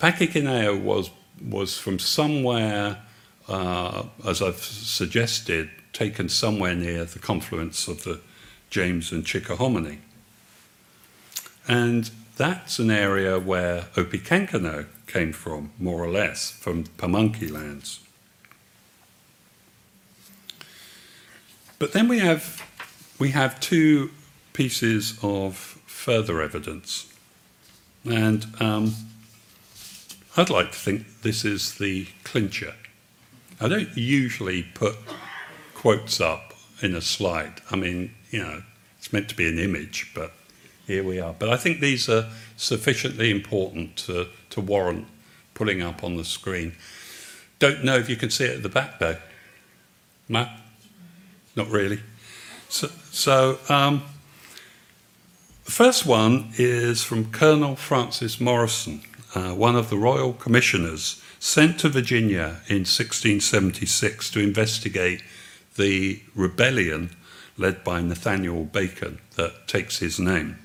Paquiquineo 0.00 0.80
was, 0.80 1.10
was 1.40 1.78
from 1.78 1.98
somewhere 1.98 3.02
uh, 3.50 4.04
as 4.24 4.40
I've 4.40 4.62
suggested, 4.62 5.70
taken 5.92 6.28
somewhere 6.28 6.74
near 6.74 7.04
the 7.04 7.18
confluence 7.18 7.88
of 7.88 8.04
the 8.04 8.20
James 8.70 9.10
and 9.10 9.24
Chickahominy. 9.24 9.98
And 11.66 12.10
that's 12.36 12.78
an 12.78 12.90
area 12.90 13.38
where 13.38 13.82
Opechancanough 13.96 14.86
came 15.06 15.32
from, 15.32 15.72
more 15.78 16.02
or 16.02 16.10
less, 16.10 16.50
from 16.50 16.84
Pamunkey 16.84 17.50
lands. 17.50 18.00
But 21.80 21.92
then 21.94 22.08
we 22.08 22.18
have, 22.18 22.62
we 23.18 23.30
have 23.30 23.58
two 23.58 24.10
pieces 24.52 25.18
of 25.22 25.56
further 25.86 26.42
evidence. 26.42 27.10
And 28.04 28.46
um, 28.60 28.94
I'd 30.36 30.50
like 30.50 30.72
to 30.72 30.78
think 30.78 31.22
this 31.22 31.42
is 31.42 31.76
the 31.76 32.06
clincher. 32.22 32.74
I 33.58 33.68
don't 33.68 33.96
usually 33.96 34.62
put 34.62 34.94
quotes 35.74 36.20
up 36.20 36.52
in 36.82 36.94
a 36.94 37.00
slide. 37.00 37.62
I 37.70 37.76
mean, 37.76 38.14
you 38.30 38.42
know, 38.42 38.62
it's 38.98 39.10
meant 39.10 39.30
to 39.30 39.34
be 39.34 39.48
an 39.48 39.58
image, 39.58 40.12
but 40.14 40.32
here 40.86 41.02
we 41.02 41.18
are. 41.18 41.32
But 41.32 41.48
I 41.48 41.56
think 41.56 41.80
these 41.80 42.10
are 42.10 42.28
sufficiently 42.58 43.30
important 43.30 43.96
to, 44.04 44.26
to 44.50 44.60
warrant 44.60 45.06
putting 45.54 45.80
up 45.80 46.04
on 46.04 46.18
the 46.18 46.26
screen. 46.26 46.74
Don't 47.58 47.82
know 47.84 47.96
if 47.96 48.10
you 48.10 48.16
can 48.16 48.28
see 48.28 48.44
it 48.44 48.56
at 48.56 48.62
the 48.62 48.68
back 48.68 48.98
though. 48.98 49.16
Matt? 50.28 50.60
Not 51.60 51.68
really. 51.68 52.00
So, 52.70 52.88
so 53.12 53.58
um, 53.68 54.02
the 55.66 55.70
first 55.70 56.06
one 56.06 56.54
is 56.56 57.02
from 57.02 57.30
Colonel 57.30 57.76
Francis 57.76 58.40
Morrison, 58.40 59.02
uh, 59.34 59.50
one 59.50 59.76
of 59.76 59.90
the 59.90 59.98
Royal 59.98 60.32
Commissioners 60.32 61.22
sent 61.38 61.78
to 61.80 61.90
Virginia 61.90 62.62
in 62.66 62.86
1676 62.88 64.30
to 64.30 64.40
investigate 64.40 65.22
the 65.76 66.22
rebellion 66.34 67.10
led 67.58 67.84
by 67.84 68.00
Nathaniel 68.00 68.64
Bacon 68.64 69.18
that 69.36 69.68
takes 69.68 69.98
his 69.98 70.18
name. 70.18 70.58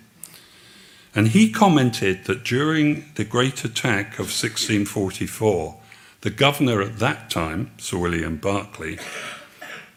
And 1.14 1.28
he 1.28 1.52
commented 1.52 2.24
that 2.24 2.46
during 2.46 3.04
the 3.16 3.26
Great 3.26 3.66
Attack 3.66 4.14
of 4.14 4.32
1644, 4.32 5.76
the 6.22 6.30
governor 6.30 6.82
at 6.82 7.00
that 7.00 7.30
time, 7.30 7.72
Sir 7.80 7.98
William 7.98 8.38
Berkeley, 8.38 8.98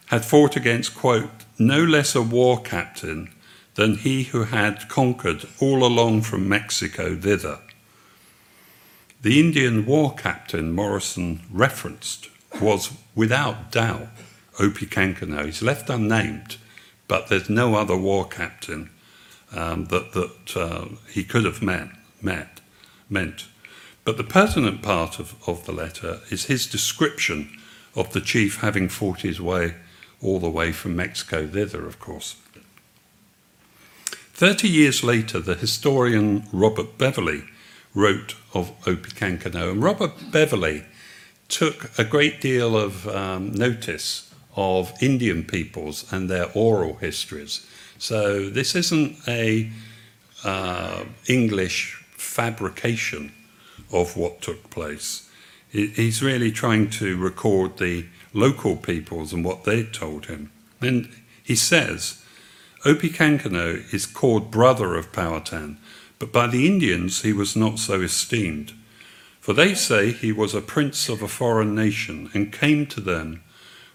had 0.09 0.25
fought 0.25 0.55
against, 0.55 0.95
quote, 0.95 1.29
no 1.59 1.83
less 1.83 2.15
a 2.15 2.21
war 2.21 2.59
captain 2.59 3.31
than 3.75 3.95
he 3.95 4.23
who 4.23 4.43
had 4.43 4.89
conquered 4.89 5.45
all 5.59 5.83
along 5.83 6.23
from 6.23 6.49
Mexico 6.49 7.15
thither. 7.15 7.59
The 9.21 9.39
Indian 9.39 9.85
war 9.85 10.15
captain 10.15 10.71
Morrison 10.71 11.41
referenced 11.51 12.29
was 12.59 12.91
without 13.13 13.71
doubt 13.71 14.07
Opechancanough. 14.57 15.45
He's 15.45 15.61
left 15.61 15.91
unnamed, 15.91 16.57
but 17.07 17.27
there's 17.27 17.49
no 17.49 17.75
other 17.75 17.95
war 17.95 18.27
captain 18.27 18.89
um, 19.55 19.85
that, 19.85 20.13
that 20.13 20.57
uh, 20.57 20.85
he 21.07 21.23
could 21.23 21.45
have 21.45 21.61
met, 21.61 21.89
met, 22.19 22.61
meant. 23.09 23.45
But 24.05 24.17
the 24.17 24.23
pertinent 24.23 24.81
part 24.81 25.19
of, 25.19 25.35
of 25.47 25.67
the 25.67 25.71
letter 25.71 26.21
is 26.31 26.45
his 26.45 26.65
description 26.65 27.55
of 27.95 28.11
the 28.13 28.21
chief 28.21 28.61
having 28.61 28.89
fought 28.89 29.21
his 29.21 29.39
way 29.39 29.75
all 30.21 30.39
the 30.39 30.49
way 30.49 30.71
from 30.71 30.95
Mexico 30.95 31.47
thither, 31.47 31.85
of 31.85 31.99
course. 31.99 32.35
Thirty 34.33 34.69
years 34.69 35.03
later, 35.03 35.39
the 35.39 35.55
historian 35.55 36.43
Robert 36.53 36.97
Beverley 36.97 37.43
wrote 37.93 38.35
of 38.53 38.71
Opechancanough, 38.81 39.71
and 39.71 39.83
Robert 39.83 40.31
Beverley 40.31 40.85
took 41.47 41.91
a 41.99 42.03
great 42.03 42.39
deal 42.39 42.77
of 42.77 43.07
um, 43.07 43.51
notice 43.53 44.33
of 44.55 44.93
Indian 45.01 45.43
peoples 45.43 46.11
and 46.11 46.29
their 46.29 46.51
oral 46.53 46.95
histories. 46.95 47.65
So 47.97 48.49
this 48.49 48.75
isn't 48.75 49.17
a 49.27 49.69
uh, 50.43 51.03
English 51.27 52.01
fabrication 52.11 53.31
of 53.91 54.15
what 54.15 54.41
took 54.41 54.69
place. 54.69 55.29
He's 55.69 56.23
really 56.23 56.51
trying 56.51 56.89
to 56.91 57.17
record 57.17 57.77
the 57.77 58.05
local 58.33 58.75
peoples 58.75 59.33
and 59.33 59.43
what 59.43 59.63
they 59.63 59.83
told 59.83 60.27
him. 60.27 60.51
And 60.81 61.09
he 61.43 61.55
says, 61.55 62.23
Opechancanough 62.85 63.93
is 63.93 64.05
called 64.05 64.51
brother 64.51 64.95
of 64.95 65.11
Powhatan, 65.11 65.77
but 66.17 66.31
by 66.31 66.47
the 66.47 66.67
Indians 66.67 67.23
he 67.23 67.33
was 67.33 67.55
not 67.55 67.79
so 67.79 68.01
esteemed. 68.01 68.73
For 69.41 69.53
they 69.53 69.73
say 69.73 70.11
he 70.11 70.31
was 70.31 70.53
a 70.53 70.61
prince 70.61 71.09
of 71.09 71.21
a 71.21 71.27
foreign 71.27 71.73
nation 71.73 72.29
and 72.33 72.53
came 72.53 72.85
to 72.87 73.01
them 73.01 73.41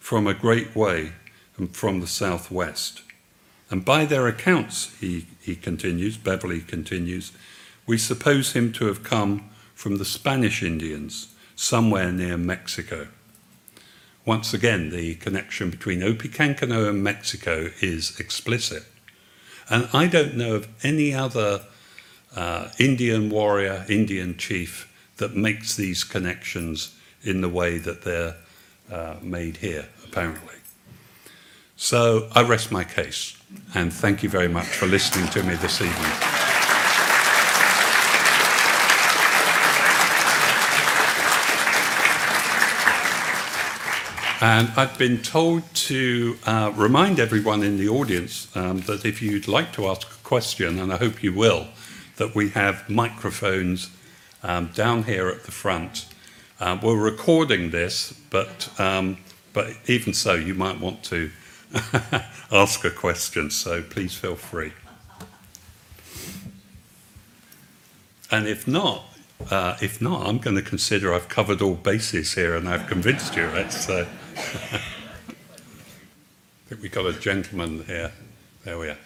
from 0.00 0.26
a 0.26 0.34
great 0.34 0.74
way 0.74 1.12
and 1.56 1.74
from 1.74 2.00
the 2.00 2.06
southwest. 2.06 3.02
And 3.70 3.84
by 3.84 4.04
their 4.04 4.26
accounts, 4.26 4.94
he, 5.00 5.26
he 5.40 5.56
continues, 5.56 6.16
Beverley 6.16 6.60
continues, 6.60 7.32
we 7.86 7.98
suppose 7.98 8.52
him 8.52 8.72
to 8.74 8.86
have 8.86 9.02
come 9.02 9.50
from 9.74 9.96
the 9.96 10.04
Spanish 10.04 10.62
Indians, 10.62 11.34
somewhere 11.56 12.12
near 12.12 12.36
Mexico. 12.36 13.08
Once 14.26 14.54
again, 14.54 14.90
the 14.90 15.14
connection 15.16 15.70
between 15.70 16.00
Opechancanough 16.00 16.88
and 16.88 17.02
Mexico 17.02 17.70
is 17.80 18.18
explicit. 18.18 18.84
And 19.68 19.88
I 19.92 20.06
don't 20.06 20.36
know 20.36 20.54
of 20.54 20.68
any 20.82 21.12
other 21.12 21.62
uh, 22.34 22.68
Indian 22.78 23.30
warrior, 23.30 23.84
Indian 23.88 24.36
chief 24.36 24.90
that 25.18 25.36
makes 25.36 25.76
these 25.76 26.04
connections 26.04 26.94
in 27.22 27.40
the 27.40 27.48
way 27.48 27.78
that 27.78 28.02
they're 28.02 28.36
uh, 28.90 29.16
made 29.22 29.58
here, 29.58 29.86
apparently. 30.04 30.54
So 31.76 32.28
I 32.34 32.42
rest 32.42 32.72
my 32.72 32.84
case, 32.84 33.36
and 33.74 33.92
thank 33.92 34.22
you 34.22 34.28
very 34.28 34.48
much 34.48 34.66
for 34.66 34.86
listening 34.86 35.28
to 35.30 35.42
me 35.42 35.54
this 35.56 35.80
evening. 35.80 36.43
And 44.46 44.70
I've 44.76 44.98
been 44.98 45.22
told 45.22 45.62
to 45.74 46.36
uh, 46.44 46.70
remind 46.76 47.18
everyone 47.18 47.62
in 47.62 47.78
the 47.78 47.88
audience 47.88 48.54
um, 48.54 48.80
that 48.82 49.06
if 49.06 49.22
you'd 49.22 49.48
like 49.48 49.72
to 49.72 49.88
ask 49.88 50.06
a 50.06 50.22
question, 50.22 50.78
and 50.78 50.92
I 50.92 50.98
hope 50.98 51.22
you 51.22 51.32
will, 51.32 51.68
that 52.16 52.34
we 52.34 52.50
have 52.50 52.90
microphones 52.90 53.88
um, 54.42 54.66
down 54.74 55.04
here 55.04 55.30
at 55.30 55.44
the 55.44 55.50
front. 55.50 56.04
Uh, 56.60 56.78
we're 56.82 57.00
recording 57.00 57.70
this, 57.70 58.12
but, 58.28 58.68
um, 58.78 59.16
but 59.54 59.70
even 59.86 60.12
so, 60.12 60.34
you 60.34 60.52
might 60.52 60.78
want 60.78 61.02
to 61.04 61.30
ask 62.52 62.84
a 62.84 62.90
question, 62.90 63.50
so 63.50 63.80
please 63.80 64.14
feel 64.14 64.36
free. 64.36 64.74
And 68.30 68.46
if 68.46 68.68
not, 68.68 69.06
uh, 69.50 69.78
if 69.80 70.02
not, 70.02 70.26
I'm 70.28 70.36
going 70.36 70.56
to 70.56 70.62
consider 70.62 71.14
I've 71.14 71.30
covered 71.30 71.62
all 71.62 71.76
bases 71.76 72.34
here 72.34 72.54
and 72.54 72.68
I've 72.68 72.86
convinced 72.86 73.36
you. 73.36 73.46
Right? 73.46 73.72
So. 73.72 74.06
I 74.36 74.80
think 76.66 76.82
we 76.82 76.88
got 76.88 77.06
a 77.06 77.12
gentleman 77.12 77.84
here. 77.84 78.12
There 78.64 78.78
we 78.78 78.88
are. 78.88 78.98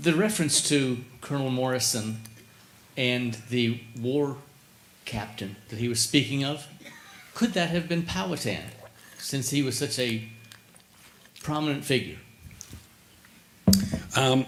The 0.00 0.14
reference 0.14 0.66
to 0.68 0.98
Colonel 1.20 1.50
Morrison 1.50 2.20
and 2.96 3.34
the 3.50 3.80
war 4.00 4.36
captain 5.04 5.56
that 5.68 5.78
he 5.78 5.88
was 5.88 6.00
speaking 6.00 6.44
of, 6.44 6.66
could 7.34 7.52
that 7.52 7.70
have 7.70 7.88
been 7.88 8.02
Powhatan, 8.02 8.70
since 9.18 9.50
he 9.50 9.62
was 9.62 9.76
such 9.76 9.98
a 9.98 10.28
prominent 11.42 11.84
figure? 11.84 12.18
Um, 14.16 14.46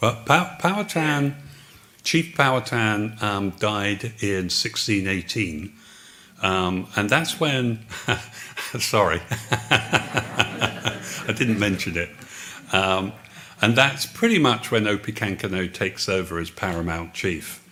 well, 0.00 0.22
Pow- 0.24 0.56
Powhatan, 0.58 1.36
Chief 2.04 2.36
Powhatan 2.36 3.16
um, 3.20 3.50
died 3.50 4.04
in 4.20 4.48
1618 4.48 5.77
um, 6.42 6.86
and 6.96 7.10
that's 7.10 7.40
when, 7.40 7.80
sorry, 8.78 9.20
I 9.40 11.34
didn't 11.36 11.58
mention 11.58 11.96
it. 11.96 12.10
Um, 12.72 13.12
and 13.60 13.74
that's 13.74 14.06
pretty 14.06 14.38
much 14.38 14.70
when 14.70 14.84
Opechancanough 14.84 15.74
takes 15.74 16.08
over 16.08 16.38
as 16.38 16.50
paramount 16.50 17.12
chief. 17.12 17.64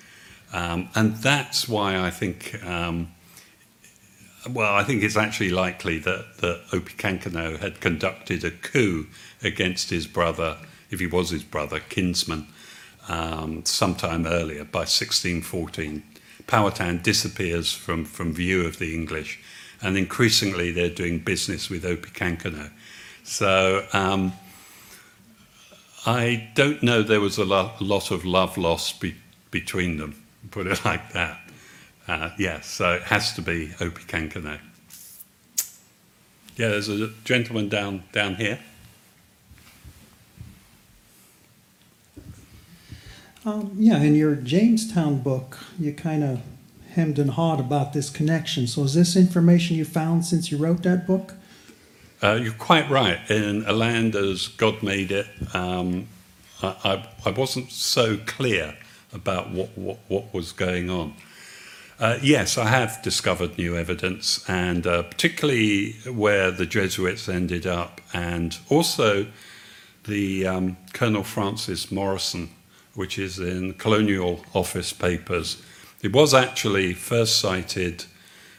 Um, 0.53 0.89
and 0.95 1.17
that's 1.17 1.69
why 1.69 1.99
I 2.01 2.11
think, 2.11 2.61
um, 2.65 3.13
well, 4.51 4.75
I 4.75 4.83
think 4.83 5.03
it's 5.03 5.17
actually 5.17 5.51
likely 5.51 5.99
that, 6.01 6.39
that 6.39 6.67
Opechancanough 6.71 7.59
had 7.59 7.81
conducted 7.81 8.43
a 8.43 8.51
coup 8.51 9.07
against 9.43 9.91
his 9.91 10.07
brother, 10.07 10.57
if 10.91 10.99
he 10.99 11.07
was 11.07 11.31
his 11.31 11.45
brother, 11.45 11.79
kinsman, 11.79 12.49
um, 13.09 13.65
sometime 13.65 14.27
earlier 14.27 14.65
by 14.65 14.81
1614 14.81 16.03
Powhatan 16.47 17.01
disappears 17.03 17.73
from, 17.73 18.05
from 18.05 18.33
view 18.33 18.65
of 18.65 18.79
the 18.79 18.95
English, 18.95 19.41
and 19.83 19.97
increasingly 19.97 20.71
they're 20.71 20.89
doing 20.91 21.19
business 21.19 21.69
with 21.69 21.85
Opechancanough. 21.85 22.71
So 23.25 23.87
um, 23.93 24.33
I 26.07 26.49
don't 26.55 26.83
know 26.83 27.03
there 27.03 27.21
was 27.21 27.39
a 27.39 27.45
lo- 27.45 27.73
lot 27.81 28.11
of 28.11 28.25
love 28.25 28.57
lost 28.57 29.01
be- 29.01 29.17
between 29.51 29.97
them, 29.97 30.23
put 30.51 30.67
it 30.67 30.85
like 30.85 31.13
that. 31.13 31.41
Uh, 32.07 32.31
yes, 32.39 32.39
yeah, 32.39 32.61
so 32.61 32.93
it 32.95 33.03
has 33.03 33.33
to 33.35 33.43
be 33.43 33.69
Opechancanough. 33.79 34.61
Yeah, 36.57 36.69
there's 36.69 36.89
a 36.89 37.09
gentleman 37.25 37.69
down 37.69 38.05
down 38.13 38.37
here. 38.37 38.61
Um, 43.47 43.71
yeah, 43.79 43.99
in 43.99 44.17
your 44.17 44.35
Jamestown 44.35 45.21
book, 45.21 45.59
you 45.79 45.93
kind 45.93 46.25
of 46.25 46.41
hemmed 46.95 47.17
and 47.21 47.31
hawed 47.31 47.61
about 47.61 47.93
this 47.93 48.11
connection. 48.11 48.67
So 48.67 48.83
is 48.83 48.95
this 48.95 49.15
information 49.15 49.77
you 49.77 49.85
found 49.85 50.25
since 50.27 50.51
you 50.51 50.59
wrote 50.59 50.83
that 50.83 51.07
book? 51.07 51.35
Uh, 52.21 52.41
you're 52.43 52.53
quite 52.53 52.91
right. 52.91 53.21
In 53.31 53.65
a 53.65 53.73
land 53.73 54.17
as 54.17 54.49
God 54.49 54.83
made 54.83 55.13
it, 55.13 55.29
um, 55.55 56.09
I, 56.61 56.75
I, 56.83 57.09
I 57.27 57.31
wasn't 57.31 57.71
so 57.71 58.17
clear 58.27 58.77
about 59.13 59.51
what, 59.53 59.79
what, 59.79 59.99
what 60.09 60.35
was 60.35 60.51
going 60.51 60.91
on. 60.91 61.15
Uh, 62.01 62.19
yes, 62.21 62.59
I 62.59 62.67
have 62.67 63.01
discovered 63.01 63.57
new 63.57 63.77
evidence, 63.77 64.45
and 64.49 64.89
uh, 64.89 65.05
particularly 65.05 65.93
where 66.11 66.51
the 66.51 66.67
Jesuits 66.67 67.29
ended 67.29 67.65
up, 67.65 68.01
and 68.13 68.59
also 68.69 69.29
the 70.05 70.49
um, 70.49 70.77
Colonel 70.93 71.23
Francis 71.23 71.93
Morrison, 71.93 72.51
which 72.97 73.19
is 73.19 73.39
in 73.39 73.75
Colonial 73.75 74.45
Office 74.55 74.93
papers. 74.93 75.63
It 76.03 76.13
was 76.13 76.35
actually 76.35 76.95
first 76.95 77.39
cited 77.39 78.05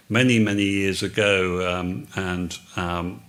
many, 0.10 0.40
many 0.40 0.64
years 0.64 1.04
ago, 1.04 1.68
um, 1.70 2.08
and 2.16 2.58
um, 2.76 3.22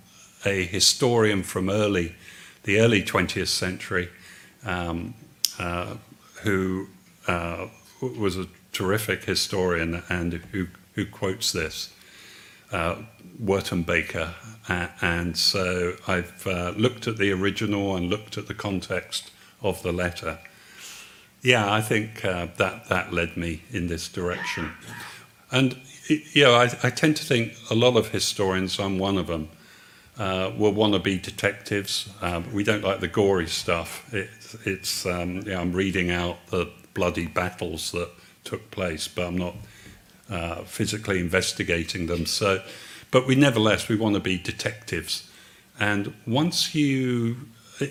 a 0.45 0.65
historian 0.65 1.43
from 1.43 1.69
early, 1.69 2.15
the 2.65 2.79
early 2.79 3.03
20th 3.03 3.49
century, 3.49 4.09
um, 4.65 5.15
uh, 5.59 5.95
who 6.43 6.87
uh, 7.27 7.67
was 8.01 8.37
a 8.37 8.47
terrific 8.73 9.25
historian 9.25 10.03
and 10.09 10.35
who, 10.53 10.69
who 10.95 11.05
quotes 11.05 11.53
this, 11.53 11.93
uh, 12.71 12.97
Wharton 13.39 13.83
Baker. 13.83 14.35
And 14.69 15.37
so 15.37 15.95
I've 16.07 16.47
uh, 16.47 16.75
looked 16.77 17.07
at 17.07 17.17
the 17.17 17.33
original 17.33 17.97
and 17.97 18.11
looked 18.11 18.37
at 18.37 18.47
the 18.47 18.55
context 18.55 19.31
of 19.63 19.83
the 19.83 19.93
letter. 19.93 20.39
Yeah, 21.43 21.73
I 21.73 21.81
think 21.81 22.25
uh, 22.25 22.49
that, 22.57 22.89
that 22.89 23.13
led 23.13 23.37
me 23.37 23.63
in 23.71 23.87
this 23.87 24.09
direction. 24.09 24.73
And, 25.53 25.77
you 26.09 26.45
know, 26.45 26.55
I, 26.55 26.65
I 26.83 26.91
tend 26.91 27.17
to 27.17 27.25
think 27.25 27.55
a 27.71 27.75
lot 27.75 27.97
of 27.97 28.09
historians, 28.09 28.79
I'm 28.81 28.99
one 28.99 29.17
of 29.17 29.29
them, 29.29 29.49
uh, 30.19 30.51
will 30.57 30.73
want 30.73 30.95
to 30.95 30.99
be 30.99 31.19
detectives. 31.19 32.09
Um, 32.21 32.53
we 32.53 32.65
don't 32.65 32.83
like 32.83 33.01
the 33.01 33.09
gory 33.09 33.47
stuff. 33.47 34.13
It, 34.13 34.31
it's, 34.65 35.07
um, 35.07 35.43
yeah, 35.47 35.61
I'm 35.61 35.73
reading 35.73 36.11
out 36.11 36.39
the 36.49 36.71
bloody 36.93 37.27
battles 37.27 37.93
that 37.93 38.11
took 38.43 38.71
place, 38.73 39.07
but 39.07 39.27
I'm 39.27 39.39
not 39.39 39.55
uh, 40.29 40.65
physically 40.65 41.21
investigating 41.21 42.07
them. 42.07 42.27
So, 42.27 42.63
but 43.11 43.29
we 43.29 43.37
nevertheless 43.37 43.89
we 43.89 43.97
want 43.97 44.15
to 44.17 44.21
be 44.21 44.37
detectives. 44.39 45.31
And 45.79 46.15
once 46.27 46.75
you, 46.75 47.37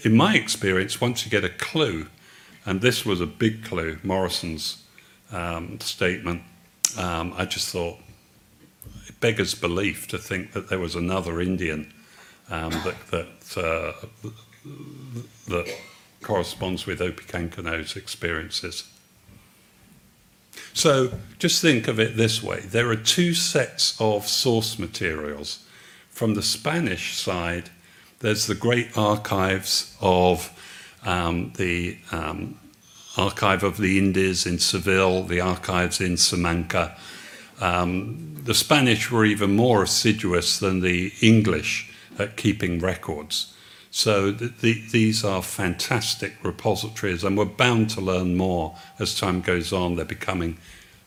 in 0.04 0.18
my 0.18 0.36
experience, 0.36 1.00
once 1.00 1.24
you 1.24 1.32
get 1.32 1.45
a 1.45 1.50
clue, 1.50 2.08
and 2.68 2.82
this 2.82 3.05
was 3.05 3.22
a 3.22 3.26
big 3.26 3.63
clue, 3.63 3.97
Morrison's 4.03 4.84
um, 5.32 5.80
statement, 5.80 6.43
um, 6.97 7.34
I 7.38 7.45
just 7.45 7.70
thought 7.72 7.97
it 9.07 9.18
beggars 9.22 9.55
belief 9.55 10.09
to 10.09 10.18
think 10.18 10.51
that 10.51 10.68
there 10.68 10.78
was 10.78 10.93
another 10.93 11.39
Indian 11.39 11.93
um, 12.49 12.72
that 12.72 13.07
that, 13.07 13.57
uh, 13.57 13.93
that 15.47 15.76
corresponds 16.22 16.86
with 16.86 17.01
Opechancanough's 17.01 17.95
experiences. 17.95 18.84
So 20.74 21.13
just 21.39 21.61
think 21.61 21.88
of 21.88 22.01
it 22.01 22.18
this 22.18 22.43
way 22.43 22.59
there 22.59 22.89
are 22.89 22.97
two 22.97 23.34
sets 23.34 23.95
of 23.99 24.28
source 24.28 24.78
materials. 24.78 25.65
From 26.09 26.34
the 26.34 26.43
Spanish 26.43 27.15
side, 27.15 27.70
there's 28.20 28.47
the 28.47 28.55
great 28.55 28.97
archives 28.97 29.95
of 30.01 30.51
um, 31.08 31.53
the 31.55 31.97
um, 32.12 32.60
Archive 33.18 33.64
of 33.64 33.78
the 33.78 33.97
Indies 33.97 34.45
in 34.45 34.60
Seville, 34.60 35.24
the 35.24 35.41
archives 35.41 35.99
in 35.99 36.18
Salamanca. 36.18 36.95
Um, 37.60 38.38
the 38.43 38.53
Spanish 38.53 39.10
were 39.10 39.26
even 39.26 39.55
more 39.55 39.82
assiduous 39.82 40.60
than 40.60 40.82
the 40.82 41.12
English 41.22 41.91
at 42.20 42.38
keeping 42.38 42.80
records. 42.80 43.53
So 43.89 44.32
th- 44.32 44.58
the, 44.62 44.84
these 44.91 45.24
are 45.24 45.41
fantastic 45.41 46.34
repositories, 46.43 47.24
and 47.24 47.38
we're 47.38 47.45
bound 47.45 47.89
to 47.91 48.01
learn 48.01 48.36
more 48.36 48.76
as 48.99 49.18
time 49.18 49.41
goes 49.41 49.74
on. 49.74 49.95
They're 49.95 50.05
becoming 50.05 50.58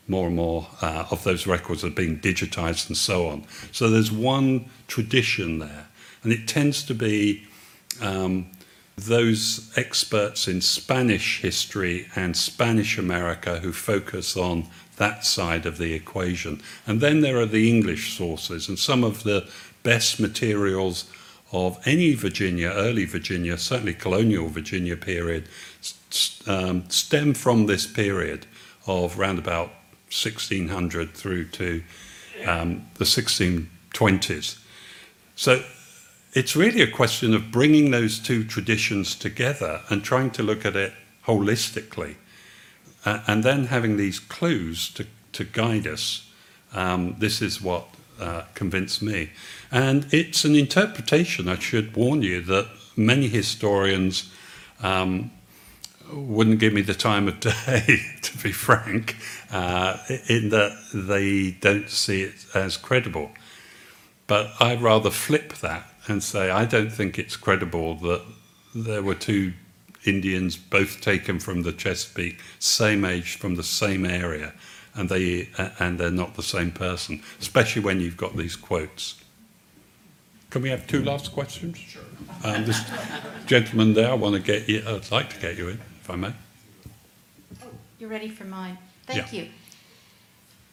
more 0.07 0.27
and 0.27 0.35
more 0.35 0.67
uh, 0.81 1.05
of 1.11 1.23
those 1.23 1.47
records 1.47 1.85
are 1.85 1.89
being 1.91 2.19
digitized 2.19 2.87
and 2.89 2.97
so 2.97 3.27
on. 3.27 3.45
So 3.71 3.89
there's 3.89 4.11
one 4.11 4.65
tradition 4.87 5.59
there, 5.59 5.87
and 6.23 6.33
it 6.33 6.47
tends 6.47 6.83
to 6.85 6.93
be 6.93 7.47
um, 8.01 8.51
those 8.97 9.71
experts 9.75 10.47
in 10.47 10.61
Spanish 10.61 11.41
history 11.41 12.07
and 12.15 12.35
Spanish 12.35 12.97
America 12.97 13.59
who 13.59 13.71
focus 13.71 14.37
on 14.37 14.67
that 14.97 15.25
side 15.25 15.65
of 15.65 15.77
the 15.77 15.93
equation. 15.93 16.61
And 16.85 17.01
then 17.01 17.21
there 17.21 17.39
are 17.39 17.45
the 17.45 17.69
English 17.69 18.15
sources, 18.15 18.69
and 18.69 18.77
some 18.77 19.03
of 19.03 19.23
the 19.23 19.49
best 19.83 20.19
materials 20.19 21.09
of 21.51 21.79
any 21.85 22.13
Virginia, 22.13 22.69
early 22.69 23.05
Virginia, 23.05 23.57
certainly 23.57 23.93
colonial 23.93 24.47
Virginia 24.47 24.95
period, 24.95 25.49
um, 26.47 26.89
stem 26.89 27.33
from 27.33 27.65
this 27.65 27.87
period 27.87 28.45
of 28.87 29.17
round 29.17 29.39
about 29.39 29.69
1600 30.11 31.13
through 31.13 31.45
to 31.45 31.83
um, 32.45 32.85
the 32.95 33.05
1620s. 33.05 34.59
So 35.35 35.63
it's 36.33 36.55
really 36.55 36.81
a 36.81 36.89
question 36.89 37.33
of 37.33 37.51
bringing 37.51 37.91
those 37.91 38.17
two 38.17 38.43
traditions 38.43 39.15
together 39.15 39.81
and 39.89 40.03
trying 40.03 40.31
to 40.31 40.43
look 40.43 40.65
at 40.65 40.75
it 40.75 40.93
holistically, 41.25 42.15
uh, 43.05 43.21
and 43.27 43.43
then 43.43 43.65
having 43.65 43.97
these 43.97 44.19
clues 44.19 44.89
to, 44.93 45.05
to 45.33 45.43
guide 45.43 45.85
us. 45.85 46.29
Um, 46.73 47.15
this 47.19 47.41
is 47.41 47.61
what 47.61 47.87
uh, 48.19 48.43
convinced 48.53 49.01
me. 49.01 49.31
And 49.71 50.07
it's 50.13 50.45
an 50.45 50.55
interpretation, 50.55 51.49
I 51.49 51.59
should 51.59 51.95
warn 51.95 52.21
you, 52.21 52.41
that 52.43 52.67
many 52.95 53.27
historians 53.27 54.31
um, 54.81 55.31
wouldn't 56.11 56.59
give 56.59 56.71
me 56.71 56.81
the 56.81 56.93
time 56.93 57.27
of 57.27 57.39
day, 57.41 57.99
to 58.21 58.37
be 58.37 58.53
frank, 58.53 59.17
uh, 59.51 59.97
in 60.27 60.49
that 60.49 60.77
they 60.93 61.51
don't 61.51 61.89
see 61.89 62.21
it 62.21 62.45
as 62.53 62.77
credible. 62.77 63.31
But 64.27 64.51
I'd 64.61 64.81
rather 64.81 65.09
flip 65.09 65.55
that 65.55 65.90
and 66.07 66.23
say, 66.23 66.49
I 66.49 66.65
don't 66.65 66.91
think 66.91 67.19
it's 67.19 67.35
credible 67.35 67.95
that 67.95 68.21
there 68.73 69.03
were 69.03 69.15
two 69.15 69.53
Indians, 70.05 70.57
both 70.57 71.01
taken 71.01 71.39
from 71.39 71.61
the 71.61 71.71
Chesapeake, 71.71 72.39
same 72.59 73.05
age, 73.05 73.37
from 73.37 73.55
the 73.55 73.63
same 73.63 74.05
area, 74.05 74.53
and 74.95 75.09
they 75.09 75.49
and 75.79 75.99
they're 75.99 76.09
not 76.09 76.35
the 76.35 76.43
same 76.43 76.71
person, 76.71 77.21
especially 77.39 77.83
when 77.83 77.99
you've 78.01 78.17
got 78.17 78.35
these 78.35 78.55
quotes. 78.55 79.21
Can 80.49 80.63
we 80.63 80.69
have 80.69 80.85
two 80.87 81.03
last 81.03 81.31
questions? 81.31 81.77
Sure. 81.77 82.01
Um, 82.43 82.65
this 82.65 82.81
gentleman 83.45 83.93
there, 83.93 84.09
I 84.09 84.15
want 84.15 84.35
to 84.35 84.41
get 84.41 84.67
you. 84.67 84.83
I'd 84.85 85.09
like 85.11 85.29
to 85.33 85.39
get 85.39 85.57
you 85.57 85.69
in, 85.69 85.79
if 86.01 86.09
I 86.09 86.15
may. 86.15 86.33
You're 87.99 88.09
ready 88.09 88.29
for 88.29 88.43
mine. 88.45 88.77
Thank 89.05 89.31
Yeah. 89.31 89.43
you. 89.43 89.49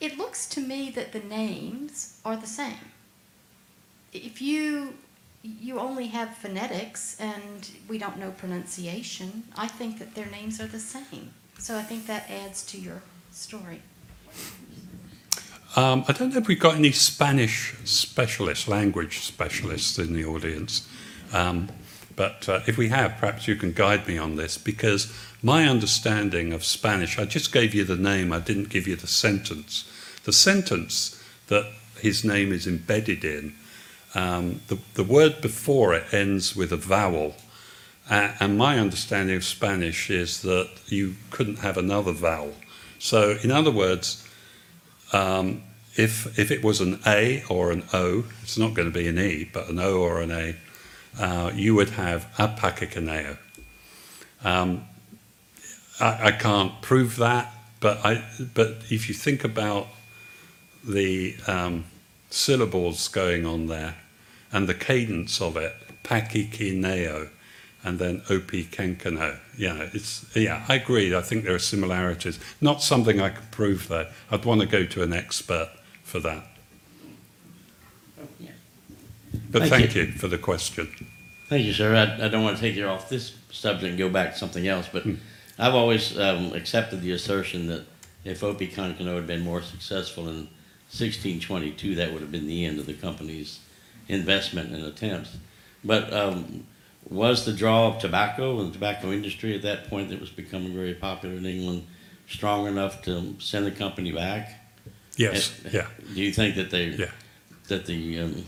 It 0.01 0.17
looks 0.17 0.47
to 0.51 0.61
me 0.61 0.91
that 0.91 1.13
the 1.13 1.21
names 1.21 2.19
are 2.25 2.37
the 2.37 2.47
same. 2.47 2.79
If 4.13 4.41
you 4.41 4.95
you 5.61 5.79
only 5.79 6.09
have 6.09 6.37
phonetics 6.37 7.17
and 7.21 7.71
we 7.89 7.99
don't 7.99 8.19
know 8.19 8.31
pronunciation, 8.33 9.45
I 9.57 9.69
think 9.69 9.99
that 9.99 10.15
their 10.15 10.27
names 10.27 10.61
are 10.61 10.67
the 10.67 10.81
same. 10.81 11.33
So 11.59 11.77
I 11.77 11.83
think 11.83 12.07
that 12.07 12.31
adds 12.31 12.65
to 12.67 12.81
your 12.81 13.03
story. 13.31 13.83
Um, 15.77 16.05
I 16.09 16.13
don't 16.13 16.31
know 16.31 16.39
if 16.39 16.49
we've 16.49 16.59
got 16.59 16.77
any 16.77 16.93
Spanish 16.93 17.75
specialists, 17.85 18.69
language 18.69 19.21
specialists 19.21 19.99
in 19.99 20.13
the 20.13 20.25
audience. 20.25 20.89
Um, 21.33 21.69
but 22.17 22.49
uh, 22.49 22.61
if 22.67 22.77
we 22.77 22.89
have, 22.89 23.17
perhaps 23.19 23.47
you 23.47 23.55
can 23.55 23.73
guide 23.73 24.09
me 24.09 24.19
on 24.19 24.37
this 24.37 24.59
because 24.59 25.13
my 25.43 25.69
understanding 25.69 26.53
of 26.53 26.65
Spanish, 26.65 27.19
I 27.19 27.27
just 27.27 27.53
gave 27.53 27.75
you 27.75 27.85
the 27.85 27.97
name, 27.97 28.33
I 28.33 28.41
didn't 28.41 28.71
give 28.71 28.89
you 28.89 28.97
the 28.97 29.07
sentence. 29.07 29.89
The 30.25 30.33
sentence 30.33 31.23
that 31.47 31.71
his 32.01 32.25
name 32.25 32.53
is 32.53 32.67
embedded 32.67 33.25
in, 33.25 33.55
um, 34.19 34.61
the, 34.67 34.79
the 34.95 35.05
word 35.05 35.41
before 35.41 35.95
it 35.95 36.13
ends 36.13 36.57
with 36.57 36.73
a 36.73 36.77
vowel. 36.77 37.37
Uh, 38.11 38.33
and 38.41 38.59
my 38.59 38.79
understanding 38.79 39.37
of 39.37 39.45
Spanish 39.45 40.11
is 40.11 40.43
that 40.43 40.69
you 40.87 41.15
couldn't 41.31 41.61
have 41.61 41.77
another 41.77 42.13
vowel. 42.13 42.55
So, 42.99 43.39
in 43.45 43.53
other 43.53 43.71
words, 43.71 44.27
um, 45.13 45.63
if, 45.95 46.37
if 46.37 46.51
it 46.51 46.65
was 46.65 46.81
an 46.81 47.01
A 47.07 47.45
or 47.49 47.71
an 47.71 47.85
O, 47.93 48.25
it's 48.43 48.59
not 48.59 48.75
going 48.75 48.91
to 48.91 48.99
be 48.99 49.07
an 49.07 49.21
E, 49.21 49.49
but 49.53 49.69
an 49.69 49.79
O 49.79 50.01
or 50.01 50.21
an 50.21 50.33
A, 50.33 50.57
uh, 51.21 51.53
you 51.55 51.77
would 51.77 51.91
have 51.91 52.27
apakakaneo. 52.39 53.39
Um, 54.43 54.85
I, 56.01 56.29
I 56.29 56.33
can't 56.33 56.83
prove 56.83 57.17
that, 57.17 57.53
but, 57.79 58.05
I, 58.05 58.25
but 58.53 58.79
if 58.91 59.09
you 59.09 59.15
think 59.15 59.45
about 59.45 59.87
the 60.83 61.37
um, 61.47 61.85
syllables 62.31 63.07
going 63.07 63.47
on 63.47 63.69
there 63.69 63.95
and 64.53 64.69
the 64.69 64.75
cadence 64.75 65.41
of 65.41 65.57
it, 65.57 65.75
pakikineo, 66.05 67.29
and 67.85 67.99
then 67.99 68.23
OP 68.31 68.51
Kenkano. 68.71 69.39
Yeah, 69.57 69.89
it's 69.93 70.25
yeah, 70.37 70.65
I 70.69 70.77
agree. 70.77 71.15
I 71.15 71.21
think 71.21 71.45
there 71.45 71.55
are 71.55 71.61
similarities. 71.61 72.39
Not 72.61 72.83
something 72.83 73.21
I 73.21 73.31
could 73.31 73.51
prove 73.51 73.89
though. 73.89 74.09
I'd 74.31 74.45
want 74.45 74.61
to 74.61 74.67
go 74.67 74.85
to 74.85 75.03
an 75.03 75.13
expert 75.13 75.71
for 76.03 76.21
that. 76.21 76.45
But 79.51 79.63
Thank 79.63 79.73
thank 79.73 79.95
you. 79.95 80.03
you 80.03 80.13
for 80.13 80.29
the 80.29 80.39
question. 80.39 80.89
Thank 81.49 81.65
you, 81.65 81.73
sir. 81.73 81.95
I, 81.95 82.27
I 82.27 82.29
don't 82.29 82.43
want 82.43 82.57
to 82.57 82.63
take 82.63 82.77
you 82.77 82.87
off 82.87 83.09
this 83.09 83.35
subject 83.51 83.89
and 83.89 83.99
go 83.99 84.11
back 84.11 84.33
to 84.33 84.39
something 84.39 84.69
else, 84.69 84.89
but 84.93 85.05
I've 85.59 85.75
always 85.75 86.19
um, 86.19 86.53
accepted 86.53 87.01
the 87.01 87.13
assertion 87.13 87.67
that 87.69 87.85
if 88.25 88.43
Opechancanough 88.43 89.15
had 89.15 89.27
been 89.27 89.41
more 89.41 89.63
successful 89.63 90.29
in 90.29 90.49
1622, 90.91 91.95
that 91.95 92.13
would 92.13 92.21
have 92.21 92.31
been 92.31 92.47
the 92.47 92.67
end 92.67 92.79
of 92.79 92.85
the 92.85 92.93
company's 92.93 93.61
investment 94.09 94.73
and 94.75 94.85
attempts. 94.85 95.37
But 95.85 96.13
um, 96.13 96.67
was 97.09 97.45
the 97.45 97.53
draw 97.53 97.89
of 97.89 98.01
tobacco 98.01 98.59
and 98.61 98.69
the 98.69 98.73
tobacco 98.73 99.13
industry 99.13 99.55
at 99.55 99.63
that 99.63 99.89
point 99.89 100.11
that 100.11 100.21
was 100.21 100.31
becoming 100.31 100.75
very 100.75 100.95
popular 100.95 101.37
in 101.37 101.47
England 101.47 101.87
strong 102.29 102.67
enough 102.67 103.03
to 103.03 103.37
send 103.39 103.67
the 103.67 103.71
company 103.71 104.13
back? 104.13 104.55
Yes, 105.17 105.53
Uh, 105.65 105.71
yeah, 105.73 105.87
Do 106.15 106.21
you 106.21 106.33
think 106.33 106.57
that 106.57 106.71
they 106.71 106.87
yeah. 106.91 107.11
that 107.69 107.87
the 107.87 108.21
um, 108.21 108.45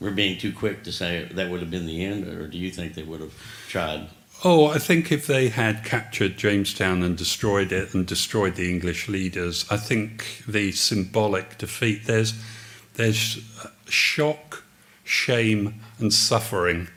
we're 0.00 0.12
being 0.12 0.38
too 0.38 0.52
quick 0.52 0.84
to 0.84 0.92
say 0.92 1.28
that 1.32 1.50
would 1.50 1.60
have 1.60 1.70
been 1.70 1.86
the 1.86 2.04
end, 2.04 2.26
or 2.28 2.46
do 2.46 2.56
you 2.56 2.70
think 2.70 2.94
they 2.94 3.02
would 3.02 3.20
have 3.20 3.34
tried? 3.68 4.08
Oh, 4.44 4.66
I 4.66 4.78
think 4.78 5.10
if 5.10 5.26
they 5.26 5.48
had 5.48 5.84
captured 5.84 6.36
Jamestown 6.36 7.02
and 7.02 7.18
destroyed 7.18 7.72
it 7.72 7.92
and 7.94 8.06
destroyed 8.06 8.54
the 8.54 8.70
English 8.70 9.08
leaders, 9.08 9.66
I 9.68 9.76
think 9.76 10.44
the 10.46 10.70
symbolic 10.70 11.58
defeat 11.58 12.04
there's 12.06 12.34
there's 12.94 13.40
shock, 13.88 14.62
shame, 15.08 15.80
and 15.98 16.12
suffering 16.12 16.88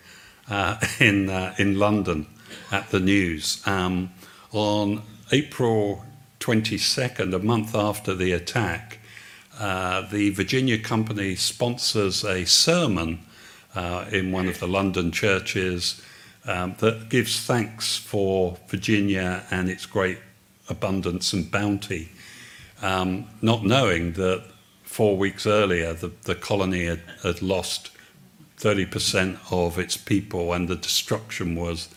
uh, 0.49 0.77
in 0.99 1.29
uh, 1.29 1.55
in 1.57 1.79
London 1.79 2.27
at 2.71 2.89
the 2.89 2.99
news 2.99 3.65
um, 3.65 4.11
on 4.51 5.01
April 5.31 6.05
22nd, 6.39 7.33
a 7.33 7.39
month 7.39 7.75
after 7.75 8.13
the 8.13 8.33
attack. 8.33 8.99
Uh, 9.59 10.01
the 10.09 10.31
Virginia 10.31 10.77
Company 10.77 11.35
sponsors 11.35 12.23
a 12.23 12.45
sermon 12.45 13.19
uh, 13.75 14.05
in 14.11 14.31
one 14.31 14.47
of 14.47 14.59
the 14.59 14.67
London 14.67 15.11
churches 15.11 16.01
um, 16.45 16.75
that 16.79 17.09
gives 17.09 17.39
thanks 17.41 17.95
for 17.95 18.57
Virginia 18.67 19.43
and 19.51 19.69
its 19.69 19.85
great 19.85 20.17
abundance 20.67 21.31
and 21.33 21.51
bounty, 21.51 22.09
um, 22.81 23.27
not 23.41 23.63
knowing 23.63 24.13
that 24.13 24.43
four 24.83 25.15
weeks 25.15 25.45
earlier 25.45 25.93
the, 25.93 26.11
the 26.23 26.35
colony 26.35 26.85
had, 26.85 27.01
had 27.23 27.41
lost 27.41 27.91
30% 28.61 29.39
of 29.51 29.79
its 29.79 29.97
people 29.97 30.53
and 30.53 30.67
the 30.67 30.75
destruction 30.75 31.55
was 31.55 31.89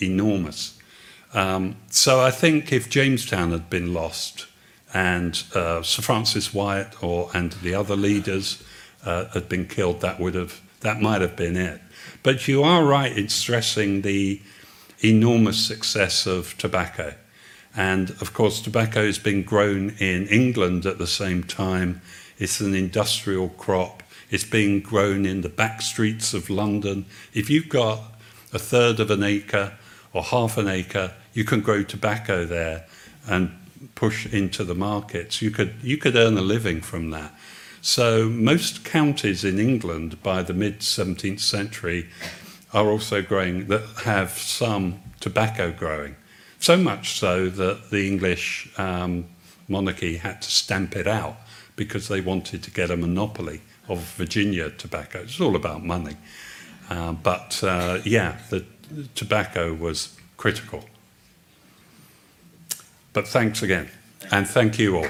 enormous. 0.00 0.78
Um, 1.32 1.76
so 1.90 2.20
I 2.20 2.30
think 2.30 2.72
if 2.72 2.88
Jamestown 2.88 3.50
had 3.50 3.68
been 3.68 3.92
lost 3.92 4.46
and 4.94 5.42
uh, 5.54 5.82
Sir 5.82 6.02
Francis 6.02 6.54
Wyatt 6.54 7.02
or 7.02 7.28
and 7.34 7.52
the 7.52 7.74
other 7.74 7.96
leaders 7.96 8.62
uh, 9.04 9.26
had 9.34 9.48
been 9.48 9.66
killed, 9.66 10.00
that 10.00 10.20
would 10.20 10.36
have 10.36 10.60
that 10.80 11.00
might 11.00 11.20
have 11.20 11.34
been 11.34 11.56
it. 11.56 11.80
But 12.22 12.46
you 12.46 12.62
are 12.62 12.84
right 12.84 13.16
in 13.16 13.28
stressing 13.28 14.02
the 14.02 14.40
enormous 15.02 15.58
success 15.58 16.26
of 16.26 16.56
tobacco. 16.58 17.14
And 17.76 18.10
of 18.20 18.32
course, 18.32 18.60
tobacco 18.60 19.04
has 19.04 19.18
been 19.18 19.42
grown 19.42 19.90
in 19.98 20.28
England 20.28 20.86
at 20.86 20.98
the 20.98 21.08
same 21.08 21.42
time. 21.42 22.00
It's 22.38 22.60
an 22.60 22.74
industrial 22.74 23.48
crop. 23.48 24.03
It's 24.34 24.42
being 24.42 24.80
grown 24.80 25.26
in 25.26 25.42
the 25.42 25.48
back 25.48 25.80
streets 25.80 26.34
of 26.34 26.50
London. 26.50 27.06
If 27.34 27.48
you've 27.48 27.68
got 27.68 28.00
a 28.52 28.58
third 28.58 28.98
of 28.98 29.12
an 29.12 29.22
acre 29.22 29.74
or 30.12 30.24
half 30.24 30.58
an 30.58 30.66
acre, 30.66 31.12
you 31.34 31.44
can 31.44 31.60
grow 31.60 31.84
tobacco 31.84 32.44
there 32.44 32.84
and 33.28 33.56
push 33.94 34.26
into 34.26 34.64
the 34.64 34.74
markets. 34.74 35.40
You 35.40 35.52
could 35.52 35.74
you 35.84 35.96
could 35.98 36.16
earn 36.16 36.36
a 36.36 36.40
living 36.40 36.80
from 36.80 37.10
that. 37.10 37.32
So 37.80 38.28
most 38.28 38.84
counties 38.84 39.44
in 39.44 39.60
England 39.60 40.20
by 40.20 40.42
the 40.42 40.52
mid 40.52 40.80
17th 40.80 41.38
century 41.38 42.08
are 42.72 42.88
also 42.88 43.22
growing 43.22 43.68
that 43.68 43.86
have 44.02 44.30
some 44.30 45.00
tobacco 45.20 45.70
growing. 45.70 46.16
So 46.58 46.76
much 46.76 47.20
so 47.20 47.48
that 47.50 47.90
the 47.90 48.08
English 48.08 48.68
um, 48.78 49.26
monarchy 49.68 50.16
had 50.16 50.42
to 50.42 50.50
stamp 50.50 50.96
it 50.96 51.06
out 51.06 51.36
because 51.76 52.08
they 52.08 52.20
wanted 52.20 52.64
to 52.64 52.72
get 52.72 52.90
a 52.90 52.96
monopoly 52.96 53.60
of 53.88 54.00
Virginia 54.16 54.70
tobacco. 54.70 55.20
It's 55.20 55.40
all 55.40 55.56
about 55.56 55.84
money. 55.84 56.16
Uh, 56.90 57.12
but 57.12 57.62
uh, 57.62 58.00
yeah, 58.04 58.38
the, 58.50 58.64
the 58.90 59.04
tobacco 59.14 59.72
was 59.72 60.16
critical. 60.36 60.84
But 63.12 63.28
thanks 63.28 63.62
again, 63.62 63.88
and 64.32 64.46
thank 64.46 64.78
you 64.78 64.96
all. 64.96 65.08